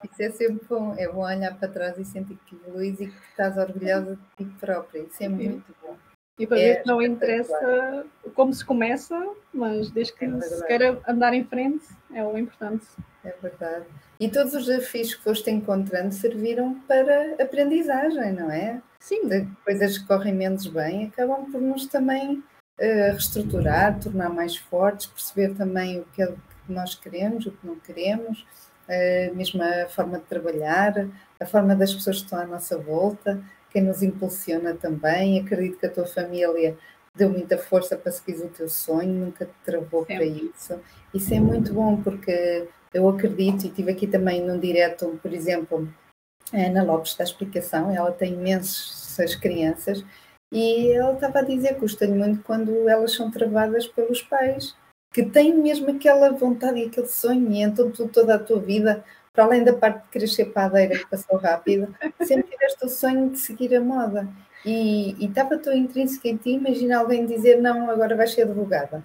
Isso 0.04 0.22
é 0.22 0.30
sempre 0.32 0.66
bom, 0.68 0.96
é 0.98 1.08
bom 1.08 1.24
olhar 1.24 1.58
para 1.58 1.68
trás 1.68 1.98
e 1.98 2.06
sentir 2.06 2.38
que 2.46 2.56
evoluís 2.56 3.00
e 3.00 3.08
que 3.08 3.18
estás 3.30 3.58
orgulhosa 3.58 4.16
de 4.16 4.46
ti 4.46 4.52
própria. 4.60 5.00
Isso 5.02 5.24
é 5.24 5.30
muito 5.30 5.76
bom. 5.82 5.98
E 6.40 6.46
para 6.46 6.60
é 6.60 6.74
ver 6.74 6.82
que 6.84 6.88
não 6.88 7.02
interessa 7.02 8.06
como 8.36 8.54
se 8.54 8.64
começa, 8.64 9.20
mas 9.52 9.90
desde 9.90 10.14
que 10.14 10.26
é 10.26 10.42
se 10.42 10.66
queira 10.68 11.02
andar 11.08 11.34
em 11.34 11.44
frente, 11.44 11.86
é 12.14 12.24
o 12.24 12.38
importante. 12.38 12.86
É 13.28 13.36
verdade. 13.42 13.86
E 14.20 14.30
todos 14.30 14.54
os 14.54 14.66
desafios 14.66 15.14
que 15.14 15.22
foste 15.22 15.52
encontrando 15.52 16.14
serviram 16.14 16.76
para 16.88 17.36
aprendizagem, 17.42 18.32
não 18.32 18.50
é? 18.50 18.82
Sim. 19.00 19.28
De 19.28 19.46
coisas 19.66 19.98
que 19.98 20.08
correm 20.08 20.34
menos 20.34 20.66
bem 20.68 21.08
acabam 21.08 21.52
por 21.52 21.62
nos 21.62 21.86
também 21.88 22.38
uh, 22.38 23.12
reestruturar, 23.12 24.00
tornar 24.00 24.30
mais 24.30 24.56
fortes, 24.56 25.08
perceber 25.08 25.56
também 25.56 26.00
o 26.00 26.06
que 26.06 26.22
é 26.22 26.28
que 26.28 26.72
nós 26.72 26.96
queremos, 26.96 27.46
o 27.46 27.52
que 27.52 27.68
não 27.68 27.76
queremos, 27.76 28.46
uh, 28.88 29.36
mesmo 29.36 29.62
a 29.62 29.88
forma 29.90 30.20
de 30.20 30.26
trabalhar, 30.26 31.08
a 31.40 31.46
forma 31.46 31.76
das 31.76 31.94
pessoas 31.94 32.20
que 32.20 32.24
estão 32.24 32.40
à 32.40 32.46
nossa 32.46 32.78
volta 32.78 33.44
quem 33.78 33.82
nos 33.84 34.02
impulsiona 34.02 34.74
também. 34.74 35.40
Acredito 35.40 35.78
que 35.78 35.86
a 35.86 35.92
tua 35.92 36.08
família 36.08 36.76
deu 37.16 37.30
muita 37.30 37.58
força 37.58 37.98
para 37.98 38.12
seguir 38.12 38.40
o 38.44 38.50
teu 38.50 38.70
sonho, 38.70 39.14
nunca 39.14 39.46
te 39.46 39.54
travou 39.64 40.06
Sempre. 40.06 40.16
para 40.16 40.26
isso. 40.26 40.80
Isso 41.14 41.34
é 41.34 41.40
muito 41.40 41.74
bom 41.74 42.02
porque 42.02 42.68
eu 42.98 43.08
acredito, 43.08 43.66
e 43.66 43.70
tive 43.70 43.92
aqui 43.92 44.08
também 44.08 44.42
num 44.42 44.60
direto, 44.60 45.20
por 45.22 45.32
exemplo, 45.34 45.88
a 46.52 46.58
Ana 46.58 46.84
Lopes 46.84 47.16
da 47.16 47.24
explicação, 47.24 47.94
ela 47.94 48.12
tem 48.12 48.34
imensas 48.34 49.36
crianças 49.36 50.04
e 50.52 50.92
ela 50.92 51.14
estava 51.14 51.40
a 51.40 51.44
dizer 51.44 51.76
que 51.76 51.82
custa-lhe 51.82 52.14
muito 52.14 52.42
quando 52.44 52.88
elas 52.90 53.14
são 53.14 53.30
travadas 53.30 53.86
pelos 53.88 54.22
pais, 54.22 54.76
que 55.14 55.24
têm 55.24 55.56
mesmo 55.56 55.92
aquela 55.92 56.32
vontade 56.32 56.80
e 56.80 56.86
aquele 56.86 57.08
sonho, 57.08 57.52
e 57.52 57.62
então 57.62 57.92
tu, 57.92 58.08
toda 58.08 58.36
a 58.36 58.40
tua 58.40 58.60
vida 58.60 59.04
para 59.34 59.46
além 59.46 59.64
da 59.64 59.74
parte 59.74 60.18
de 60.18 60.28
ser 60.28 60.46
padeira 60.46 60.98
que 60.98 61.06
passou 61.06 61.38
rápido, 61.38 61.96
sempre 62.26 62.50
tiveste 62.50 62.84
o 62.84 62.90
sonho 62.90 63.30
de 63.30 63.38
seguir 63.38 63.76
a 63.76 63.80
moda. 63.80 64.28
E, 64.66 65.16
estava 65.24 65.60
tão 65.60 65.74
intrínseco 65.74 66.28
em 66.28 66.38
ti, 66.38 66.52
imagina 66.54 66.98
alguém 66.98 67.28
dizer 67.28 67.62
não, 67.62 67.88
agora 67.92 68.16
vais 68.16 68.34
ser 68.34 68.42
advogada. 68.42 69.04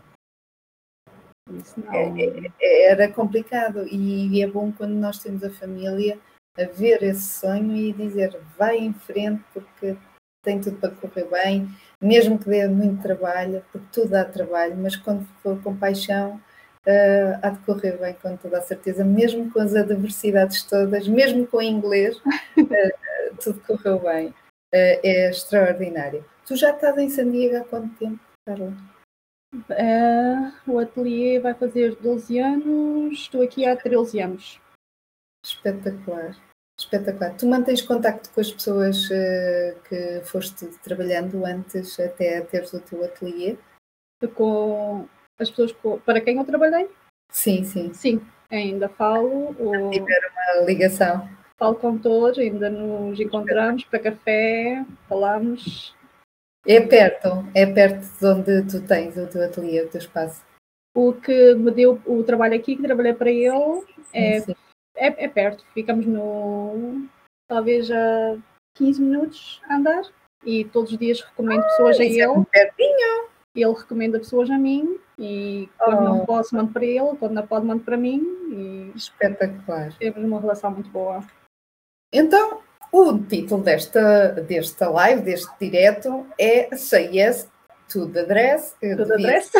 É, 1.93 2.03
é, 2.03 2.53
é, 2.61 2.91
era 2.93 3.13
complicado 3.13 3.87
e 3.91 4.43
é 4.43 4.47
bom 4.47 4.73
quando 4.73 4.93
nós 4.93 5.19
temos 5.19 5.43
a 5.43 5.51
família 5.51 6.19
a 6.57 6.65
ver 6.65 7.03
esse 7.03 7.41
sonho 7.41 7.75
e 7.75 7.93
dizer 7.93 8.39
vai 8.57 8.79
em 8.79 8.93
frente 8.93 9.43
porque 9.53 9.97
tem 10.45 10.61
tudo 10.61 10.77
para 10.79 10.91
correr 10.91 11.29
bem, 11.31 11.69
mesmo 12.01 12.39
que 12.39 12.49
dê 12.49 12.67
muito 12.67 13.03
trabalho, 13.03 13.65
porque 13.71 13.87
tudo 13.93 14.11
dá 14.11 14.25
trabalho, 14.25 14.77
mas 14.77 14.97
quando 14.97 15.25
for 15.43 15.61
com 15.63 15.77
paixão 15.77 16.41
uh, 16.87 17.39
há 17.41 17.51
de 17.51 17.59
correr 17.61 17.97
bem 17.99 18.15
com 18.15 18.37
toda 18.37 18.59
a 18.59 18.63
certeza, 18.63 19.05
mesmo 19.05 19.51
com 19.53 19.61
as 19.61 19.75
adversidades 19.75 20.65
todas, 20.65 21.07
mesmo 21.07 21.47
com 21.47 21.59
o 21.59 21.63
inglês, 21.63 22.17
uh, 22.17 23.37
tudo 23.43 23.61
correu 23.61 24.01
bem. 24.01 24.29
Uh, 24.75 24.99
é 25.05 25.31
extraordinário. 25.31 26.25
Tu 26.45 26.57
já 26.57 26.71
estás 26.71 26.97
em 26.99 27.09
San 27.09 27.31
Diego 27.31 27.59
há 27.59 27.65
quanto 27.65 27.95
tempo, 27.97 28.19
Carla? 28.45 28.73
O 30.67 30.79
ateliê 30.79 31.39
vai 31.39 31.55
fazer 31.55 31.97
12 31.97 32.39
anos, 32.39 33.13
estou 33.13 33.43
aqui 33.43 33.67
há 33.67 33.77
13 33.77 34.21
anos. 34.21 34.61
Espetacular. 35.45 36.37
Espetacular. 36.79 37.37
Tu 37.37 37.47
mantens 37.47 37.83
contacto 37.83 38.31
com 38.31 38.41
as 38.41 38.51
pessoas 38.51 39.07
uh, 39.11 39.81
que 39.89 40.23
foste 40.25 40.67
trabalhando 40.83 41.45
antes 41.45 41.99
até 42.01 42.41
teres 42.41 42.73
o 42.73 42.81
teu 42.81 43.05
ateliê? 43.05 43.57
Com 44.35 45.07
as 45.39 45.51
pessoas 45.51 45.73
com, 45.73 45.99
para 46.01 46.21
quem 46.21 46.39
eu 46.39 46.45
trabalhei? 46.45 46.89
Sim, 47.31 47.65
sim. 47.65 47.93
Sim, 47.93 48.23
ainda 48.51 48.89
falo. 48.89 49.55
Ou... 49.59 49.91
Tiver 49.91 50.21
uma 50.31 50.65
ligação. 50.65 51.29
Falo 51.59 51.75
com 51.77 51.99
todos, 51.99 52.39
ainda 52.39 52.71
nos 52.71 53.21
encontramos 53.21 53.85
para 53.85 53.99
café, 53.99 54.85
falamos. 55.09 55.95
É 56.67 56.81
perto, 56.81 57.29
é 57.55 57.67
perto 57.67 58.01
de 58.01 58.27
onde 58.27 58.63
tu 58.71 58.87
tens 58.87 59.17
o 59.17 59.27
teu 59.27 59.45
ateliê, 59.45 59.83
o 59.83 59.89
teu 59.89 60.01
espaço. 60.01 60.45
O 60.95 61.13
que 61.13 61.55
me 61.55 61.71
deu 61.71 62.01
o 62.07 62.23
trabalho 62.23 62.55
aqui, 62.55 62.77
que 62.77 62.83
trabalhei 62.83 63.15
para 63.15 63.31
ele, 63.31 63.85
é, 64.13 64.39
é, 64.95 65.25
é, 65.25 65.29
perto. 65.29 65.65
Ficamos 65.73 66.07
no. 66.07 67.09
talvez 67.49 67.91
a 67.91 68.39
15 68.77 69.03
minutos 69.03 69.61
a 69.69 69.77
andar. 69.77 70.03
E 70.45 70.65
todos 70.67 70.93
os 70.93 70.99
dias 70.99 71.21
recomendo 71.21 71.63
pessoas 71.63 71.99
ah, 71.99 72.03
a 72.03 72.05
é 72.05 72.09
ele. 72.09 72.21
É 72.23 72.45
pertinho 72.45 73.33
ele 73.55 73.73
recomenda 73.73 74.19
pessoas 74.19 74.51
a 74.51 74.57
mim 74.57 74.99
e 75.19 75.69
quando 75.79 75.99
oh. 75.99 76.05
não 76.05 76.25
posso 76.25 76.55
mando 76.55 76.73
para 76.73 76.85
ele, 76.85 77.17
quando 77.19 77.33
não 77.33 77.47
pode 77.47 77.67
mando 77.67 77.85
para 77.85 77.97
mim 77.97 78.23
e 78.51 78.93
espetacular. 78.97 79.97
Temos 79.99 80.25
uma 80.25 80.41
relação 80.41 80.71
muito 80.71 80.89
boa. 80.91 81.23
Então, 82.13 82.63
o 82.93 83.19
título 83.19 83.63
desta, 83.63 84.33
desta 84.47 84.91
live, 84.91 85.23
deste 85.23 85.51
direto, 85.59 86.27
é 86.39 86.77
Say 86.77 87.19
Yes 87.19 87.49
to 87.89 88.07
the 88.07 88.25
Dress. 88.25 88.75
To 88.81 88.97
the 89.07 89.17
dress? 89.17 89.51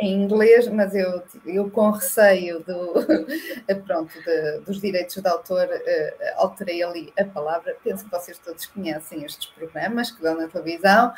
Em, 0.00 0.24
inglês, 0.24 0.68
mas 0.68 0.94
eu, 0.94 1.22
eu 1.46 1.70
com 1.70 1.90
receio 1.90 2.60
do, 2.60 2.94
pronto, 3.86 4.12
de, 4.22 4.60
dos 4.60 4.80
direitos 4.80 5.16
de 5.16 5.28
autor, 5.28 5.66
uh, 5.66 6.24
alterei 6.36 6.82
ali 6.82 7.12
a 7.18 7.24
palavra. 7.24 7.76
Penso 7.82 8.04
que 8.04 8.10
vocês 8.10 8.38
todos 8.38 8.66
conhecem 8.66 9.24
estes 9.24 9.46
programas 9.48 10.10
que 10.10 10.22
dão 10.22 10.36
na 10.36 10.48
televisão 10.48 11.12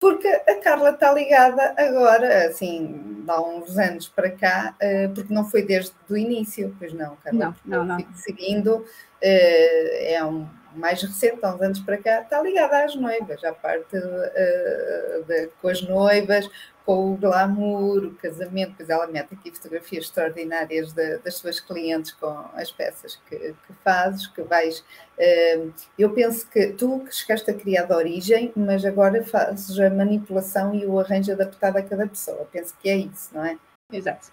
porque 0.00 0.28
a 0.28 0.60
Carla 0.62 0.90
está 0.90 1.12
ligada 1.12 1.74
agora, 1.76 2.46
assim, 2.46 3.24
há 3.26 3.40
uns 3.42 3.76
anos 3.76 4.08
para 4.08 4.30
cá, 4.30 4.76
uh, 4.80 5.12
porque 5.12 5.34
não 5.34 5.44
foi 5.44 5.62
desde 5.62 5.92
o 6.08 6.16
início, 6.16 6.74
pois 6.78 6.92
não, 6.92 7.16
Carla? 7.16 7.56
Não, 7.64 7.84
não, 7.84 7.98
não. 7.98 8.14
Seguindo, 8.14 8.84
é 9.22 10.24
um 10.24 10.48
mais 10.78 11.02
recente, 11.02 11.38
há 11.42 11.54
uns 11.54 11.60
anos 11.60 11.80
para 11.80 11.98
cá, 11.98 12.22
está 12.22 12.40
ligada 12.40 12.84
às 12.84 12.94
noivas, 12.94 13.42
à 13.44 13.52
parte 13.52 13.96
uh, 13.96 15.24
de, 15.26 15.48
com 15.60 15.68
as 15.68 15.82
noivas, 15.82 16.48
com 16.84 17.12
o 17.12 17.16
glamour, 17.16 18.04
o 18.04 18.14
casamento, 18.14 18.74
pois 18.76 18.88
ela 18.88 19.06
mete 19.06 19.34
aqui 19.34 19.50
fotografias 19.50 20.04
extraordinárias 20.04 20.92
de, 20.92 21.18
das 21.18 21.34
suas 21.34 21.60
clientes 21.60 22.12
com 22.12 22.28
as 22.54 22.70
peças 22.70 23.20
que, 23.28 23.36
que 23.36 23.72
fazes, 23.84 24.26
que 24.26 24.42
vais. 24.42 24.80
Uh, 25.18 25.72
eu 25.98 26.12
penso 26.12 26.48
que 26.48 26.72
tu 26.72 27.00
que 27.00 27.14
chegaste 27.14 27.50
a 27.50 27.54
criar 27.54 27.84
de 27.84 27.92
origem, 27.92 28.52
mas 28.56 28.84
agora 28.84 29.22
fazes 29.24 29.78
a 29.78 29.90
manipulação 29.90 30.74
e 30.74 30.86
o 30.86 30.98
arranjo 30.98 31.32
adaptado 31.32 31.76
a 31.76 31.82
cada 31.82 32.06
pessoa. 32.06 32.48
Penso 32.52 32.74
que 32.80 32.88
é 32.88 32.96
isso, 32.96 33.34
não 33.34 33.44
é? 33.44 33.58
Exato. 33.92 34.32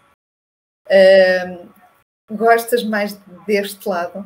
Uh, 0.88 1.68
gostas 2.32 2.84
mais 2.84 3.20
deste 3.46 3.90
lado, 3.90 4.24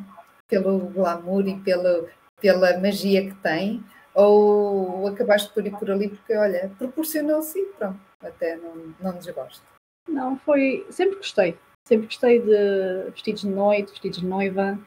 pelo 0.50 0.78
glamour 0.90 1.48
e 1.48 1.58
pelo, 1.60 2.08
pela 2.40 2.78
magia 2.78 3.26
que 3.26 3.34
tem? 3.36 3.82
Ou 4.14 5.06
acabaste 5.06 5.52
por 5.54 5.64
ir 5.64 5.70
por 5.70 5.90
ali 5.90 6.08
porque, 6.08 6.36
olha, 6.36 6.70
proporcionou-se 6.76 7.64
pronto 7.78 8.10
até 8.22 8.56
não, 8.56 8.94
não 9.00 9.12
desgosto. 9.18 9.64
Não, 10.08 10.36
foi. 10.38 10.86
Sempre 10.90 11.16
gostei. 11.16 11.56
Sempre 11.86 12.06
gostei 12.06 12.40
de 12.40 13.10
vestidos 13.10 13.42
de 13.42 13.48
noite, 13.48 13.90
vestidos 13.90 14.18
de 14.18 14.26
noiva. 14.26 14.78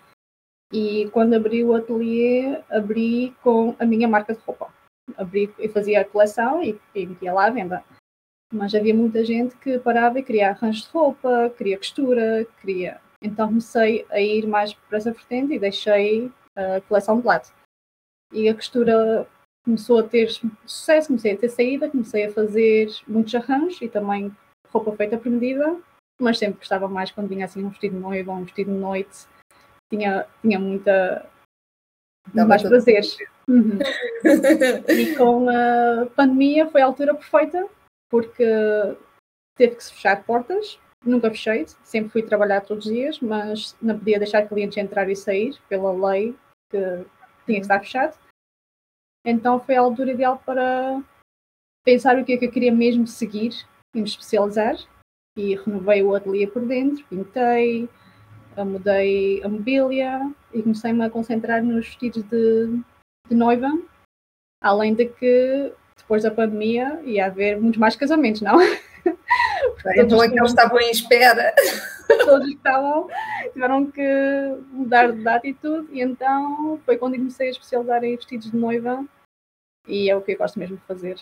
E 0.71 1.09
quando 1.11 1.35
abri 1.35 1.63
o 1.63 1.73
ateliê, 1.73 2.61
abri 2.69 3.35
com 3.43 3.75
a 3.79 3.85
minha 3.85 4.07
marca 4.07 4.33
de 4.33 4.39
roupa. 4.41 4.73
Abri 5.17 5.53
e 5.59 5.67
fazia 5.69 6.01
a 6.01 6.05
coleção 6.05 6.63
e, 6.63 6.79
e 6.95 7.05
metia 7.05 7.33
lá 7.33 7.45
à 7.45 7.49
venda. 7.49 7.83
Mas 8.51 8.73
havia 8.73 8.93
muita 8.93 9.23
gente 9.25 9.55
que 9.57 9.79
parava 9.79 10.19
e 10.19 10.23
queria 10.23 10.49
arranjos 10.49 10.83
de 10.83 10.89
roupa, 10.89 11.51
queria 11.57 11.77
costura, 11.77 12.45
queria. 12.61 13.01
Então 13.23 13.47
comecei 13.47 14.05
a 14.09 14.19
ir 14.19 14.45
mais 14.45 14.73
para 14.73 14.97
essa 14.97 15.11
vertente 15.11 15.53
e 15.53 15.59
deixei 15.59 16.31
a 16.55 16.81
coleção 16.81 17.19
de 17.19 17.25
lado. 17.25 17.51
E 18.31 18.49
a 18.49 18.53
costura 18.53 19.27
começou 19.63 19.99
a 19.99 20.03
ter 20.03 20.29
sucesso, 20.29 21.07
comecei 21.07 21.33
a 21.33 21.37
ter 21.37 21.49
saída, 21.49 21.89
comecei 21.89 22.25
a 22.25 22.31
fazer 22.31 22.89
muitos 23.07 23.33
arranjos 23.33 23.81
e 23.81 23.87
também 23.87 24.35
roupa 24.69 24.91
feita 24.97 25.17
por 25.17 25.31
medida, 25.31 25.79
mas 26.19 26.37
sempre 26.37 26.59
gostava 26.59 26.87
mais 26.87 27.11
quando 27.11 27.29
vinha 27.29 27.45
assim 27.45 27.63
um 27.63 27.69
vestido 27.69 27.95
de 27.95 28.01
noiva, 28.01 28.33
um 28.33 28.43
vestido 28.43 28.71
de 28.71 28.77
noite, 28.77 29.25
tinha, 29.89 30.27
tinha 30.41 30.59
muita 30.59 31.29
Dá 32.33 32.45
mais 32.45 32.61
prazer. 32.61 33.01
Uhum. 33.47 33.79
e 34.87 35.15
com 35.15 35.49
a 35.49 36.05
pandemia 36.15 36.69
foi 36.69 36.81
a 36.81 36.85
altura 36.85 37.13
perfeita, 37.13 37.67
porque 38.09 38.45
teve 39.55 39.75
que 39.75 39.83
se 39.83 39.93
fechar 39.93 40.23
portas, 40.23 40.79
nunca 41.05 41.29
fechei, 41.29 41.65
sempre 41.83 42.09
fui 42.09 42.23
trabalhar 42.23 42.61
todos 42.61 42.85
os 42.85 42.91
dias, 42.91 43.19
mas 43.19 43.75
não 43.81 43.97
podia 43.97 44.19
deixar 44.19 44.47
clientes 44.47 44.77
entrar 44.77 45.09
e 45.09 45.15
sair 45.15 45.57
pela 45.67 45.91
lei 45.91 46.35
que 46.71 47.05
tinha 47.45 47.59
que 47.59 47.65
estar 47.65 47.79
fechado. 47.79 48.17
Então 49.25 49.59
foi 49.59 49.75
a 49.75 49.81
altura 49.81 50.11
ideal 50.11 50.41
para 50.45 51.01
pensar 51.85 52.17
o 52.17 52.25
que 52.25 52.33
é 52.33 52.37
que 52.37 52.45
eu 52.45 52.51
queria 52.51 52.71
mesmo 52.71 53.07
seguir 53.07 53.53
e 53.93 53.99
me 53.99 54.07
especializar. 54.07 54.75
E 55.35 55.55
renovei 55.55 56.03
o 56.03 56.13
ateliê 56.13 56.45
por 56.45 56.63
dentro, 56.63 57.03
pintei, 57.05 57.89
mudei 58.63 59.41
a 59.43 59.49
mobília 59.49 60.31
e 60.53 60.61
comecei-me 60.61 61.03
a 61.03 61.09
concentrar 61.09 61.63
nos 61.63 61.87
vestidos 61.87 62.21
de, 62.23 62.67
de 63.27 63.35
noiva. 63.35 63.67
Além 64.61 64.93
de 64.93 65.07
que 65.07 65.73
depois 65.97 66.21
da 66.21 66.29
pandemia 66.29 67.01
ia 67.03 67.25
haver 67.25 67.59
muitos 67.59 67.79
mais 67.79 67.95
casamentos, 67.95 68.41
não? 68.41 68.57
então 69.95 70.21
aqueles 70.21 70.49
estavam 70.49 70.79
em 70.79 70.91
espera. 70.91 71.53
Todos 72.25 72.47
estavam, 72.49 73.07
tiveram 73.53 73.89
que 73.89 74.57
mudar 74.71 75.11
de 75.11 75.23
data 75.23 75.47
e 75.47 76.01
então 76.01 76.79
foi 76.85 76.97
quando 76.97 77.15
comecei 77.15 77.47
a 77.47 77.51
especializar 77.51 78.03
em 78.03 78.15
vestidos 78.15 78.51
de 78.51 78.57
noiva 78.57 79.05
e 79.87 80.09
é 80.09 80.15
o 80.15 80.21
que 80.21 80.33
eu 80.33 80.37
gosto 80.37 80.59
mesmo 80.59 80.77
de 80.77 80.83
fazer. 80.83 81.17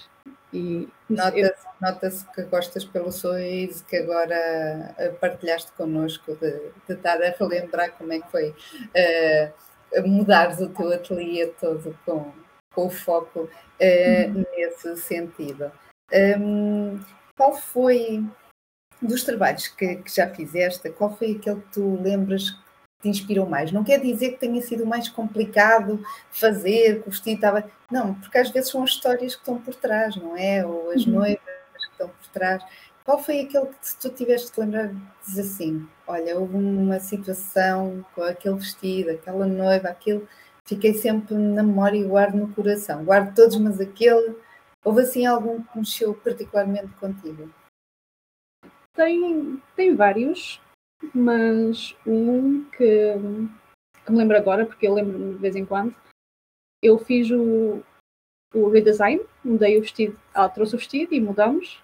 E 0.54 0.88
nota-se, 1.10 1.68
nota 1.82 2.10
que 2.36 2.44
gostas 2.44 2.86
pelo 2.86 3.12
sorriso 3.12 3.86
que 3.86 3.96
agora 3.96 4.94
eh, 4.98 5.10
partilhaste 5.20 5.72
connosco 5.74 6.36
de, 6.36 6.72
de 6.88 6.94
estar 6.94 7.22
a 7.22 7.30
relembrar 7.30 7.94
como 7.98 8.12
é 8.14 8.20
que 8.20 8.30
foi 8.30 8.50
uh, 8.50 10.08
mudares 10.08 10.60
o 10.60 10.70
teu 10.70 10.92
ateliê 10.92 11.48
todo 11.60 11.98
com, 12.06 12.32
com 12.74 12.88
o 12.88 12.90
foco 12.90 13.42
uh, 13.42 14.30
uhum. 14.30 14.46
nesse 14.56 14.98
sentido. 14.98 15.72
Um, 16.14 17.00
qual 17.38 17.54
foi 17.54 18.24
dos 19.02 19.24
trabalhos 19.24 19.68
que, 19.68 19.96
que, 19.98 20.16
já 20.16 20.28
fizeste, 20.30 20.90
qual 20.92 21.16
foi 21.16 21.32
aquele 21.32 21.62
que 21.62 21.74
tu 21.74 22.00
lembras 22.02 22.56
te 23.02 23.10
inspirou 23.10 23.48
mais. 23.48 23.72
Não 23.72 23.84
quer 23.84 24.00
dizer 24.00 24.32
que 24.32 24.40
tenha 24.40 24.62
sido 24.62 24.86
mais 24.86 25.10
complicado 25.10 26.04
fazer, 26.30 27.02
que 27.02 27.10
o 27.10 27.12
vestido 27.12 27.36
estava. 27.36 27.64
Não, 27.92 28.14
porque 28.14 28.38
às 28.38 28.50
vezes 28.52 28.70
são 28.70 28.84
as 28.84 28.92
histórias 28.92 29.34
que 29.34 29.42
estão 29.42 29.58
por 29.58 29.76
trás, 29.76 30.16
não 30.16 30.38
é? 30.38 30.66
Ou 30.66 30.92
as 30.92 31.06
uhum. 31.06 31.14
noivas 31.14 31.42
que 31.42 31.92
estão 31.92 32.08
por 32.08 32.28
trás. 32.32 32.64
Qual 33.04 33.18
foi 33.22 33.42
aquele 33.42 33.66
que 33.66 34.00
tu 34.00 34.10
tiveste 34.10 34.54
de 34.54 34.60
lembrar 34.60 34.94
dizer 35.26 35.42
assim: 35.42 35.88
olha, 36.08 36.38
houve 36.38 36.56
uma 36.56 37.00
situação 37.00 38.06
com 38.14 38.24
aquele 38.24 38.56
vestido, 38.56 39.12
aquela 39.12 39.48
noiva, 39.48 39.90
aquilo, 39.90 40.28
fiquei 40.66 40.94
sempre 40.94 41.36
na 41.36 41.64
memória 41.64 41.98
e 41.98 42.04
guardo 42.04 42.36
no 42.36 42.54
coração. 42.54 43.04
Guardo 43.04 43.36
todos, 43.36 43.58
mas 43.58 43.80
aquele. 43.80 44.36
Houve 44.84 45.02
assim 45.02 45.26
algum 45.26 45.62
que 45.62 45.78
mexeu 45.78 46.14
particularmente 46.14 46.90
contigo? 47.00 47.50
Tem, 48.94 49.62
tem 49.76 49.96
vários 49.96 50.62
mas 51.14 51.96
um 52.06 52.64
que, 52.70 53.14
que 54.06 54.12
me 54.12 54.18
lembro 54.18 54.38
agora, 54.38 54.66
porque 54.66 54.88
eu 54.88 54.94
lembro-me 54.94 55.34
de 55.34 55.40
vez 55.40 55.56
em 55.56 55.66
quando, 55.66 55.96
eu 56.82 56.98
fiz 57.00 57.30
o, 57.32 57.82
o 58.54 58.70
redesign, 58.70 59.22
mudei 59.44 59.78
o 59.78 59.82
vestido, 59.82 60.20
ela 60.34 60.50
trouxe 60.50 60.76
o 60.76 60.78
vestido 60.78 61.14
e 61.14 61.20
mudamos. 61.20 61.82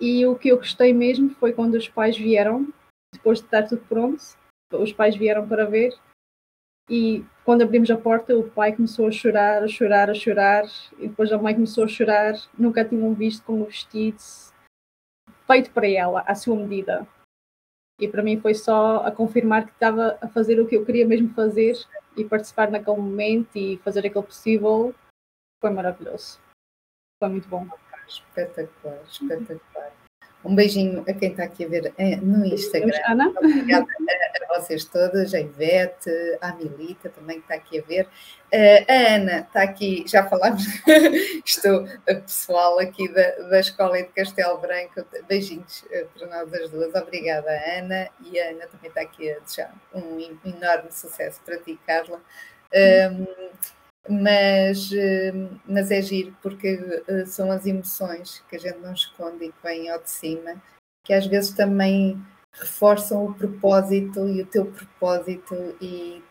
E 0.00 0.24
o 0.26 0.36
que 0.36 0.48
eu 0.48 0.58
gostei 0.58 0.92
mesmo 0.92 1.30
foi 1.30 1.52
quando 1.52 1.74
os 1.74 1.88
pais 1.88 2.16
vieram, 2.16 2.72
depois 3.12 3.40
de 3.40 3.46
estar 3.46 3.66
tudo 3.66 3.84
pronto, 3.88 4.22
os 4.72 4.92
pais 4.92 5.16
vieram 5.16 5.46
para 5.46 5.66
ver. 5.66 5.94
E 6.88 7.24
quando 7.44 7.62
abrimos 7.62 7.90
a 7.90 7.96
porta, 7.96 8.36
o 8.36 8.50
pai 8.50 8.74
começou 8.74 9.08
a 9.08 9.10
chorar, 9.10 9.62
a 9.62 9.68
chorar, 9.68 10.10
a 10.10 10.14
chorar. 10.14 10.64
E 10.98 11.08
depois 11.08 11.32
a 11.32 11.38
mãe 11.38 11.54
começou 11.54 11.84
a 11.84 11.88
chorar. 11.88 12.34
Nunca 12.58 12.84
tinham 12.84 13.14
visto 13.14 13.42
como 13.44 13.64
vestido 13.64 14.18
feito 15.46 15.70
para 15.70 15.88
ela, 15.88 16.20
à 16.22 16.34
sua 16.34 16.56
medida. 16.56 17.06
E 18.00 18.08
para 18.08 18.22
mim 18.22 18.40
foi 18.40 18.54
só 18.54 18.98
a 19.06 19.12
confirmar 19.12 19.66
que 19.66 19.72
estava 19.72 20.18
a 20.20 20.28
fazer 20.28 20.60
o 20.60 20.66
que 20.66 20.76
eu 20.76 20.84
queria 20.84 21.06
mesmo 21.06 21.32
fazer 21.34 21.76
e 22.16 22.24
participar 22.24 22.70
naquele 22.70 22.96
momento 22.96 23.56
e 23.56 23.78
fazer 23.78 24.00
aquele 24.00 24.24
possível. 24.24 24.94
Foi 25.60 25.70
maravilhoso. 25.70 26.40
Foi 27.18 27.28
muito 27.28 27.48
bom. 27.48 27.66
Espetacular, 28.06 29.00
espetacular. 29.06 29.73
Um 30.44 30.54
beijinho 30.54 31.04
a 31.08 31.12
quem 31.12 31.30
está 31.30 31.44
aqui 31.44 31.64
a 31.64 31.68
ver 31.68 31.94
eh, 31.96 32.16
no 32.16 32.44
Instagram. 32.44 32.92
Ana. 33.06 33.28
Obrigada 33.30 33.86
a, 33.86 34.54
a, 34.54 34.60
vocês 34.60 34.84
todas, 34.84 35.32
a 35.32 35.40
Ivete, 35.40 36.10
a 36.40 36.54
Milita 36.54 37.08
também 37.08 37.38
que 37.38 37.44
está 37.44 37.54
aqui 37.54 37.78
a 37.78 37.82
ver. 37.82 38.08
Uh, 38.52 38.84
a 38.86 39.14
Ana 39.14 39.38
está 39.40 39.62
aqui, 39.62 40.04
já 40.06 40.28
falámos, 40.28 40.62
estou 41.44 41.88
a 42.08 42.14
pessoal 42.14 42.78
aqui 42.78 43.12
da, 43.12 43.30
da 43.48 43.58
Escola 43.58 43.96
de 43.96 44.08
Castelo 44.08 44.58
Branco. 44.58 45.04
Beijinhos 45.26 45.82
uh, 45.84 46.06
para 46.18 46.26
nós 46.28 46.52
as 46.52 46.70
duas. 46.70 46.94
Obrigada, 46.94 47.50
Ana. 47.78 48.08
E 48.20 48.38
a 48.38 48.50
Ana 48.50 48.66
também 48.66 48.88
está 48.88 49.00
aqui 49.00 49.30
a 49.30 49.38
desejar 49.40 49.74
um 49.94 50.20
enorme 50.44 50.92
sucesso 50.92 51.40
para 51.44 51.56
ti, 51.58 51.78
Carla. 51.86 52.20
Um, 52.72 53.26
mas, 54.08 54.90
mas 55.66 55.90
é 55.90 56.02
giro 56.02 56.36
porque 56.42 57.02
eh, 57.08 57.24
são 57.26 57.50
as 57.50 57.64
emoções 57.64 58.44
que 58.48 58.56
a 58.56 58.58
gente 58.58 58.78
não 58.78 58.92
esconde 58.92 59.46
e 59.46 59.48
que 59.48 59.62
vêm 59.62 59.88
ao 59.88 60.00
de 60.00 60.10
cima, 60.10 60.62
que 61.02 61.12
às 61.12 61.26
vezes 61.26 61.52
também 61.52 62.20
reforçam 62.52 63.24
o 63.24 63.34
propósito 63.34 64.28
e 64.28 64.42
o 64.42 64.46
teu 64.46 64.66
propósito 64.66 65.54
e, 65.80 66.22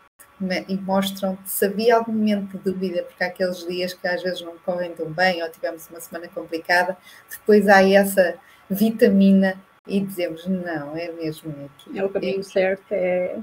e 0.67 0.77
mostram-te 0.77 1.49
se 1.49 1.65
havia 1.65 1.95
algum 1.95 2.13
momento 2.13 2.57
de 2.57 2.63
dúvida, 2.63 3.03
porque 3.03 3.23
há 3.23 3.27
aqueles 3.27 3.65
dias 3.67 3.93
que 3.93 4.07
às 4.07 4.21
vezes 4.21 4.41
não 4.41 4.57
correm 4.59 4.93
tão 4.93 5.11
bem 5.11 5.41
ou 5.41 5.49
tivemos 5.49 5.87
uma 5.89 5.99
semana 5.99 6.27
complicada, 6.29 6.95
depois 7.29 7.67
há 7.67 7.87
essa 7.87 8.37
vitamina 8.69 9.59
e 9.87 9.99
dizemos 9.99 10.45
não, 10.45 10.95
é 10.95 11.11
mesmo 11.11 11.51
aqui. 11.65 11.97
É 11.97 12.05
o 12.05 12.09
caminho 12.09 12.43
certo, 12.43 12.85
é 12.91 13.37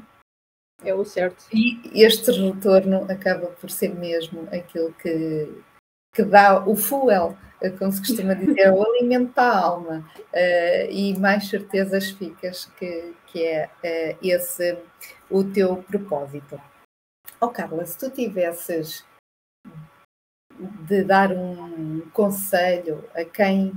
é 0.85 0.95
o 0.95 1.05
certo. 1.05 1.45
E 1.53 1.81
este 1.95 2.31
retorno 2.31 3.07
acaba 3.11 3.49
por 3.49 3.71
ser 3.71 3.95
mesmo 3.95 4.49
aquilo 4.53 4.93
que, 4.95 5.63
que 6.15 6.23
dá 6.23 6.65
o 6.65 6.77
fuel, 6.77 7.37
como 7.79 7.93
se 7.93 8.01
costuma 8.01 8.35
dizer, 8.35 8.73
o 8.73 8.83
alimento 8.83 9.35
da 9.35 9.59
alma, 9.59 10.09
uh, 10.19 10.91
e 10.91 11.19
mais 11.19 11.49
certezas 11.49 12.11
ficas 12.11 12.67
que, 12.79 13.15
que 13.27 13.45
é 13.45 13.67
uh, 13.67 14.27
esse 14.27 14.79
o 15.31 15.45
teu 15.45 15.77
propósito. 15.83 16.61
Oh 17.41 17.49
Carla, 17.49 17.85
se 17.87 17.99
tu 17.99 18.11
tivesses 18.11 19.05
de 20.59 21.05
dar 21.05 21.33
um 21.33 22.03
conselho 22.13 23.09
a 23.15 23.25
quem 23.25 23.73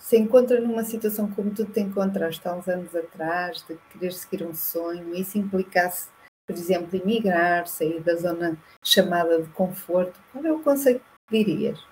se 0.00 0.16
encontra 0.16 0.60
numa 0.60 0.82
situação 0.82 1.30
como 1.30 1.54
tu 1.54 1.64
te 1.64 1.80
encontraste 1.80 2.46
há 2.48 2.54
uns 2.54 2.66
anos 2.66 2.94
atrás, 2.94 3.64
de 3.68 3.76
querer 3.90 4.12
seguir 4.12 4.44
um 4.44 4.54
sonho, 4.54 5.14
e 5.14 5.20
isso 5.20 5.38
implicasse 5.38 6.08
por 6.46 6.56
exemplo, 6.56 6.96
emigrar, 6.96 7.66
sair 7.66 8.00
da 8.00 8.14
zona 8.16 8.58
chamada 8.84 9.42
de 9.42 9.48
conforto, 9.50 10.20
qual 10.32 10.44
é 10.44 10.52
o 10.52 10.62
conceito 10.62 11.04
que 11.28 11.44
dirias? 11.44 11.84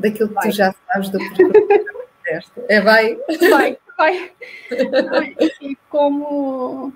Daquilo 0.00 0.28
que 0.28 0.34
vai. 0.34 0.48
tu 0.48 0.54
já 0.54 0.72
sabes 0.72 1.10
do 1.10 1.18
percurso 1.18 2.52
É 2.68 2.80
vai? 2.80 3.16
Vai, 3.50 3.78
vai. 3.96 5.36
E 5.60 5.76
como, 5.90 6.92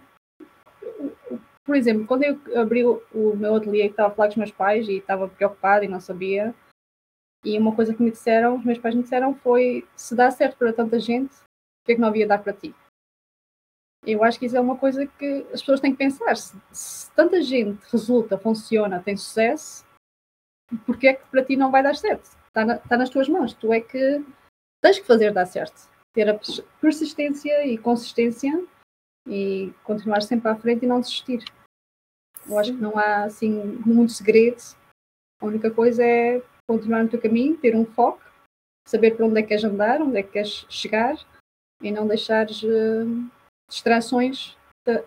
por 1.64 1.76
exemplo, 1.76 2.06
quando 2.06 2.22
eu 2.22 2.40
abri 2.60 2.84
o, 2.84 3.02
meu 3.36 3.56
ateliê, 3.56 3.86
estava 3.86 4.08
a 4.08 4.14
falar 4.14 4.28
com 4.28 4.32
os 4.32 4.36
meus 4.38 4.52
pais 4.52 4.88
e 4.88 4.98
estava 4.98 5.28
preocupada 5.28 5.84
e 5.84 5.88
não 5.88 6.00
sabia, 6.00 6.54
e 7.44 7.58
uma 7.58 7.74
coisa 7.74 7.92
que 7.92 8.02
me 8.02 8.10
disseram, 8.10 8.56
os 8.56 8.64
meus 8.64 8.78
pais 8.78 8.94
me 8.94 9.02
disseram 9.02 9.34
foi, 9.34 9.86
se 9.94 10.14
dá 10.14 10.30
certo 10.30 10.56
para 10.56 10.72
tanta 10.72 10.98
gente, 10.98 11.34
o 11.34 11.84
que 11.84 11.92
é 11.92 11.94
que 11.94 12.00
não 12.00 12.08
havia 12.08 12.26
dar 12.26 12.42
para 12.42 12.54
ti? 12.54 12.74
Eu 14.06 14.22
acho 14.22 14.38
que 14.38 14.46
isso 14.46 14.56
é 14.56 14.60
uma 14.60 14.76
coisa 14.76 15.06
que 15.06 15.46
as 15.52 15.60
pessoas 15.60 15.80
têm 15.80 15.92
que 15.92 15.98
pensar. 15.98 16.36
Se, 16.36 16.56
se 16.72 17.10
tanta 17.12 17.42
gente 17.42 17.82
resulta, 17.90 18.38
funciona, 18.38 19.02
tem 19.02 19.16
sucesso, 19.16 19.84
porque 20.84 21.08
é 21.08 21.14
que 21.14 21.26
para 21.26 21.44
ti 21.44 21.56
não 21.56 21.70
vai 21.70 21.82
dar 21.82 21.96
certo? 21.96 22.24
Está, 22.46 22.64
na, 22.64 22.76
está 22.76 22.96
nas 22.96 23.10
tuas 23.10 23.28
mãos. 23.28 23.54
Tu 23.54 23.72
é 23.72 23.80
que 23.80 24.24
tens 24.82 24.98
que 24.98 25.06
fazer 25.06 25.32
dar 25.32 25.46
certo. 25.46 25.88
Ter 26.12 26.28
a 26.28 26.38
persistência 26.80 27.66
e 27.66 27.78
consistência 27.78 28.64
e 29.26 29.72
continuar 29.82 30.22
sempre 30.22 30.50
à 30.50 30.56
frente 30.56 30.84
e 30.84 30.88
não 30.88 31.00
desistir. 31.00 31.42
Eu 32.46 32.58
acho 32.58 32.74
que 32.74 32.80
não 32.80 32.98
há 32.98 33.24
assim 33.24 33.50
muito 33.84 34.12
segredo. 34.12 34.62
A 35.40 35.46
única 35.46 35.70
coisa 35.70 36.04
é 36.04 36.42
continuar 36.68 37.02
no 37.02 37.08
teu 37.08 37.20
caminho, 37.20 37.56
ter 37.56 37.74
um 37.74 37.84
foco, 37.84 38.22
saber 38.86 39.16
para 39.16 39.26
onde 39.26 39.38
é 39.38 39.42
que 39.42 39.48
queres 39.48 39.64
andar, 39.64 40.00
onde 40.00 40.18
é 40.18 40.22
que 40.22 40.32
queres 40.32 40.66
chegar 40.68 41.16
e 41.82 41.90
não 41.90 42.06
deixares 42.06 42.62
uh, 42.62 43.30
distrações 43.68 44.56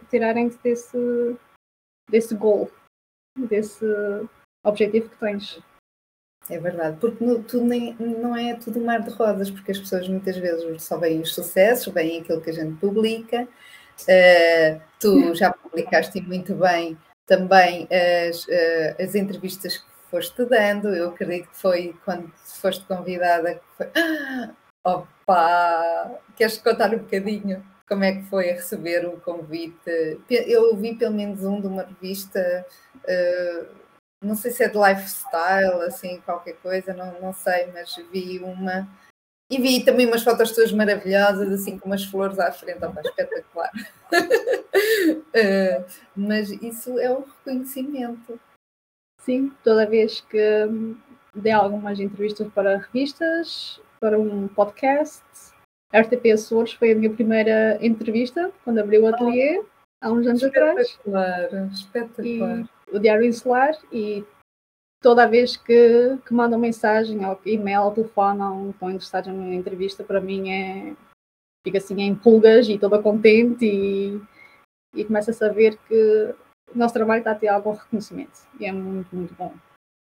tirarem-te 0.09 0.57
desse, 0.63 1.37
desse 2.09 2.35
goal, 2.35 2.69
desse 3.37 3.85
objetivo 4.63 5.09
que 5.09 5.17
tens. 5.17 5.61
É 6.49 6.57
verdade, 6.57 6.97
porque 6.99 7.23
no, 7.23 7.43
tudo 7.43 7.65
nem, 7.65 7.93
não 7.99 8.35
é 8.35 8.55
tudo 8.55 8.79
um 8.79 8.85
mar 8.85 9.01
de 9.01 9.09
rosas, 9.09 9.51
porque 9.51 9.71
as 9.71 9.79
pessoas 9.79 10.07
muitas 10.07 10.37
vezes 10.37 10.83
só 10.83 10.97
veem 10.97 11.21
os 11.21 11.33
sucessos, 11.33 11.93
veem 11.93 12.21
aquilo 12.21 12.41
que 12.41 12.49
a 12.49 12.53
gente 12.53 12.79
publica. 12.79 13.47
Uh, 14.03 14.81
tu 14.99 15.35
já 15.35 15.51
publicaste 15.51 16.21
muito 16.21 16.55
bem 16.55 16.97
também 17.25 17.87
as, 17.91 18.45
uh, 18.45 19.03
as 19.03 19.13
entrevistas 19.15 19.77
que 19.77 19.85
foste 20.09 20.45
dando. 20.45 20.87
Eu 20.95 21.09
acredito 21.09 21.49
que 21.49 21.57
foi 21.57 21.95
quando 22.05 22.31
foste 22.37 22.85
convidada 22.85 23.55
que 23.55 23.65
foi. 23.75 23.91
Ah, 24.85 25.03
opa! 25.25 26.21
Queres 26.37 26.59
contar 26.59 26.93
um 26.93 26.99
bocadinho? 26.99 27.61
Como 27.87 28.03
é 28.03 28.13
que 28.13 28.23
foi 28.23 28.47
receber 28.47 29.07
o 29.07 29.19
convite? 29.21 30.19
Eu 30.29 30.75
vi 30.75 30.95
pelo 30.95 31.15
menos 31.15 31.43
um 31.43 31.61
de 31.61 31.67
uma 31.67 31.83
revista, 31.83 32.65
uh, 32.95 33.67
não 34.21 34.35
sei 34.35 34.51
se 34.51 34.63
é 34.63 34.67
de 34.67 34.77
lifestyle, 34.77 35.81
assim, 35.83 36.19
qualquer 36.21 36.57
coisa, 36.57 36.93
não, 36.93 37.19
não 37.21 37.33
sei, 37.33 37.67
mas 37.71 37.95
vi 38.11 38.39
uma. 38.39 38.87
E 39.49 39.61
vi 39.61 39.85
também 39.85 40.05
umas 40.05 40.23
fotos 40.23 40.51
tuas 40.51 40.73
maravilhosas, 40.73 41.49
assim, 41.49 41.79
com 41.79 41.87
umas 41.87 42.03
flores 42.03 42.37
à 42.37 42.51
frente, 42.51 42.83
opa, 42.83 42.99
espetacular. 43.01 43.71
uh, 44.13 45.85
mas 46.13 46.49
isso 46.51 46.99
é 46.99 47.09
um 47.09 47.21
reconhecimento. 47.21 48.37
Sim, 49.21 49.53
toda 49.63 49.87
vez 49.87 50.19
que 50.21 50.39
dei 51.33 51.53
algumas 51.53 51.99
entrevistas 51.99 52.47
para 52.53 52.77
revistas, 52.77 53.79
para 53.99 54.19
um 54.19 54.47
podcast, 54.49 55.23
a 55.91 55.99
RTP 56.01 56.31
Açores 56.33 56.73
foi 56.73 56.91
a 56.91 56.95
minha 56.95 57.13
primeira 57.13 57.77
entrevista 57.85 58.51
quando 58.63 58.79
abriu 58.79 59.03
o 59.03 59.07
ateliê, 59.07 59.63
há 60.01 60.11
uns 60.11 60.27
anos 60.27 60.43
espetacular, 60.43 61.45
atrás. 61.45 61.71
Espetacular, 61.71 61.71
espetacular. 61.71 62.69
o 62.91 62.99
Diário 62.99 63.25
Insular 63.25 63.77
e 63.91 64.25
toda 65.01 65.27
vez 65.27 65.55
que, 65.55 66.17
que 66.25 66.33
mandam 66.33 66.59
mensagem, 66.59 67.25
ou 67.25 67.39
e-mail, 67.45 67.83
ou 67.83 67.91
telefonam, 67.91 68.71
estão 68.71 68.89
interessados 68.89 69.27
na 69.27 69.33
minha 69.33 69.55
entrevista, 69.55 70.03
para 70.03 70.19
mim 70.19 70.49
é. 70.49 70.95
fica 71.65 71.77
assim 71.77 72.01
em 72.01 72.15
pulgas 72.15 72.67
e 72.67 72.77
toda 72.77 73.01
contente 73.01 73.65
e, 73.65 74.21
e 74.93 75.05
começa 75.05 75.31
a 75.31 75.33
saber 75.33 75.77
que 75.87 76.35
o 76.73 76.77
nosso 76.77 76.93
trabalho 76.93 77.19
está 77.19 77.31
a 77.31 77.35
ter 77.35 77.47
algum 77.47 77.71
reconhecimento 77.71 78.39
e 78.59 78.65
é 78.65 78.71
muito, 78.71 79.15
muito 79.15 79.33
bom. 79.35 79.53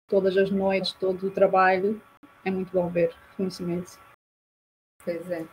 Todas 0.09 0.37
as 0.37 0.51
noites, 0.51 0.93
todo 0.93 1.27
o 1.27 1.31
trabalho, 1.31 2.01
é 2.45 2.51
muito 2.51 2.71
bom 2.71 2.89
ver 2.89 3.13
reconhecimento. 3.31 3.99
Pois 5.05 5.31
é. 5.31 5.45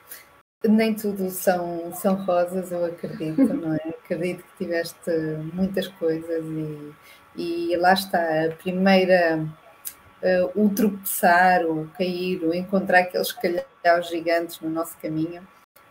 Nem 0.63 0.93
tudo 0.93 1.29
são, 1.31 1.91
são 1.93 2.15
rosas, 2.23 2.71
eu 2.71 2.85
acredito, 2.85 3.51
não 3.53 3.73
é? 3.73 3.89
Acredito 3.89 4.43
que 4.43 4.65
tiveste 4.65 5.11
muitas 5.53 5.87
coisas 5.87 6.45
e, 6.45 6.93
e 7.35 7.75
lá 7.77 7.93
está, 7.93 8.45
a 8.45 8.51
primeira, 8.51 9.47
uh, 10.21 10.61
o 10.63 10.69
tropeçar, 10.69 11.65
o 11.65 11.89
cair, 11.97 12.43
o 12.43 12.53
encontrar 12.53 12.99
aqueles 12.99 13.31
calhaus 13.31 14.07
gigantes 14.07 14.59
no 14.59 14.69
nosso 14.69 14.95
caminho, 14.99 15.45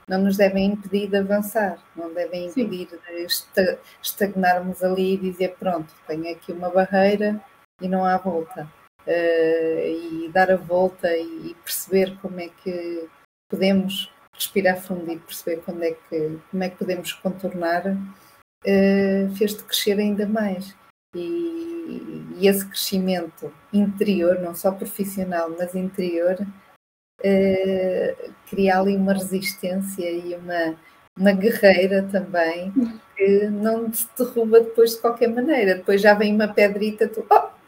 não 0.06 0.22
nos 0.22 0.36
devem 0.36 0.66
impedir 0.66 1.08
de 1.08 1.16
avançar, 1.16 1.78
não 1.96 2.12
devem 2.12 2.46
impedir 2.46 2.88
Sim. 2.88 3.46
de 3.56 3.78
estagnarmos 4.02 4.82
ali 4.84 5.14
e 5.14 5.18
dizer: 5.18 5.56
pronto, 5.58 5.92
tenho 6.06 6.30
aqui 6.30 6.52
uma 6.52 6.70
barreira 6.70 7.40
e 7.80 7.88
não 7.88 8.04
há 8.04 8.16
volta. 8.16 8.68
Uh, 9.06 10.26
e 10.26 10.30
dar 10.32 10.50
a 10.50 10.56
volta 10.56 11.16
e 11.16 11.56
perceber 11.64 12.16
como 12.20 12.38
é 12.38 12.48
que 12.62 13.08
podemos 13.50 14.10
respirar 14.32 14.80
fundo 14.80 15.10
e 15.10 15.18
perceber 15.18 15.60
quando 15.62 15.82
é 15.82 15.90
que, 15.90 16.38
como 16.50 16.62
é 16.62 16.70
que 16.70 16.78
podemos 16.78 17.12
contornar, 17.12 17.86
uh, 17.88 19.36
fez-te 19.36 19.62
crescer 19.64 19.98
ainda 19.98 20.26
mais. 20.26 20.74
E, 21.14 22.24
e, 22.38 22.46
esse 22.46 22.64
crescimento 22.64 23.52
interior, 23.72 24.38
não 24.38 24.54
só 24.54 24.70
profissional, 24.70 25.50
mas 25.58 25.74
interior, 25.74 26.36
uh, 26.40 28.32
cria 28.48 28.78
ali 28.78 28.96
uma 28.96 29.12
resistência 29.12 30.08
e 30.08 30.34
uma, 30.36 30.76
uma 31.18 31.32
guerreira 31.32 32.04
também 32.04 32.72
que 33.16 33.48
não 33.48 33.90
te 33.90 34.06
derruba 34.16 34.60
depois 34.60 34.92
de 34.92 35.00
qualquer 35.00 35.28
maneira. 35.28 35.74
Depois 35.74 36.00
já 36.00 36.14
vem 36.14 36.34
uma 36.34 36.48
pedrita, 36.48 37.08
tu 37.08 37.26
oh, 37.28 37.59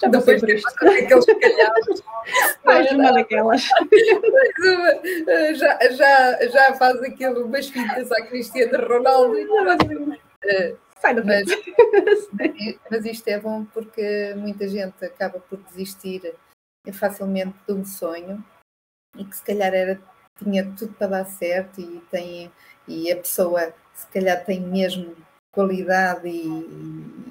Já 0.00 0.10
passei 0.10 0.38
por 0.38 0.50
isto. 0.50 0.68
Aqueles 0.68 1.24
calhados. 1.26 2.02
Mais 2.64 2.90
uma 2.92 3.12
daquelas. 3.12 3.68
já, 5.54 5.78
já, 5.90 6.48
já 6.48 6.74
faz 6.74 7.02
aquilo, 7.02 7.46
umas 7.46 7.68
fintas 7.68 8.10
à 8.12 8.22
Cristiano 8.26 8.86
Ronaldo. 8.86 9.34
Uh, 9.34 10.76
Sai 11.00 11.14
da 11.14 11.24
mas, 11.24 11.46
mas 12.90 13.04
isto 13.06 13.28
é 13.28 13.40
bom 13.40 13.64
porque 13.64 14.34
muita 14.36 14.68
gente 14.68 15.02
acaba 15.02 15.40
por 15.40 15.58
desistir 15.62 16.34
facilmente 16.92 17.56
de 17.66 17.72
um 17.72 17.84
sonho 17.86 18.44
e 19.16 19.24
que 19.24 19.34
se 19.34 19.42
calhar 19.42 19.72
era, 19.72 19.98
tinha 20.38 20.62
tudo 20.76 20.92
para 20.92 21.06
dar 21.06 21.24
certo 21.24 21.80
e, 21.80 22.00
tem, 22.10 22.52
e 22.86 23.10
a 23.10 23.16
pessoa 23.16 23.72
se 23.94 24.06
calhar 24.08 24.44
tem 24.44 24.60
mesmo 24.60 25.16
qualidade 25.52 26.28
e, 26.28 26.46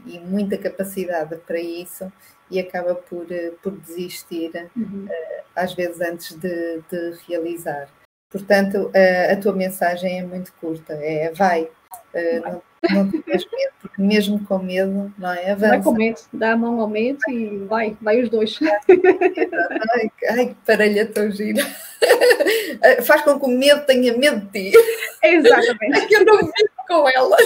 e 0.05 0.19
muita 0.19 0.57
capacidade 0.57 1.35
para 1.37 1.59
isso 1.59 2.11
e 2.51 2.59
acaba 2.59 2.95
por, 2.95 3.27
por 3.61 3.71
desistir 3.77 4.51
uhum. 4.75 5.05
Eh, 5.09 5.43
às 5.55 5.73
vezes 5.73 6.01
antes 6.01 6.35
de, 6.35 6.81
de 6.89 7.17
realizar. 7.27 7.87
Portanto, 8.29 8.91
a, 8.95 9.33
a, 9.33 9.37
tua 9.37 9.53
mensagem 9.53 10.19
é 10.19 10.23
muito 10.23 10.53
curta, 10.53 10.93
é 10.93 11.31
vai, 11.31 11.69
eh, 12.13 12.39
não, 12.39 12.61
não 12.91 13.11
tenhas 13.11 13.43
medo, 13.51 13.73
porque 13.81 14.01
mesmo 14.01 14.45
com 14.45 14.59
medo, 14.59 15.13
não 15.17 15.31
é? 15.31 15.51
Avança. 15.51 15.69
Vai 15.69 15.83
com 15.83 15.91
medo, 15.93 16.21
dá 16.33 16.51
a 16.53 16.57
mão 16.57 16.79
ao 16.79 16.87
medo 16.87 17.19
e 17.27 17.57
vai, 17.67 17.97
vai 18.01 18.21
os 18.21 18.29
dois. 18.29 18.57
Ai, 18.61 20.11
ai 20.29 20.45
que 20.47 20.55
parelha 20.65 21.05
tão 21.07 21.31
gira. 21.31 21.63
Faz 23.03 23.23
com 23.23 23.39
que 23.39 23.45
o 23.45 23.49
medo 23.49 23.85
tenha 23.85 24.17
medo 24.17 24.41
de 24.47 24.71
ti. 24.71 24.77
Exatamente. 25.23 25.99
É 25.99 26.05
que 26.07 26.15
eu 26.15 26.25
não 26.25 26.37
vivo 26.37 26.69
com 26.87 27.09
ela. 27.09 27.37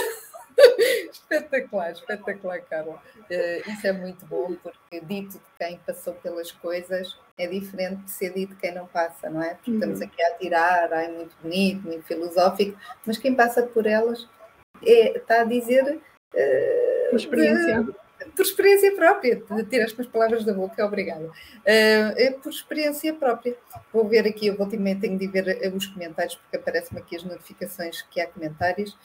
espetacular, 1.10 1.92
espetacular, 1.92 2.60
Carla. 2.62 3.02
Uh, 3.30 3.70
isso 3.70 3.86
é 3.86 3.92
muito 3.92 4.24
bom, 4.26 4.54
porque 4.62 5.00
dito 5.00 5.32
de 5.32 5.40
quem 5.58 5.78
passou 5.78 6.14
pelas 6.14 6.52
coisas 6.52 7.16
é 7.38 7.46
diferente 7.46 8.02
de 8.02 8.10
ser 8.10 8.32
dito 8.32 8.54
de 8.54 8.60
quem 8.60 8.74
não 8.74 8.86
passa, 8.86 9.28
não 9.28 9.42
é? 9.42 9.54
Porque 9.54 9.70
uhum. 9.70 9.76
estamos 9.78 10.02
aqui 10.02 10.22
a 10.22 10.34
tirar, 10.34 10.92
é 10.92 11.08
muito 11.08 11.36
bonito, 11.42 11.86
muito 11.86 12.04
filosófico, 12.04 12.78
mas 13.04 13.18
quem 13.18 13.34
passa 13.34 13.62
por 13.62 13.86
elas 13.86 14.28
é, 14.82 15.16
está 15.16 15.40
a 15.40 15.44
dizer. 15.44 16.00
Uh, 16.34 17.10
por 17.10 17.16
experiência. 17.16 17.82
De, 17.82 18.04
por 18.36 18.42
experiência 18.42 18.94
própria, 18.94 19.42
tiraste 19.68 20.00
as 20.00 20.06
palavras 20.06 20.44
da 20.44 20.52
boca, 20.52 20.84
obrigada. 20.84 21.26
Uh, 21.26 21.32
é 21.66 22.30
por 22.30 22.50
experiência 22.50 23.12
própria. 23.12 23.56
Vou 23.92 24.08
ver 24.08 24.26
aqui, 24.26 24.46
eu 24.46 24.56
ultimamente 24.58 25.00
tenho 25.02 25.18
de 25.18 25.26
ver 25.26 25.72
os 25.74 25.86
comentários, 25.86 26.36
porque 26.36 26.56
aparecem-me 26.56 27.00
aqui 27.00 27.16
as 27.16 27.24
notificações 27.24 28.02
que 28.02 28.20
há 28.20 28.26
comentários 28.26 28.96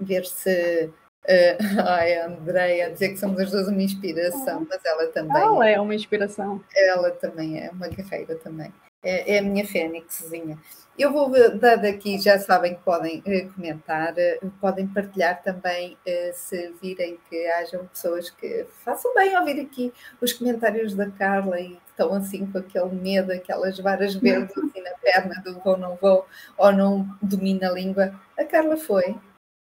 ver 0.00 0.24
se. 0.24 0.90
Uh, 1.24 1.58
ai, 1.86 2.18
a 2.18 2.26
Andrea, 2.26 2.90
dizer 2.90 3.10
que 3.10 3.18
somos 3.18 3.38
as 3.40 3.50
duas 3.50 3.68
uma 3.68 3.82
inspiração, 3.82 4.66
mas 4.68 4.84
ela 4.84 5.06
também. 5.08 5.42
Ela 5.42 5.68
é 5.68 5.80
uma 5.80 5.94
inspiração. 5.94 6.62
Ela 6.74 7.10
também 7.10 7.60
é 7.60 7.70
uma 7.70 7.88
guerreira 7.88 8.34
também. 8.36 8.72
É, 9.02 9.36
é 9.36 9.38
a 9.38 9.42
minha 9.42 9.66
fênixzinha. 9.66 10.58
Eu 10.98 11.12
vou 11.12 11.30
dar 11.56 11.76
daqui, 11.76 12.18
já 12.18 12.40
sabem 12.40 12.74
que 12.74 12.80
podem 12.82 13.18
uh, 13.20 13.52
comentar, 13.54 14.14
podem 14.60 14.88
partilhar 14.88 15.40
também 15.42 15.96
se 16.34 16.74
virem 16.82 17.16
que 17.30 17.46
hajam 17.46 17.86
pessoas 17.86 18.30
que 18.30 18.66
façam 18.84 19.14
bem 19.14 19.38
ouvir 19.38 19.60
aqui 19.60 19.92
os 20.20 20.32
comentários 20.32 20.94
da 20.94 21.08
Carla 21.08 21.60
e 21.60 21.68
que 21.68 21.80
estão 21.90 22.14
assim 22.14 22.46
com 22.46 22.58
aquele 22.58 22.94
medo, 22.94 23.32
aquelas 23.32 23.78
varas 23.78 24.14
verdes 24.16 24.50
assim 24.58 24.80
na 24.80 24.90
perna 25.02 25.42
do 25.42 25.58
vou, 25.60 25.76
não 25.76 25.96
vou, 25.96 26.26
ou 26.56 26.72
não 26.72 27.08
domina 27.20 27.68
a 27.68 27.72
língua. 27.72 28.12
A 28.36 28.44
Carla 28.44 28.76
foi, 28.76 29.16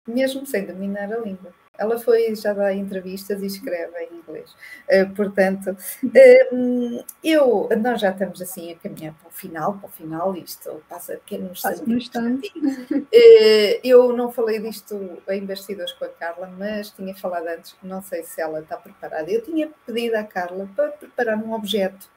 mesmo 0.08 0.46
sem 0.46 0.66
dominar 0.66 1.12
a 1.12 1.18
língua. 1.18 1.54
Ela 1.78 2.00
foi, 2.00 2.34
já 2.36 2.54
dá 2.54 2.74
entrevistas 2.74 3.42
e 3.42 3.48
escreve 3.48 3.98
em 4.00 4.16
inglês. 4.16 4.56
Uh, 4.90 5.14
portanto, 5.14 5.72
uh, 5.72 7.06
eu, 7.24 7.70
nós 7.82 8.00
já 8.00 8.12
estamos 8.12 8.42
assim 8.42 8.72
a 8.72 8.76
caminhar 8.76 9.14
para 9.16 9.28
o 9.28 9.32
final, 9.32 9.74
para 9.78 9.88
o 9.88 9.92
final, 9.92 10.36
isto 10.36 10.82
passa 10.88 11.16
pequenos 11.16 11.62
instante. 11.86 12.52
Uh, 12.58 13.80
eu 13.84 14.16
não 14.16 14.32
falei 14.32 14.60
disto 14.60 15.22
em 15.30 15.46
bastidores 15.46 15.92
com 15.94 16.06
a 16.06 16.10
Carla, 16.10 16.48
mas 16.58 16.92
tinha 16.92 17.16
falado 17.16 17.48
antes, 17.48 17.76
não 17.84 18.02
sei 18.02 18.24
se 18.24 18.42
ela 18.42 18.62
está 18.62 18.78
preparada. 18.78 19.30
Eu 19.30 19.42
tinha 19.42 19.70
pedido 19.86 20.16
à 20.16 20.24
Carla 20.24 20.70
para 20.76 20.92
preparar 20.92 21.38
um 21.38 21.54
objeto 21.54 22.10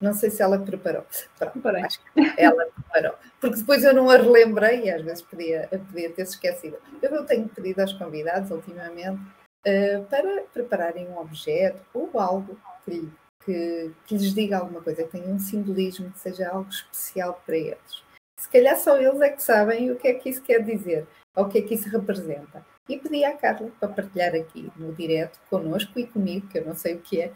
não 0.00 0.14
sei 0.14 0.30
se 0.30 0.42
ela 0.42 0.58
preparou. 0.58 1.04
Pronto, 1.38 1.68
acho 1.68 2.00
que 2.00 2.10
ela 2.38 2.66
preparou. 2.66 3.14
Porque 3.40 3.56
depois 3.56 3.84
eu 3.84 3.94
não 3.94 4.08
a 4.08 4.16
relembrei 4.16 4.84
e 4.84 4.90
às 4.90 5.02
vezes 5.02 5.22
podia, 5.22 5.68
podia 5.68 6.10
ter 6.10 6.24
se 6.26 6.34
esquecido. 6.34 6.78
Eu 7.02 7.24
tenho 7.26 7.48
pedido 7.48 7.80
aos 7.80 7.92
convidados, 7.92 8.50
ultimamente, 8.50 9.20
uh, 9.66 10.04
para 10.08 10.42
prepararem 10.52 11.06
um 11.08 11.18
objeto 11.18 11.80
ou 11.92 12.18
algo 12.18 12.58
que, 12.84 13.08
que, 13.44 13.90
que, 14.06 14.16
lhes 14.16 14.34
diga 14.34 14.58
alguma 14.58 14.80
coisa, 14.80 15.04
que 15.04 15.10
tenha 15.10 15.28
um 15.28 15.38
simbolismo, 15.38 16.10
que 16.10 16.18
seja 16.18 16.48
algo 16.48 16.70
especial 16.70 17.42
para 17.44 17.56
eles. 17.56 18.02
Se 18.38 18.48
calhar 18.48 18.76
só 18.78 18.96
eles 18.98 19.20
é 19.20 19.28
que 19.28 19.42
sabem 19.42 19.90
o 19.90 19.96
que 19.96 20.08
é 20.08 20.14
que 20.14 20.30
isso 20.30 20.40
quer 20.40 20.62
dizer, 20.62 21.06
ou 21.36 21.44
o 21.44 21.48
que 21.48 21.58
é 21.58 21.62
que 21.62 21.74
isso 21.74 21.90
representa. 21.90 22.64
E 22.88 22.98
pedi 22.98 23.22
à 23.22 23.36
Carla 23.36 23.70
para 23.78 23.88
partilhar 23.90 24.34
aqui 24.34 24.72
no 24.76 24.94
direto 24.94 25.38
connosco 25.50 25.98
e 25.98 26.06
comigo, 26.06 26.48
que 26.48 26.58
eu 26.58 26.64
não 26.64 26.74
sei 26.74 26.94
o 26.94 27.00
que 27.00 27.20
é. 27.20 27.32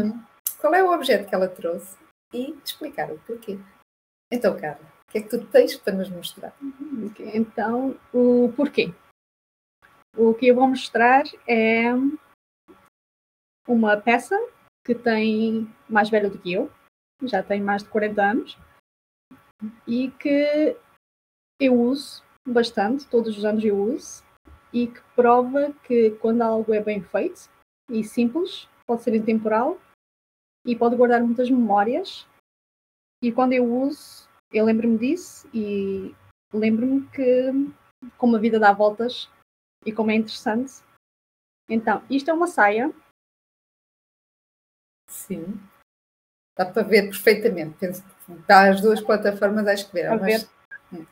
Uh, 0.00 0.31
qual 0.62 0.74
é 0.74 0.82
o 0.82 0.92
objeto 0.92 1.28
que 1.28 1.34
ela 1.34 1.48
trouxe 1.48 1.98
e 2.32 2.52
explicar 2.64 3.10
o 3.10 3.18
porquê. 3.18 3.58
Então, 4.32 4.56
Carla, 4.58 4.80
o 5.08 5.10
que 5.10 5.18
é 5.18 5.22
que 5.22 5.28
tu 5.28 5.44
tens 5.48 5.76
para 5.76 5.92
nos 5.92 6.08
mostrar? 6.08 6.56
Okay, 7.10 7.36
então, 7.36 7.98
o 8.14 8.52
porquê. 8.56 8.94
O 10.16 10.32
que 10.32 10.46
eu 10.46 10.54
vou 10.54 10.68
mostrar 10.68 11.24
é 11.48 11.86
uma 13.66 13.96
peça 13.96 14.38
que 14.86 14.94
tem 14.94 15.68
mais 15.88 16.08
velha 16.08 16.30
do 16.30 16.38
que 16.38 16.52
eu, 16.52 16.70
já 17.24 17.42
tem 17.42 17.60
mais 17.60 17.82
de 17.82 17.88
40 17.88 18.22
anos, 18.22 18.58
e 19.86 20.12
que 20.12 20.76
eu 21.60 21.74
uso 21.74 22.22
bastante, 22.46 23.08
todos 23.08 23.36
os 23.36 23.44
anos 23.44 23.64
eu 23.64 23.76
uso, 23.76 24.22
e 24.72 24.86
que 24.86 25.00
prova 25.16 25.72
que 25.84 26.12
quando 26.12 26.42
algo 26.42 26.72
é 26.72 26.80
bem 26.80 27.02
feito 27.02 27.50
e 27.90 28.04
simples, 28.04 28.68
pode 28.86 29.02
ser 29.02 29.14
intemporal, 29.14 29.78
e 30.64 30.76
pode 30.76 30.96
guardar 30.96 31.22
muitas 31.22 31.50
memórias. 31.50 32.26
E 33.22 33.32
quando 33.32 33.52
eu 33.52 33.64
uso, 33.64 34.28
eu 34.52 34.64
lembro-me 34.64 34.98
disso 34.98 35.48
e 35.54 36.14
lembro-me 36.52 37.08
que 37.08 37.50
como 38.18 38.36
a 38.36 38.38
vida 38.38 38.58
dá 38.58 38.72
voltas 38.72 39.30
e 39.84 39.92
como 39.92 40.10
é 40.10 40.14
interessante. 40.14 40.82
Então, 41.68 42.02
isto 42.10 42.30
é 42.30 42.34
uma 42.34 42.46
saia. 42.46 42.92
Sim. 45.08 45.60
Dá 46.56 46.66
para 46.66 46.82
ver 46.82 47.04
perfeitamente. 47.04 47.78
Penso 47.78 48.02
que 48.02 48.32
dá 48.46 48.70
as 48.70 48.80
duas 48.80 49.00
plataformas 49.00 49.66
à 49.66 49.74
que 49.74 50.02
mas... 50.02 50.20
ver. 50.20 51.06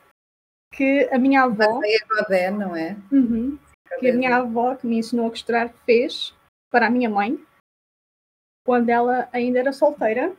Que 0.73 1.09
a 1.11 1.17
minha 1.17 1.43
avó. 1.43 1.79
A 1.79 1.81
saia 1.81 2.05
Godé, 2.07 2.51
não 2.51 2.75
é? 2.75 2.95
Uhum. 3.11 3.59
Que 3.99 4.09
a 4.09 4.13
minha 4.13 4.37
avó, 4.37 4.75
que 4.75 4.87
me 4.87 4.97
ensinou 4.97 5.27
a 5.27 5.29
costurar, 5.29 5.73
fez 5.85 6.33
para 6.69 6.87
a 6.87 6.89
minha 6.89 7.09
mãe 7.09 7.45
quando 8.65 8.89
ela 8.89 9.29
ainda 9.31 9.59
era 9.59 9.73
solteira 9.73 10.35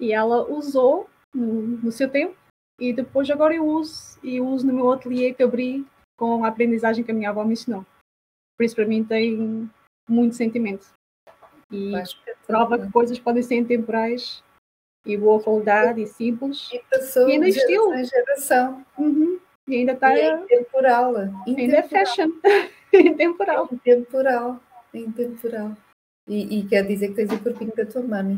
e 0.00 0.12
ela 0.12 0.48
usou 0.50 1.08
no, 1.34 1.62
no, 1.62 1.92
seu 1.92 2.10
tempo 2.10 2.36
e 2.80 2.92
depois 2.92 3.28
agora 3.30 3.54
eu 3.54 3.66
uso 3.66 4.18
e 4.22 4.40
uso 4.40 4.66
no 4.66 4.72
meu 4.72 4.92
ateliê 4.92 5.34
que 5.34 5.42
abri 5.42 5.86
com 6.16 6.44
a 6.44 6.48
aprendizagem 6.48 7.04
que 7.04 7.10
a 7.10 7.14
minha 7.14 7.30
avó 7.30 7.44
me 7.44 7.52
ensinou. 7.52 7.84
Por 8.56 8.64
isso 8.64 8.74
para 8.74 8.86
mim 8.86 9.04
tem 9.04 9.70
muito 10.08 10.34
sentimento. 10.34 10.92
E 11.70 11.92
prova 12.46 12.78
que 12.78 12.90
coisas 12.90 13.18
podem 13.18 13.42
ser 13.42 13.56
intemporais 13.56 14.42
e 15.04 15.16
boa 15.16 15.42
qualidade 15.42 16.02
e 16.02 16.06
simples. 16.06 16.70
E 16.72 16.82
passou 16.90 17.28
e 17.28 17.32
ainda 17.32 17.46
de 17.46 17.52
geração 17.52 17.94
em 17.94 18.04
geração. 18.04 18.86
Uhum. 18.98 19.40
E 19.66 19.76
ainda 19.76 19.92
está. 19.92 20.16
É 20.16 20.32
intemporal. 20.32 21.14
Ainda 21.46 21.76
é 21.76 21.82
fashion. 21.82 22.30
intemporal. 22.92 23.68
Intemporal. 23.72 24.60
Intemporal. 24.94 25.76
E, 26.28 26.58
e, 26.58 26.68
quer 26.68 26.86
dizer 26.86 27.08
que 27.08 27.14
tens 27.14 27.32
o 27.32 27.42
corpinho 27.42 27.74
da 27.74 27.86
tua 27.86 28.02
mãe. 28.02 28.36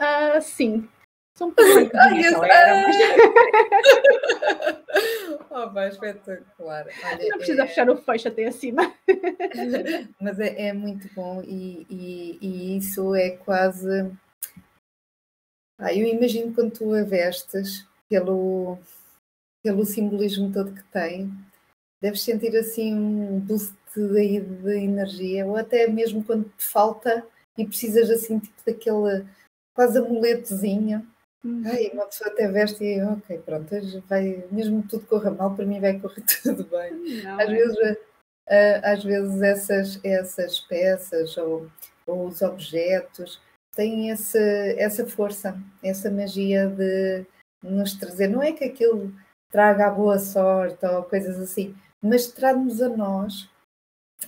Uh, 0.00 0.42
sim. 0.42 0.88
São 1.36 1.48
um 1.48 2.44
era, 2.44 2.86
mas... 2.86 2.96
oh, 5.50 5.68
vai, 5.70 5.88
espetacular. 5.88 6.86
Olha, 7.04 7.28
Não 7.28 7.38
precisa 7.38 7.64
é... 7.64 7.66
fechar 7.66 7.90
o 7.90 7.96
fecho 7.96 8.28
até 8.28 8.46
acima. 8.46 8.94
mas 10.20 10.38
é, 10.38 10.68
é 10.68 10.72
muito 10.72 11.12
bom 11.14 11.42
e, 11.42 11.84
e, 11.90 12.38
e, 12.40 12.76
isso 12.76 13.12
é 13.14 13.30
quase. 13.30 14.12
Ah, 15.78 15.92
eu 15.92 16.06
imagino 16.06 16.54
quando 16.54 16.72
tu 16.72 16.94
a 16.94 17.02
vestes 17.02 17.84
pelo, 18.08 18.78
pelo 19.62 19.84
simbolismo 19.84 20.52
todo 20.52 20.72
que 20.72 20.84
tem, 20.84 21.32
deves 22.00 22.22
sentir 22.22 22.56
assim 22.56 22.94
um 22.94 23.40
boost 23.40 23.74
de, 23.94 24.40
de 24.40 24.76
energia, 24.76 25.46
ou 25.46 25.56
até 25.56 25.86
mesmo 25.86 26.24
quando 26.24 26.44
te 26.56 26.64
falta 26.64 27.26
e 27.56 27.64
precisas 27.64 28.10
assim 28.10 28.38
tipo 28.38 28.60
daquele 28.66 29.24
quase 29.74 29.98
amuletozinho. 29.98 31.06
Uhum. 31.44 31.62
Ai, 31.66 31.90
uma 31.92 32.06
pessoa 32.06 32.30
até 32.30 32.48
veste 32.48 32.82
e 32.82 33.02
ok, 33.02 33.38
pronto, 33.38 33.68
vai, 34.08 34.44
mesmo 34.50 34.82
que 34.82 34.88
tudo 34.88 35.06
corra 35.06 35.30
mal, 35.30 35.54
para 35.54 35.66
mim 35.66 35.80
vai 35.80 35.98
correr 36.00 36.24
tudo 36.42 36.64
bem. 36.64 37.22
Não, 37.22 37.34
Às 37.34 37.48
é. 37.48 37.52
vezes 37.52 37.98
às 38.82 39.02
vezes 39.02 39.42
essas, 39.42 40.00
essas 40.04 40.60
peças 40.60 41.36
ou, 41.36 41.70
ou 42.06 42.26
os 42.26 42.42
objetos 42.42 43.40
têm 43.74 44.10
esse, 44.10 44.38
essa 44.78 45.06
força, 45.06 45.58
essa 45.82 46.10
magia 46.10 46.68
de 46.68 47.24
nos 47.62 47.94
trazer. 47.94 48.28
Não 48.28 48.42
é 48.42 48.52
que 48.52 48.64
aquilo 48.64 49.12
traga 49.50 49.86
a 49.86 49.90
boa 49.90 50.18
sorte 50.18 50.84
ou 50.84 51.02
coisas 51.04 51.38
assim, 51.40 51.74
mas 52.02 52.26
traz-nos 52.26 52.82
a 52.82 52.88
nós 52.88 53.48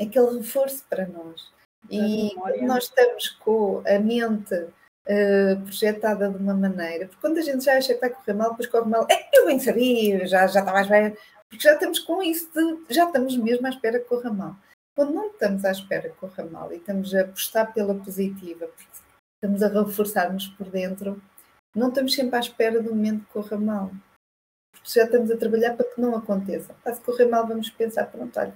aquele 0.01 0.38
reforço 0.38 0.84
para 0.88 1.07
nós. 1.07 1.53
E 1.90 2.34
nós 2.62 2.84
estamos 2.84 3.28
com 3.28 3.82
a 3.86 3.99
mente 3.99 4.55
uh, 4.55 5.62
projetada 5.62 6.28
de 6.28 6.36
uma 6.36 6.55
maneira, 6.55 7.07
porque 7.07 7.20
quando 7.20 7.38
a 7.38 7.42
gente 7.42 7.64
já 7.64 7.76
acha 7.76 7.94
que 7.94 8.01
vai 8.01 8.11
correr 8.11 8.34
mal, 8.34 8.51
depois 8.51 8.68
corre 8.68 8.90
mal, 8.90 9.07
é, 9.11 9.28
eu 9.32 9.47
bem 9.47 9.59
sabia, 9.59 10.26
já, 10.26 10.47
já 10.47 10.61
estava 10.61 10.84
bem, 10.84 11.16
porque 11.49 11.62
já 11.62 11.74
estamos 11.74 11.99
com 12.01 12.22
isso, 12.22 12.51
de, 12.53 12.94
já 12.94 13.07
estamos 13.07 13.36
mesmo 13.36 13.66
à 13.66 13.70
espera 13.70 14.01
que 14.01 14.07
corra 14.07 14.32
mal. 14.32 14.57
Quando 14.97 15.12
não 15.12 15.26
estamos 15.28 15.64
à 15.64 15.70
espera 15.70 16.09
que 16.09 16.16
corra 16.16 16.44
mal 16.44 16.72
e 16.72 16.76
estamos 16.76 17.14
a 17.14 17.20
apostar 17.20 17.72
pela 17.72 17.94
positiva, 17.94 18.66
porque 18.66 18.88
estamos 19.36 19.62
a 19.62 19.68
reforçar-nos 19.68 20.49
por 20.49 20.68
dentro, 20.70 21.22
não 21.74 21.88
estamos 21.88 22.14
sempre 22.14 22.36
à 22.36 22.40
espera 22.40 22.82
do 22.82 22.94
momento 22.94 23.26
que 23.26 23.32
corra 23.32 23.59
mal. 23.59 23.90
Porque 24.72 24.99
já 24.99 25.05
estamos 25.05 25.30
a 25.30 25.36
trabalhar 25.36 25.76
para 25.76 25.86
que 25.86 26.01
não 26.01 26.16
aconteça. 26.16 26.74
se 26.92 27.01
correr 27.03 27.26
mal, 27.26 27.47
vamos 27.47 27.68
pensar, 27.70 28.07
pronto, 28.07 28.38
olha, 28.40 28.55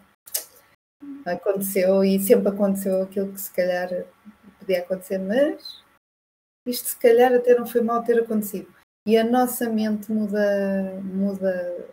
aconteceu 1.24 2.04
e 2.04 2.18
sempre 2.20 2.48
aconteceu 2.48 3.02
aquilo 3.02 3.32
que 3.32 3.40
se 3.40 3.52
calhar 3.52 3.88
podia 4.58 4.80
acontecer, 4.80 5.18
mas 5.18 5.82
isto 6.66 6.88
se 6.88 6.96
calhar 6.96 7.32
até 7.32 7.54
não 7.54 7.66
foi 7.66 7.82
mal 7.82 8.02
ter 8.02 8.20
acontecido. 8.20 8.72
E 9.06 9.16
a 9.16 9.24
nossa 9.24 9.68
mente 9.68 10.12
muda, 10.12 11.00
muda 11.02 11.86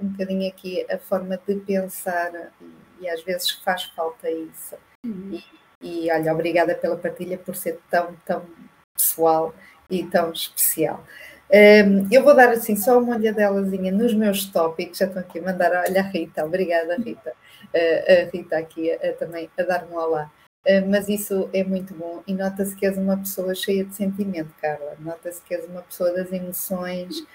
um 0.00 0.08
bocadinho 0.08 0.48
aqui 0.48 0.86
a 0.90 0.98
forma 0.98 1.40
de 1.46 1.56
pensar 1.56 2.52
e, 2.60 3.04
e 3.04 3.08
às 3.08 3.22
vezes 3.22 3.50
faz 3.50 3.84
falta 3.84 4.30
isso. 4.30 4.76
Uhum. 5.04 5.40
E, 5.82 6.04
e 6.06 6.12
olha, 6.12 6.32
obrigada 6.32 6.74
pela 6.74 6.96
partilha 6.96 7.38
por 7.38 7.56
ser 7.56 7.80
tão, 7.90 8.14
tão 8.26 8.46
pessoal 8.94 9.54
e 9.90 10.04
tão 10.04 10.30
especial. 10.30 11.04
Um, 11.50 12.08
eu 12.10 12.22
vou 12.22 12.34
dar 12.34 12.48
assim 12.50 12.76
só 12.76 12.98
uma 12.98 13.16
olhadelazinha 13.16 13.92
nos 13.92 14.14
meus 14.14 14.46
tópicos, 14.46 14.98
já 14.98 15.06
estão 15.06 15.20
aqui 15.20 15.38
a 15.38 15.42
mandar, 15.42 15.84
olha 15.86 16.00
a 16.00 16.04
Rita, 16.04 16.44
obrigada 16.44 16.96
Rita, 16.96 17.34
a 17.74 18.30
Rita 18.30 18.58
aqui 18.58 18.92
uh, 18.92 19.18
também 19.18 19.50
a 19.58 19.62
dar-me 19.62 19.92
um 19.92 19.96
olá. 19.96 20.30
Mas 20.88 21.08
isso 21.08 21.50
é 21.52 21.64
muito 21.64 21.92
bom 21.92 22.22
e 22.24 22.32
nota-se 22.32 22.76
que 22.76 22.86
és 22.86 22.96
uma 22.96 23.16
pessoa 23.16 23.52
cheia 23.52 23.84
de 23.84 23.96
sentimento, 23.96 24.54
Carla. 24.60 24.96
Nota-se 25.00 25.42
que 25.42 25.52
és 25.52 25.64
uma 25.66 25.82
pessoa 25.82 26.12
das 26.12 26.32
emoções, 26.32 27.26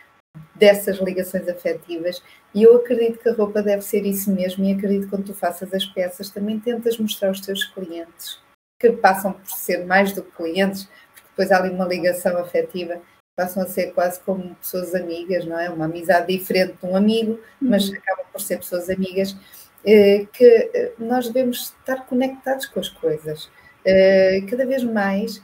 dessas 0.55 0.97
ligações 0.99 1.47
afetivas 1.49 2.23
e 2.53 2.63
eu 2.63 2.75
acredito 2.75 3.19
que 3.19 3.29
a 3.29 3.33
roupa 3.33 3.61
deve 3.61 3.81
ser 3.81 4.05
isso 4.05 4.31
mesmo 4.31 4.63
e 4.63 4.73
acredito 4.73 5.03
que 5.03 5.09
quando 5.09 5.25
tu 5.25 5.33
faças 5.33 5.73
as 5.73 5.85
peças 5.85 6.29
também 6.29 6.59
tentas 6.59 6.97
mostrar 6.97 7.29
aos 7.29 7.41
teus 7.41 7.65
clientes 7.65 8.39
que 8.79 8.91
passam 8.91 9.33
por 9.33 9.49
ser 9.51 9.85
mais 9.85 10.13
do 10.13 10.23
que 10.23 10.31
clientes, 10.31 10.83
porque 11.13 11.27
depois 11.29 11.51
há 11.51 11.57
ali 11.57 11.69
uma 11.69 11.85
ligação 11.85 12.37
afetiva 12.37 13.01
passam 13.35 13.61
a 13.61 13.67
ser 13.67 13.93
quase 13.93 14.19
como 14.21 14.55
pessoas 14.55 14.95
amigas, 14.95 15.45
não 15.45 15.59
é? 15.59 15.69
Uma 15.69 15.85
amizade 15.85 16.35
diferente 16.35 16.77
de 16.81 16.85
um 16.87 16.95
amigo, 16.95 17.39
mas 17.61 17.87
uhum. 17.87 17.95
acabam 17.95 18.25
por 18.31 18.41
ser 18.41 18.57
pessoas 18.57 18.89
amigas, 18.89 19.37
que 19.83 20.45
eh, 20.45 20.93
nós 20.97 21.27
devemos 21.27 21.73
estar 21.79 22.05
conectados 22.05 22.65
com 22.65 22.79
as 22.79 22.89
coisas. 22.89 23.49
Eh, 23.85 24.41
cada 24.49 24.65
vez 24.65 24.83
mais, 24.83 25.41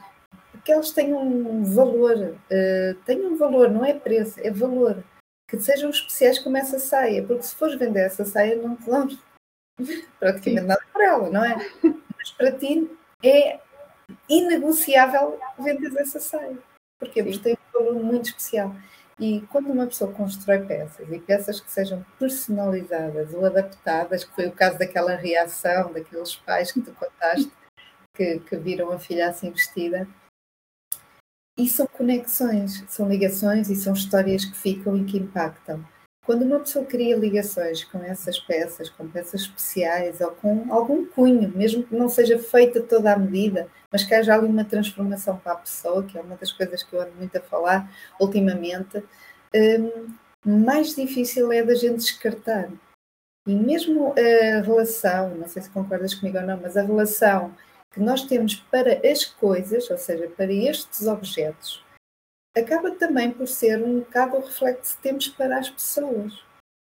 que 0.64 0.72
elas 0.72 0.90
tenham 0.90 1.20
um 1.20 1.64
valor, 1.64 2.36
tenham 3.04 3.32
um 3.32 3.36
valor, 3.36 3.70
não 3.70 3.84
é 3.84 3.92
preço, 3.92 4.40
é 4.40 4.50
valor. 4.50 5.02
Que 5.48 5.58
sejam 5.58 5.90
especiais 5.90 6.38
como 6.38 6.56
essa 6.56 6.78
saia, 6.78 7.22
porque 7.22 7.42
se 7.42 7.54
fores 7.54 7.78
vender 7.78 8.00
essa 8.00 8.24
saia, 8.24 8.56
não 8.56 8.76
te 8.76 8.86
damos 8.86 9.18
praticamente 10.18 10.62
Sim. 10.62 10.66
nada 10.66 10.82
por 10.92 11.02
ela, 11.02 11.30
não 11.30 11.44
é? 11.44 11.56
Mas 12.16 12.30
para 12.32 12.52
ti 12.52 12.90
é 13.22 13.60
inegociável 14.28 15.38
vender 15.58 15.92
essa 15.98 16.18
saia. 16.18 16.58
Porquê? 16.98 17.22
Porque 17.22 17.38
tem 17.38 17.54
um 17.54 17.78
valor 17.78 18.02
muito 18.02 18.26
especial. 18.26 18.74
E 19.18 19.42
quando 19.42 19.70
uma 19.70 19.86
pessoa 19.86 20.12
constrói 20.12 20.66
peças, 20.66 21.08
e 21.08 21.18
peças 21.20 21.60
que 21.60 21.70
sejam 21.70 22.04
personalizadas 22.18 23.32
ou 23.32 23.44
adaptadas, 23.46 24.24
que 24.24 24.34
foi 24.34 24.46
o 24.46 24.52
caso 24.52 24.78
daquela 24.78 25.14
reação 25.14 25.92
daqueles 25.92 26.34
pais 26.36 26.72
que 26.72 26.80
tu 26.80 26.92
contaste, 26.92 27.50
que, 28.14 28.40
que 28.40 28.56
viram 28.56 28.90
a 28.90 28.98
filha 28.98 29.28
assim 29.28 29.50
vestida, 29.50 30.08
e 31.56 31.68
são 31.68 31.86
conexões, 31.86 32.84
são 32.88 33.08
ligações 33.08 33.70
e 33.70 33.76
são 33.76 33.92
histórias 33.92 34.44
que 34.44 34.56
ficam 34.56 34.96
e 34.96 35.04
que 35.04 35.18
impactam. 35.18 35.84
Quando 36.24 36.42
uma 36.42 36.60
pessoa 36.60 36.86
cria 36.86 37.16
ligações 37.16 37.84
com 37.84 37.98
essas 38.02 38.38
peças, 38.38 38.88
com 38.88 39.06
peças 39.06 39.42
especiais 39.42 40.22
ou 40.22 40.30
com 40.30 40.72
algum 40.72 41.04
cunho, 41.04 41.52
mesmo 41.54 41.82
que 41.82 41.94
não 41.94 42.08
seja 42.08 42.38
feita 42.38 42.80
toda 42.80 43.12
a 43.12 43.18
medida, 43.18 43.68
mas 43.92 44.04
que 44.04 44.14
haja 44.14 44.34
ali 44.34 44.46
uma 44.46 44.64
transformação 44.64 45.36
para 45.36 45.52
a 45.52 45.56
pessoa, 45.56 46.02
que 46.02 46.16
é 46.16 46.22
uma 46.22 46.36
das 46.36 46.50
coisas 46.50 46.82
que 46.82 46.94
eu 46.94 47.02
ando 47.02 47.12
muito 47.16 47.36
a 47.36 47.42
falar 47.42 47.92
ultimamente, 48.18 49.04
hum, 49.54 50.14
mais 50.46 50.94
difícil 50.96 51.52
é 51.52 51.62
da 51.62 51.74
gente 51.74 51.96
descartar. 51.96 52.70
E 53.46 53.54
mesmo 53.54 54.14
a 54.16 54.62
relação, 54.62 55.34
não 55.34 55.46
sei 55.46 55.60
se 55.60 55.70
concordas 55.70 56.14
comigo 56.14 56.38
ou 56.38 56.44
não, 56.44 56.58
mas 56.58 56.74
a 56.78 56.82
relação 56.82 57.54
que 57.92 58.00
nós 58.00 58.22
temos 58.22 58.54
para 58.54 58.98
as 59.06 59.26
coisas, 59.26 59.90
ou 59.90 59.98
seja, 59.98 60.26
para 60.28 60.50
estes 60.50 61.06
objetos, 61.06 61.83
acaba 62.56 62.90
também 62.92 63.30
por 63.30 63.48
ser 63.48 63.82
um 63.82 64.00
bocado 64.00 64.36
o 64.36 64.40
reflexo 64.40 64.96
que 64.96 65.02
temos 65.02 65.28
para 65.28 65.58
as 65.58 65.68
pessoas. 65.68 66.32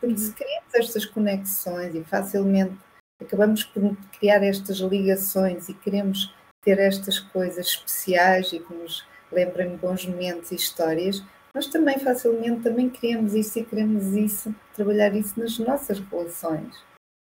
Porque 0.00 0.18
se 0.18 0.32
criamos 0.32 0.74
estas 0.74 1.04
conexões 1.04 1.94
e 1.94 2.04
facilmente 2.04 2.76
acabamos 3.20 3.64
por 3.64 3.96
criar 4.18 4.42
estas 4.42 4.78
ligações 4.78 5.68
e 5.68 5.74
queremos 5.74 6.32
ter 6.62 6.78
estas 6.78 7.18
coisas 7.18 7.66
especiais 7.66 8.52
e 8.52 8.60
que 8.60 8.74
nos 8.74 9.06
lembrem 9.32 9.76
bons 9.76 10.06
momentos 10.06 10.52
e 10.52 10.54
histórias, 10.54 11.22
nós 11.54 11.66
também 11.66 11.98
facilmente 11.98 12.62
também 12.62 12.88
queremos 12.88 13.34
isso 13.34 13.58
e 13.58 13.64
queremos 13.64 14.14
isso, 14.14 14.54
trabalhar 14.74 15.14
isso 15.14 15.38
nas 15.38 15.58
nossas 15.58 15.98
relações. 15.98 16.76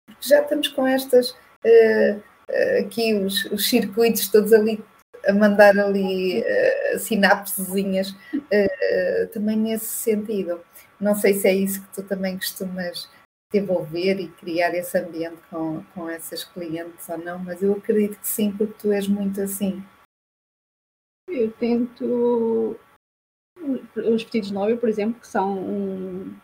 Porque 0.06 0.28
já 0.28 0.42
estamos 0.42 0.68
com 0.68 0.86
estas, 0.86 1.30
uh, 1.30 2.16
uh, 2.16 2.80
aqui 2.80 3.14
os, 3.14 3.44
os 3.46 3.68
circuitos 3.68 4.28
todos 4.28 4.52
ali 4.52 4.82
a 5.26 5.32
mandar 5.32 5.78
ali 5.78 6.40
uh, 6.40 6.98
sinapsezinhas 6.98 8.10
uh, 8.10 9.28
também 9.32 9.56
nesse 9.56 9.86
sentido. 9.86 10.60
Não 11.00 11.14
sei 11.14 11.34
se 11.34 11.48
é 11.48 11.54
isso 11.54 11.82
que 11.82 11.94
tu 11.94 12.02
também 12.02 12.36
costumas 12.36 13.08
desenvolver 13.52 14.18
e 14.20 14.28
criar 14.28 14.74
esse 14.74 14.98
ambiente 14.98 15.40
com, 15.50 15.82
com 15.94 16.08
essas 16.08 16.44
clientes 16.44 17.08
ou 17.08 17.18
não, 17.18 17.38
mas 17.38 17.62
eu 17.62 17.72
acredito 17.72 18.18
que 18.18 18.26
sim, 18.26 18.50
porque 18.50 18.74
tu 18.78 18.92
és 18.92 19.06
muito 19.06 19.40
assim. 19.40 19.82
Eu 21.28 21.52
tento 21.52 22.78
os 23.96 24.22
vestidos 24.22 24.50
novos, 24.50 24.78
por 24.78 24.88
exemplo, 24.88 25.20
que 25.20 25.26
são 25.26 25.58
um, 25.58 26.36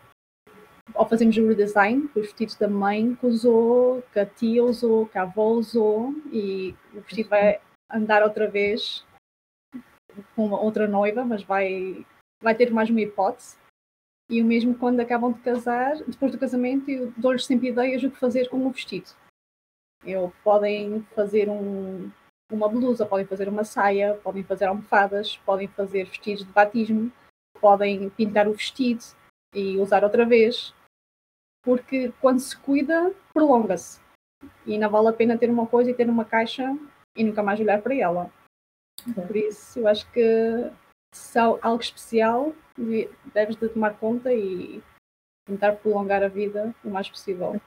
ao 0.94 1.08
fazermos 1.08 1.36
o 1.36 1.46
redesign, 1.46 2.04
os 2.14 2.26
vestidos 2.26 2.56
da 2.56 2.68
mãe 2.68 3.14
que 3.14 3.26
usou, 3.26 4.02
que 4.12 4.18
a 4.18 4.26
tia 4.26 4.62
usou, 4.62 5.06
que 5.06 5.18
a 5.18 5.22
avó 5.22 5.48
usou, 5.50 6.14
e 6.32 6.74
o 6.94 7.00
vestido 7.00 7.28
vai 7.28 7.60
andar 7.92 8.22
outra 8.22 8.48
vez 8.48 9.04
com 10.34 10.46
uma 10.46 10.60
outra 10.60 10.86
noiva, 10.86 11.24
mas 11.24 11.42
vai, 11.42 12.04
vai 12.40 12.54
ter 12.54 12.70
mais 12.70 12.90
uma 12.90 13.00
hipótese. 13.00 13.56
E 14.30 14.40
o 14.40 14.44
mesmo 14.44 14.74
quando 14.74 15.00
acabam 15.00 15.32
de 15.32 15.40
casar, 15.40 15.96
depois 16.04 16.32
do 16.32 16.38
casamento, 16.38 16.90
eu 16.90 17.12
dou-lhes 17.16 17.44
sempre 17.44 17.68
ideias 17.68 18.00
do 18.00 18.10
que 18.10 18.18
fazer 18.18 18.48
com 18.48 18.66
o 18.66 18.70
vestido. 18.70 19.10
Eu, 20.04 20.32
podem 20.42 21.02
fazer 21.14 21.48
um, 21.48 22.10
uma 22.50 22.68
blusa, 22.68 23.06
podem 23.06 23.26
fazer 23.26 23.48
uma 23.48 23.64
saia, 23.64 24.14
podem 24.22 24.42
fazer 24.42 24.66
almofadas, 24.66 25.36
podem 25.38 25.68
fazer 25.68 26.06
vestidos 26.06 26.44
de 26.44 26.52
batismo, 26.52 27.12
podem 27.60 28.08
pintar 28.10 28.48
o 28.48 28.52
vestido 28.52 29.04
e 29.54 29.78
usar 29.78 30.02
outra 30.02 30.24
vez. 30.24 30.74
Porque 31.62 32.12
quando 32.20 32.40
se 32.40 32.56
cuida, 32.56 33.14
prolonga-se. 33.32 34.00
E 34.66 34.76
não 34.78 34.90
vale 34.90 35.08
a 35.08 35.12
pena 35.12 35.38
ter 35.38 35.50
uma 35.50 35.66
coisa 35.66 35.90
e 35.90 35.94
ter 35.94 36.08
uma 36.08 36.24
caixa 36.24 36.76
e 37.16 37.24
nunca 37.24 37.42
mais 37.42 37.60
olhar 37.60 37.80
para 37.82 37.94
ela. 37.94 38.30
Uhum. 39.06 39.26
Por 39.26 39.36
isso, 39.36 39.78
eu 39.78 39.88
acho 39.88 40.10
que 40.12 40.70
se 41.12 41.38
há 41.38 41.44
algo 41.44 41.82
especial, 41.82 42.52
deves 43.34 43.56
de 43.56 43.68
tomar 43.68 43.98
conta 43.98 44.32
e 44.32 44.82
tentar 45.46 45.72
prolongar 45.72 46.22
a 46.22 46.28
vida 46.28 46.74
o 46.84 46.90
mais 46.90 47.08
possível. 47.08 47.60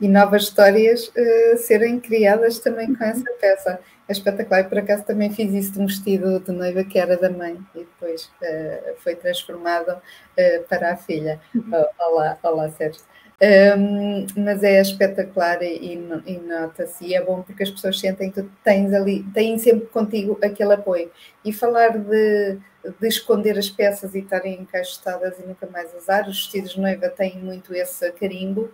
E 0.00 0.06
novas 0.06 0.44
histórias 0.44 1.08
uh, 1.08 1.56
serem 1.56 1.98
criadas 1.98 2.60
também 2.60 2.94
com 2.94 3.02
essa 3.02 3.24
peça. 3.40 3.80
É 4.08 4.12
espetacular. 4.12 4.68
Por 4.68 4.78
acaso, 4.78 5.04
também 5.04 5.32
fiz 5.32 5.52
isso 5.52 5.72
de 5.72 5.80
um 5.80 5.86
vestido 5.86 6.38
de 6.38 6.52
noiva 6.52 6.84
que 6.84 7.00
era 7.00 7.16
da 7.16 7.28
mãe 7.28 7.58
e 7.74 7.80
depois 7.80 8.26
uh, 8.26 8.96
foi 8.98 9.16
transformado 9.16 9.90
uh, 9.90 10.64
para 10.68 10.92
a 10.92 10.96
filha. 10.96 11.40
Uhum. 11.52 11.84
olá, 11.98 12.38
olá, 12.44 12.70
Sérgio. 12.70 13.02
Um, 13.40 14.26
mas 14.36 14.64
é 14.64 14.80
espetacular 14.80 15.62
e, 15.62 15.94
e 16.26 16.38
nota-se, 16.38 17.04
e 17.04 17.14
é 17.14 17.24
bom 17.24 17.40
porque 17.42 17.62
as 17.62 17.70
pessoas 17.70 18.00
sentem 18.00 18.32
que 18.32 18.42
tu 18.42 18.50
tens 18.64 18.92
ali, 18.92 19.22
têm 19.32 19.56
sempre 19.58 19.86
contigo 19.86 20.36
aquele 20.42 20.74
apoio. 20.74 21.10
E 21.44 21.52
falar 21.52 21.96
de, 21.98 22.58
de 22.98 23.06
esconder 23.06 23.56
as 23.56 23.70
peças 23.70 24.14
e 24.14 24.20
estarem 24.20 24.60
encaixotadas 24.60 25.38
e 25.38 25.46
nunca 25.46 25.68
mais 25.68 25.94
usar, 25.94 26.28
os 26.28 26.36
vestidos 26.36 26.72
de 26.72 26.80
noiva 26.80 27.08
têm 27.08 27.38
muito 27.38 27.72
esse 27.72 28.10
carimbo, 28.12 28.72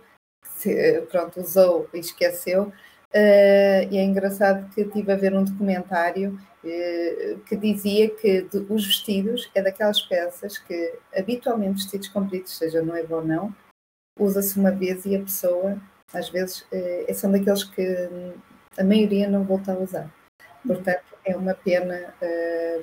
pronto, 1.11 1.39
usou 1.39 1.87
e 1.93 1.99
esqueceu. 1.99 2.73
Uh, 3.13 3.87
e 3.91 3.97
é 3.97 4.03
engraçado 4.03 4.67
que 4.73 4.81
estive 4.81 5.09
a 5.11 5.15
ver 5.15 5.33
um 5.33 5.43
documentário 5.43 6.37
uh, 6.63 7.39
que 7.47 7.55
dizia 7.55 8.09
que 8.09 8.41
de, 8.41 8.57
os 8.67 8.85
vestidos 8.85 9.49
é 9.55 9.61
daquelas 9.61 10.01
peças 10.01 10.57
que 10.57 10.93
habitualmente 11.15 11.83
vestidos 11.83 12.09
compridos, 12.09 12.57
seja 12.57 12.81
noiva 12.81 13.15
ou 13.15 13.23
não, 13.23 13.55
usa-se 14.19 14.59
uma 14.59 14.71
vez 14.71 15.05
e 15.05 15.15
a 15.15 15.19
pessoa, 15.19 15.77
às 16.13 16.29
vezes, 16.29 16.61
uh, 16.61 17.13
são 17.13 17.31
daqueles 17.31 17.63
que 17.63 18.09
a 18.77 18.83
maioria 18.83 19.29
não 19.29 19.43
volta 19.43 19.73
a 19.73 19.77
usar. 19.77 20.13
Portanto, 20.65 21.15
é 21.23 21.35
uma 21.35 21.53
pena, 21.53 22.13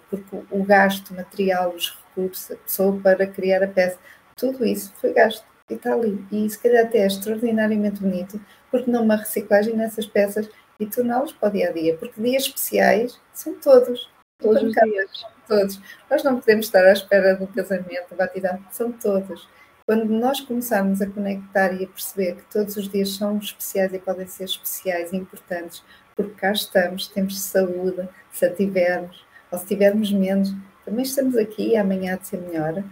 porque 0.08 0.36
o 0.50 0.62
gasto 0.62 1.12
material, 1.14 1.70
os 1.70 1.90
recursos, 1.90 2.50
a 2.52 2.56
pessoa 2.56 3.00
para 3.00 3.26
criar 3.26 3.62
a 3.62 3.66
peça, 3.66 3.98
tudo 4.36 4.64
isso 4.64 4.92
foi 5.00 5.12
gasto 5.12 5.44
e 5.68 5.74
está 5.74 5.94
ali. 5.94 6.24
E 6.30 6.48
se 6.48 6.58
calhar 6.58 6.84
até 6.84 6.98
é 6.98 7.06
extraordinariamente 7.06 8.00
bonito, 8.00 8.40
porque 8.70 8.90
não 8.90 9.02
uma 9.02 9.16
reciclagem 9.16 9.76
nessas 9.76 10.06
peças 10.06 10.48
e 10.78 10.86
torná-los 10.86 11.32
para 11.32 11.48
o 11.48 11.52
dia 11.52 11.68
a 11.68 11.72
dia, 11.72 11.96
porque 11.96 12.20
dias 12.20 12.44
especiais 12.44 13.20
são 13.32 13.54
todos. 13.54 14.10
Todos 14.38 14.62
os 14.62 14.72
dias. 14.72 15.24
Todos. 15.46 15.80
Nós 16.10 16.22
não 16.24 16.40
podemos 16.40 16.66
estar 16.66 16.84
à 16.84 16.92
espera 16.92 17.34
do 17.36 17.46
casamento, 17.48 18.14
batidão, 18.16 18.58
são 18.70 18.90
todos. 18.92 19.48
Quando 19.86 20.06
nós 20.06 20.40
começarmos 20.40 21.00
a 21.02 21.10
conectar 21.10 21.72
e 21.72 21.84
a 21.84 21.88
perceber 21.88 22.36
que 22.36 22.52
todos 22.52 22.76
os 22.76 22.88
dias 22.88 23.16
são 23.16 23.38
especiais 23.38 23.92
e 23.92 23.98
podem 23.98 24.26
ser 24.26 24.44
especiais 24.44 25.12
e 25.12 25.16
importantes, 25.16 25.84
porque 26.14 26.34
cá 26.34 26.52
estamos, 26.52 27.08
temos 27.08 27.40
saúde, 27.40 28.08
se 28.30 28.44
a 28.44 28.54
tivermos, 28.54 29.24
ou 29.50 29.58
se 29.58 29.66
tivermos 29.66 30.12
menos, 30.12 30.54
também 30.84 31.02
estamos 31.02 31.36
aqui 31.36 31.70
e 31.70 31.76
amanhã 31.76 32.14
há 32.14 32.16
de 32.16 32.26
ser 32.26 32.40
melhor. 32.40 32.84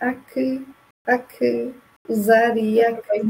Há 0.00 0.14
que 0.14 0.66
há 1.06 1.18
que 1.18 1.72
usar 2.08 2.56
e 2.56 2.84
há 2.84 2.94
que 2.94 3.22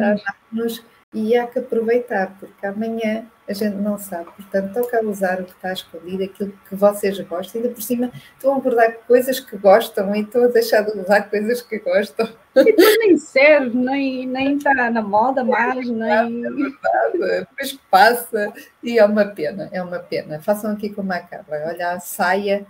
nos 0.52 0.84
e 1.14 1.36
há 1.36 1.46
que 1.46 1.60
aproveitar, 1.60 2.36
porque 2.38 2.66
amanhã 2.66 3.26
a 3.48 3.52
gente 3.52 3.76
não 3.76 3.98
sabe. 3.98 4.26
Portanto, 4.36 4.74
toca 4.74 4.98
a 4.98 5.02
usar 5.02 5.40
o 5.40 5.44
que 5.44 5.52
está 5.52 5.72
escondido, 5.72 6.24
aquilo 6.24 6.52
que 6.68 6.74
vocês 6.74 7.18
gostam. 7.20 7.60
Ainda 7.60 7.74
por 7.74 7.82
cima, 7.82 8.10
estão 8.34 8.54
a 8.54 8.56
abordar 8.56 8.98
coisas 9.06 9.38
que 9.40 9.56
gostam 9.56 10.14
e 10.14 10.20
estão 10.20 10.44
a 10.44 10.48
deixar 10.48 10.82
de 10.82 10.98
usar 10.98 11.22
coisas 11.22 11.62
que 11.62 11.78
gostam. 11.78 12.28
E 12.56 12.98
nem 12.98 13.16
serve, 13.16 13.76
nem, 13.76 14.26
nem 14.26 14.56
está 14.56 14.90
na 14.90 15.02
moda 15.02 15.44
mais, 15.44 15.88
nem. 15.88 16.10
É 16.44 16.50
verdade, 16.50 17.46
depois 17.48 17.78
passa 17.90 18.52
e 18.82 18.98
é 18.98 19.04
uma 19.04 19.26
pena, 19.26 19.68
é 19.72 19.82
uma 19.82 19.98
pena. 19.98 20.40
Façam 20.40 20.72
aqui 20.72 20.90
como 20.90 21.12
a 21.12 21.20
Carla, 21.20 21.68
olha 21.68 21.92
a 21.92 22.00
saia 22.00 22.66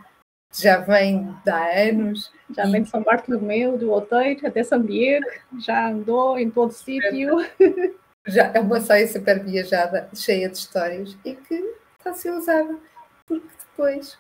já 0.58 0.78
vem 0.78 1.34
de 1.44 1.50
há 1.50 1.88
anos. 1.88 2.32
Já 2.54 2.64
vem 2.64 2.82
de 2.82 2.88
São 2.88 3.02
Bartolomeu, 3.02 3.76
do 3.76 3.90
Outeiro, 3.90 4.46
até 4.46 4.62
São 4.62 4.80
Diego, 4.80 5.26
já 5.58 5.88
andou 5.90 6.38
em 6.38 6.50
todo 6.50 6.72
sítio. 6.72 7.44
Já 8.26 8.50
é 8.52 8.60
uma 8.60 8.80
saia 8.80 9.06
super 9.06 9.42
viajada, 9.42 10.08
cheia 10.14 10.48
de 10.48 10.56
histórias 10.56 11.16
e 11.24 11.34
que 11.34 11.54
está 11.98 12.10
a 12.10 12.14
ser 12.14 12.30
usada, 12.32 12.78
porque 13.26 13.46
depois 13.70 14.18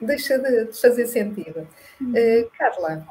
deixa 0.00 0.38
de, 0.38 0.72
fazer 0.72 1.06
sentido. 1.06 1.68
Uh, 2.00 2.50
Carla, 2.56 3.06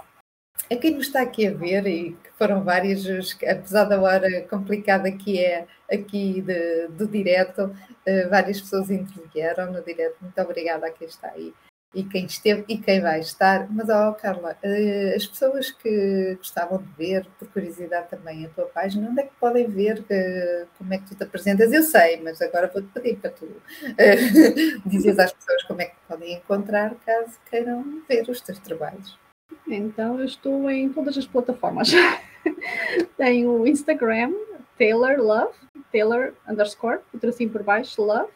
a 0.71 0.75
quem 0.75 0.95
nos 0.95 1.07
está 1.07 1.21
aqui 1.21 1.47
a 1.47 1.53
ver, 1.53 1.85
e 1.85 2.13
que 2.13 2.31
foram 2.37 2.63
várias, 2.63 3.05
apesar 3.47 3.85
da 3.85 4.01
hora 4.01 4.41
complicada 4.47 5.11
que 5.11 5.39
é 5.39 5.67
aqui 5.91 6.41
de, 6.41 6.87
do 6.89 7.07
direto, 7.07 7.65
uh, 7.65 8.29
várias 8.29 8.61
pessoas 8.61 8.89
intervieram 8.89 9.71
no 9.71 9.83
direto. 9.83 10.17
Muito 10.21 10.41
obrigada 10.41 10.87
a 10.87 10.91
quem 10.91 11.07
está 11.07 11.29
aí 11.29 11.53
e 11.93 12.03
quem 12.03 12.25
esteve 12.25 12.65
e 12.67 12.77
quem 12.77 13.01
vai 13.01 13.19
estar. 13.19 13.67
Mas, 13.71 13.87
oh, 13.89 14.13
Carla, 14.13 14.57
uh, 14.63 15.15
as 15.15 15.27
pessoas 15.27 15.71
que 15.71 16.35
gostavam 16.35 16.79
de 16.79 16.89
ver, 16.97 17.27
por 17.37 17.47
curiosidade 17.49 18.09
também, 18.09 18.45
a 18.45 18.49
tua 18.49 18.65
página, 18.65 19.09
onde 19.09 19.21
é 19.21 19.23
que 19.23 19.35
podem 19.39 19.67
ver 19.67 19.99
uh, 19.99 20.67
como 20.77 20.93
é 20.93 20.97
que 20.97 21.09
tu 21.09 21.15
te 21.15 21.23
apresentas? 21.23 21.71
Eu 21.71 21.83
sei, 21.83 22.19
mas 22.21 22.41
agora 22.41 22.71
vou-te 22.73 22.87
pedir 22.89 23.17
para 23.17 23.29
tu 23.29 23.45
uh, 23.45 24.89
dizes 24.89 25.19
às 25.19 25.31
pessoas 25.31 25.63
como 25.63 25.81
é 25.81 25.85
que 25.85 25.95
podem 26.07 26.33
encontrar 26.33 26.95
caso 27.05 27.39
queiram 27.49 28.01
ver 28.07 28.27
os 28.27 28.41
teus 28.41 28.59
trabalhos. 28.59 29.17
Então, 29.67 30.19
eu 30.19 30.25
estou 30.25 30.69
em 30.69 30.91
todas 30.91 31.17
as 31.17 31.27
plataformas. 31.27 31.91
Tenho 33.17 33.61
o 33.61 33.67
Instagram, 33.67 34.33
Taylor 34.77 35.19
Love, 35.19 35.53
Taylor 35.91 36.33
underscore, 36.47 36.99
o 37.13 37.19
tracinho 37.19 37.51
por 37.51 37.63
baixo, 37.63 38.01
Love. 38.01 38.31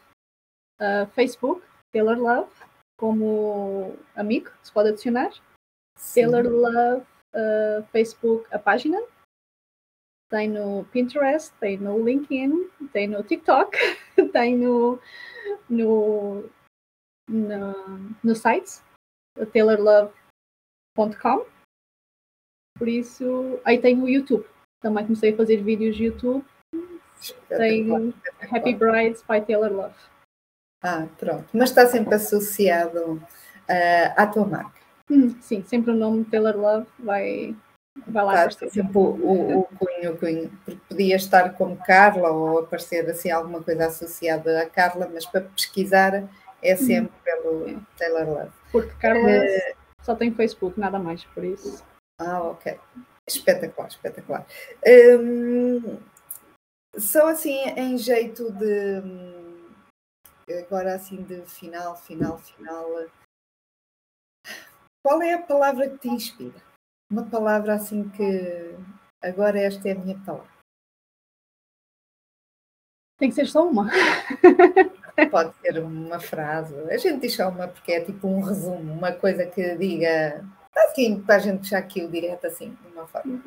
Uh, 0.80 1.08
Facebook, 1.16 1.64
Taylor 1.92 2.20
Love 2.20 2.50
como 2.98 3.96
amigo, 4.16 4.50
se 4.62 4.72
pode 4.72 4.90
adicionar. 4.90 5.32
Taylor 6.14 6.46
Love 6.46 7.06
uh, 7.34 7.84
Facebook, 7.92 8.48
a 8.54 8.60
página. 8.60 9.00
Tem 10.30 10.50
no 10.50 10.84
Pinterest, 10.86 11.54
tem 11.58 11.78
no 11.78 12.04
LinkedIn, 12.04 12.70
tem 12.92 13.08
no 13.08 13.24
TikTok, 13.24 13.78
tem 14.34 14.58
no, 14.58 15.00
no, 15.70 16.50
no, 17.30 18.16
no 18.22 18.36
site, 18.36 18.82
taylorlove.com. 19.54 21.46
Por 22.78 22.88
isso, 22.90 23.60
aí 23.64 23.80
tem 23.80 24.02
o 24.02 24.10
YouTube. 24.10 24.46
Também 24.82 25.06
comecei 25.06 25.34
a 25.34 25.38
fazer 25.38 25.64
vídeos 25.64 25.96
de 25.96 26.06
YouTube. 26.06 26.46
Tem 27.48 28.14
Happy 28.52 28.76
Brides 28.76 29.24
by 29.24 29.42
Taylor 29.42 29.72
Love. 29.72 29.96
Ah, 30.82 31.08
pronto. 31.18 31.46
Mas 31.54 31.70
está 31.70 31.88
sempre 31.88 32.16
associado 32.16 33.14
uh, 33.14 34.14
à 34.16 34.28
tua 34.28 34.46
marca. 34.46 34.80
Hum, 35.10 35.36
sim, 35.42 35.64
sempre 35.64 35.92
o 35.92 35.96
nome 35.96 36.26
Taylor 36.26 36.58
Love 36.58 36.88
vai, 37.00 37.56
vai 38.06 38.26
lá 38.26 38.46
está 38.46 38.70
sempre 38.70 38.98
o, 38.98 39.02
o, 39.02 39.60
o 39.60 39.64
cunho, 39.64 40.14
o 40.14 40.18
cunho, 40.18 40.52
porque 40.66 40.82
podia 40.90 41.16
estar 41.16 41.54
como 41.54 41.78
Carla 41.78 42.30
ou 42.30 42.60
aparecer 42.60 43.10
assim 43.10 43.32
alguma 43.32 43.64
coisa 43.64 43.88
associada 43.88 44.62
a 44.62 44.70
Carla, 44.70 45.10
mas 45.12 45.26
para 45.26 45.42
pesquisar 45.42 46.28
é 46.62 46.74
uhum. 46.74 46.78
sempre 46.78 47.14
hum. 47.14 47.22
pelo 47.24 47.82
Taylor 47.98 48.28
Love. 48.28 48.52
Porque 48.72 48.94
Carla 49.00 49.30
uh, 49.30 49.78
só 50.02 50.14
tem 50.14 50.34
Facebook, 50.34 50.80
nada 50.80 51.00
mais, 51.00 51.24
por 51.24 51.44
isso. 51.44 51.84
Ah, 52.20 52.42
ok. 52.42 52.78
Espetacular, 53.28 53.88
espetacular. 53.88 54.46
Um, 54.86 55.98
só 56.98 57.30
assim 57.30 57.58
em 57.76 57.98
jeito 57.98 58.52
de 58.52 59.02
agora 60.54 60.96
assim 60.96 61.24
de 61.24 61.42
final, 61.46 61.96
final, 61.98 62.38
final, 62.38 62.86
qual 65.08 65.22
é 65.22 65.34
a 65.34 65.42
palavra 65.42 65.90
que 65.90 65.98
te 66.00 66.10
inspira? 66.10 66.62
Uma 67.10 67.30
palavra 67.30 67.76
assim 67.76 68.10
que 68.10 68.76
agora 69.22 69.58
esta 69.58 69.88
é 69.88 69.94
a 69.94 69.96
minha 69.96 70.20
palavra. 70.26 70.52
Tem 73.18 73.30
que 73.30 73.36
ser 73.36 73.48
só 73.48 73.66
uma. 73.66 73.90
Pode 75.32 75.56
ser 75.60 75.80
uma 75.80 76.20
frase. 76.20 76.76
A 76.92 76.98
gente 76.98 77.22
diz 77.22 77.36
só 77.36 77.50
uma 77.50 77.68
porque 77.68 77.94
é 77.94 78.04
tipo 78.04 78.28
um 78.28 78.42
resumo, 78.42 78.94
uma 78.94 79.12
coisa 79.14 79.46
que 79.48 79.76
diga 79.76 80.46
assim, 80.76 81.22
para 81.24 81.36
a 81.36 81.40
gente 81.40 81.60
puxar 81.60 81.80
aqui 81.80 82.04
o 82.04 82.12
direto 82.12 82.46
assim, 82.46 82.74
de 82.74 82.88
uma 82.90 83.08
forma. 83.08 83.42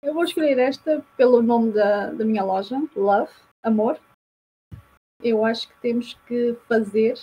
Eu 0.00 0.14
vou 0.14 0.24
escolher 0.24 0.58
esta 0.58 1.04
pelo 1.16 1.42
nome 1.42 1.72
da, 1.72 2.12
da 2.12 2.24
minha 2.24 2.44
loja, 2.44 2.80
Love, 2.94 3.32
Amor 3.62 3.98
eu 5.24 5.44
acho 5.44 5.68
que 5.68 5.80
temos 5.80 6.14
que 6.26 6.54
fazer 6.68 7.14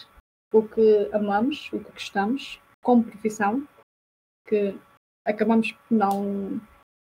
o 0.52 0.68
que 0.68 1.10
amamos, 1.14 1.72
o 1.72 1.80
que 1.80 1.92
gostamos, 1.92 2.60
como 2.84 3.04
profissão, 3.04 3.66
que 4.48 4.76
acabamos 5.26 5.72
por 5.72 5.96
não 5.96 6.60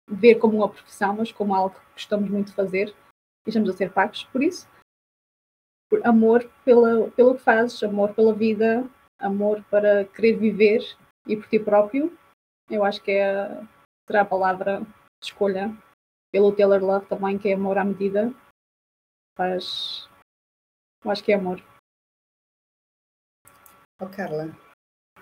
ver 0.08 0.36
como 0.36 0.58
uma 0.58 0.68
profissão, 0.68 1.16
mas 1.16 1.32
como 1.32 1.54
algo 1.54 1.74
que 1.74 1.92
gostamos 1.92 2.30
muito 2.30 2.48
de 2.48 2.54
fazer 2.54 2.94
e 3.44 3.50
estamos 3.50 3.68
a 3.68 3.72
ser 3.72 3.92
pagos 3.92 4.24
por 4.24 4.42
isso. 4.42 4.68
Por 5.90 6.06
amor 6.06 6.48
pela, 6.64 7.10
pelo 7.10 7.34
que 7.34 7.42
fazes, 7.42 7.82
amor 7.82 8.14
pela 8.14 8.32
vida, 8.32 8.88
amor 9.18 9.64
para 9.64 10.04
querer 10.04 10.36
viver 10.38 10.96
e 11.26 11.36
por 11.36 11.48
ti 11.48 11.58
próprio, 11.58 12.16
eu 12.70 12.84
acho 12.84 13.02
que 13.02 13.10
é, 13.10 13.48
será 14.06 14.22
a 14.22 14.24
palavra 14.24 14.80
de 14.80 14.86
escolha 15.26 15.76
pelo 16.32 16.54
Taylor 16.54 16.82
Love 16.82 17.06
também, 17.06 17.38
que 17.38 17.48
é 17.48 17.54
amor 17.54 17.78
à 17.78 17.84
medida. 17.84 18.32
Faz, 19.36 20.08
eu 21.06 21.12
acho 21.12 21.22
que 21.22 21.30
é 21.30 21.36
amor. 21.36 21.62
Oh, 24.00 24.10
Carla, 24.10 24.46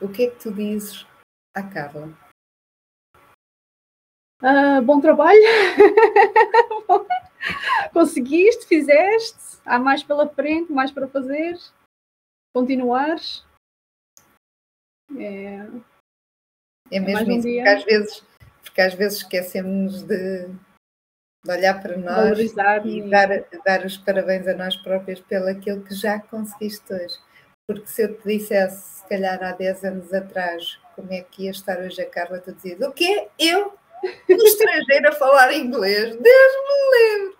o 0.00 0.10
que 0.10 0.24
é 0.24 0.30
que 0.30 0.42
tu 0.42 0.50
dizes 0.52 1.06
à 1.54 1.62
Carla? 1.62 2.08
Uh, 4.42 4.82
bom 4.82 5.00
trabalho. 5.00 5.40
Conseguiste, 7.92 8.66
fizeste. 8.66 9.60
Há 9.64 9.78
mais 9.78 10.02
pela 10.02 10.28
frente, 10.28 10.72
mais 10.72 10.90
para 10.90 11.06
fazer. 11.06 11.56
Continuares. 12.54 13.46
É, 15.16 15.58
é 16.90 17.00
mesmo 17.00 17.30
um 17.30 17.38
isso, 17.38 17.46
porque 17.46 17.68
às, 17.68 17.84
vezes, 17.84 18.26
porque 18.62 18.80
às 18.80 18.94
vezes 18.94 19.18
esquecemos 19.18 20.02
de, 20.02 20.48
de 21.44 21.50
olhar 21.50 21.80
para 21.82 21.96
nós 21.98 22.38
e 22.38 22.54
dar, 22.54 23.28
dar 23.64 23.84
os 23.84 23.98
parabéns 23.98 24.46
a 24.48 24.54
nós 24.54 24.76
próprios 24.76 25.20
pelo 25.20 25.48
aquilo 25.48 25.82
que 25.82 25.94
já 25.94 26.18
conseguiste 26.18 26.92
hoje. 26.92 27.18
Porque 27.66 27.86
se 27.86 28.02
eu 28.02 28.14
te 28.18 28.26
dissesse, 28.26 29.00
se 29.00 29.08
calhar 29.08 29.42
há 29.42 29.52
10 29.52 29.84
anos 29.84 30.12
atrás, 30.12 30.78
como 30.96 31.12
é 31.12 31.20
que 31.22 31.44
ia 31.44 31.50
estar 31.50 31.78
hoje 31.78 32.00
a 32.00 32.08
Carla, 32.08 32.38
tu 32.38 32.52
dizias, 32.52 32.80
o 32.80 32.92
quê? 32.92 33.28
Eu? 33.38 33.74
um 34.28 34.44
estrangeiro 34.44 35.08
a 35.08 35.12
falar 35.12 35.52
inglês. 35.54 36.16
Deus 36.16 36.52
me 36.66 36.98
livre! 36.98 37.36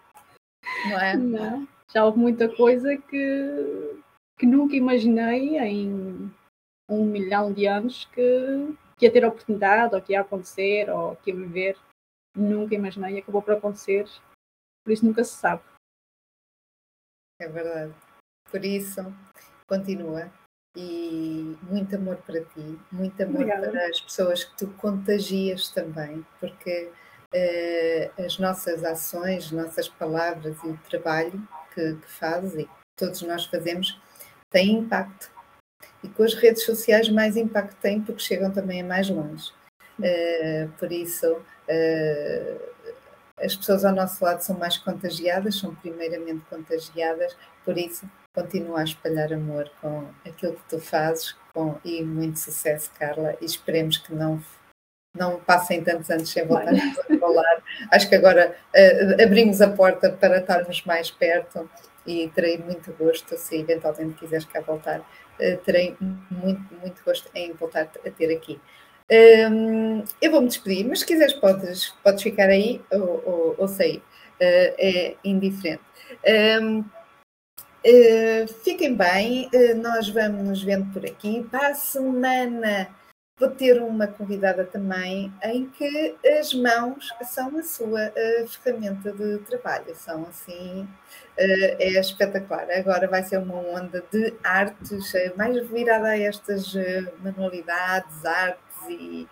Não 0.91 1.01
é? 1.01 1.17
Não. 1.17 1.69
Já 1.93 2.05
houve 2.05 2.19
muita 2.19 2.49
coisa 2.49 2.97
que, 2.97 4.01
que 4.39 4.47
nunca 4.47 4.75
imaginei 4.75 5.59
em 5.59 6.31
um 6.89 7.05
milhão 7.05 7.53
de 7.53 7.67
anos 7.67 8.09
que, 8.13 8.75
que 8.97 9.07
ia 9.07 9.13
ter 9.13 9.25
oportunidade, 9.25 9.95
ou 9.95 10.01
que 10.01 10.13
ia 10.13 10.21
acontecer, 10.21 10.91
ou 10.91 11.17
que 11.17 11.31
ia 11.31 11.37
viver. 11.37 11.77
Nunca 12.35 12.75
imaginei 12.75 13.17
e 13.17 13.19
acabou 13.19 13.43
por 13.43 13.55
acontecer. 13.55 14.09
Por 14.85 14.93
isso 14.93 15.05
nunca 15.05 15.23
se 15.25 15.35
sabe. 15.35 15.63
É 17.41 17.49
verdade. 17.49 17.95
Por 18.51 18.65
isso, 18.65 19.01
continua. 19.67 20.31
E 20.77 21.57
muito 21.63 21.95
amor 21.95 22.17
para 22.17 22.45
ti, 22.45 22.79
muito 22.91 23.23
amor 23.23 23.43
Obrigada. 23.43 23.71
para 23.71 23.87
as 23.87 24.01
pessoas 24.01 24.43
que 24.43 24.57
tu 24.57 24.67
contagias 24.73 25.69
também, 25.69 26.27
porque 26.41 26.91
uh, 27.33 28.23
as 28.25 28.39
nossas 28.41 28.83
ações, 28.83 29.53
nossas 29.53 29.89
palavras 29.89 30.57
e 30.65 30.69
o 30.69 30.79
trabalho 30.89 31.47
que, 31.73 31.95
que 31.95 32.11
fazes 32.11 32.55
e 32.55 32.65
que 32.65 32.71
todos 32.97 33.23
nós 33.23 33.47
fazemos 33.47 34.01
têm 34.51 34.79
impacto. 34.79 35.31
E 36.03 36.09
com 36.09 36.25
as 36.25 36.35
redes 36.35 36.65
sociais 36.65 37.09
mais 37.09 37.37
impacto 37.37 37.77
têm 37.81 38.03
porque 38.03 38.21
chegam 38.21 38.51
também 38.53 38.81
a 38.81 38.85
mais 38.85 39.09
longe. 39.09 39.53
Uh, 40.01 40.69
por 40.77 40.91
isso, 40.91 41.41
as 43.39 43.57
pessoas 43.57 43.85
ao 43.85 43.95
nosso 43.95 44.25
lado 44.25 44.41
são 44.41 44.57
mais 44.57 44.79
contagiadas, 44.79 45.59
são 45.59 45.75
primeiramente 45.75 46.45
contagiadas, 46.49 47.37
por 47.65 47.77
isso 47.77 48.09
continua 48.35 48.81
a 48.81 48.85
espalhar 48.85 49.33
amor 49.33 49.71
com 49.81 50.09
aquilo 50.27 50.55
que 50.55 50.69
tu 50.69 50.81
fazes 50.81 51.37
com, 51.53 51.79
e 51.85 52.03
muito 52.03 52.39
sucesso, 52.39 52.91
Carla, 52.99 53.37
e 53.41 53.45
esperemos 53.45 53.99
que 53.99 54.13
não 54.15 54.43
não 55.17 55.39
passem 55.39 55.81
tantos 55.83 56.11
anos 56.11 56.29
sem 56.29 56.45
voltar 56.45 56.75
a 56.75 57.19
falar. 57.21 57.63
Acho 57.93 58.09
que 58.09 58.17
agora 58.17 58.57
uh, 58.75 59.23
abrimos 59.23 59.61
a 59.61 59.71
porta 59.71 60.11
para 60.11 60.39
estarmos 60.39 60.85
mais 60.85 61.09
perto 61.09 61.71
e 62.05 62.29
terei 62.35 62.59
muito 62.59 62.93
gosto, 62.95 63.39
se 63.39 63.57
eventualmente 63.57 64.15
quiseres 64.15 64.45
cá 64.45 64.61
voltar, 64.61 64.99
uh, 65.01 65.57
terei 65.65 65.97
muito, 66.01 66.75
muito 66.81 67.05
gosto 67.05 67.31
em 67.33 67.53
voltar 67.53 67.89
a 68.05 68.11
ter 68.11 68.35
aqui. 68.35 68.61
Um, 69.11 70.03
eu 70.21 70.31
vou-me 70.31 70.49
despedir, 70.49 70.87
mas 70.87 71.01
se 71.01 71.07
quiseres 71.07 71.35
podes, 71.35 71.91
podes 72.03 72.23
ficar 72.23 72.49
aí 72.49 72.81
ou, 72.91 73.23
ou, 73.27 73.55
ou 73.59 73.69
sair, 73.69 73.99
uh, 73.99 74.03
é 74.41 75.17
indiferente. 75.23 75.83
Um, 76.63 76.81
uh, 76.81 78.49
fiquem 78.63 78.97
bem, 78.97 79.51
uh, 79.53 79.77
nós 79.77 80.09
vamos 80.09 80.49
nos 80.49 80.63
vendo 80.63 80.91
por 80.91 81.05
aqui. 81.05 81.47
Para 81.51 81.69
a 81.69 81.75
semana 81.75 82.89
vou 83.39 83.51
ter 83.51 83.83
uma 83.83 84.07
convidada 84.07 84.65
também 84.65 85.31
em 85.43 85.69
que 85.69 86.17
as 86.39 86.55
mãos 86.55 87.13
são 87.25 87.59
a 87.59 87.63
sua 87.65 88.13
ferramenta 88.63 89.13
de 89.13 89.39
trabalho, 89.39 89.93
são 89.97 90.25
assim, 90.27 90.89
é 91.37 91.99
espetacular. 91.99 92.71
Agora 92.71 93.09
vai 93.09 93.25
ser 93.25 93.39
uma 93.39 93.57
onda 93.57 94.05
de 94.13 94.33
artes, 94.45 95.13
mais 95.37 95.69
virada 95.69 96.11
a 96.11 96.19
estas 96.19 96.75
manualidades, 97.25 98.25
artes 98.25 98.74
e, 98.89 99.29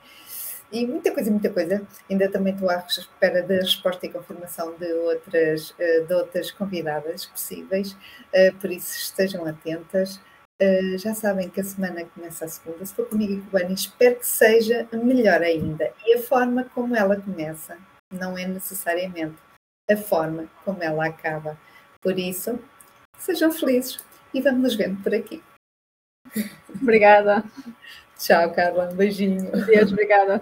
e 0.72 0.86
muita 0.86 1.12
coisa, 1.12 1.30
muita 1.30 1.50
coisa. 1.50 1.86
Ainda 2.11 2.30
também 2.30 2.55
estou 2.55 2.70
à 2.70 2.84
espera 2.88 3.42
da 3.42 3.55
resposta 3.55 4.07
e 4.07 4.11
confirmação 4.11 4.74
de 4.76 4.92
outras, 4.92 5.74
eh, 5.78 6.00
de 6.00 6.14
outras 6.14 6.50
convidadas 6.50 7.26
possíveis, 7.26 7.96
eh, 8.32 8.53
por 8.53 8.70
isso 8.70 8.96
estejam 8.96 9.46
atentas. 9.46 10.20
Eh, 10.61 10.96
já 10.98 11.14
sabem 11.14 11.50
que 11.50 11.61
a 11.61 11.64
semana 11.64 12.05
começa 12.05 12.44
a 12.44 12.48
segunda. 12.48 12.86
Se 12.86 12.94
comigo 12.94 13.32
e 13.32 13.40
com 13.40 13.48
o 13.48 13.50
Bani, 13.50 13.74
espero 13.74 14.16
que 14.16 14.26
seja 14.26 14.88
melhor 14.92 15.42
ainda. 15.42 15.92
E 16.07 16.14
a 16.14 16.22
forma 16.22 16.64
como 16.74 16.96
ela 16.96 17.20
começa 17.20 17.76
não 18.12 18.38
é 18.38 18.46
necessariamente 18.46 19.36
a 19.90 19.96
forma 19.96 20.48
como 20.64 20.82
ela 20.82 21.07
acaba. 21.07 21.59
Por 22.00 22.18
isso, 22.18 22.59
sejam 23.18 23.53
felizes 23.53 23.98
e 24.32 24.40
vamos 24.40 24.62
nos 24.62 24.74
vendo 24.76 25.03
por 25.03 25.14
aqui. 25.14 25.42
Obrigada. 26.80 27.44
Tchau, 28.22 28.52
Carla. 28.52 28.90
Um 28.92 28.94
beijinho. 28.96 29.50
Deus, 29.66 29.90
obrigada. 29.90 30.40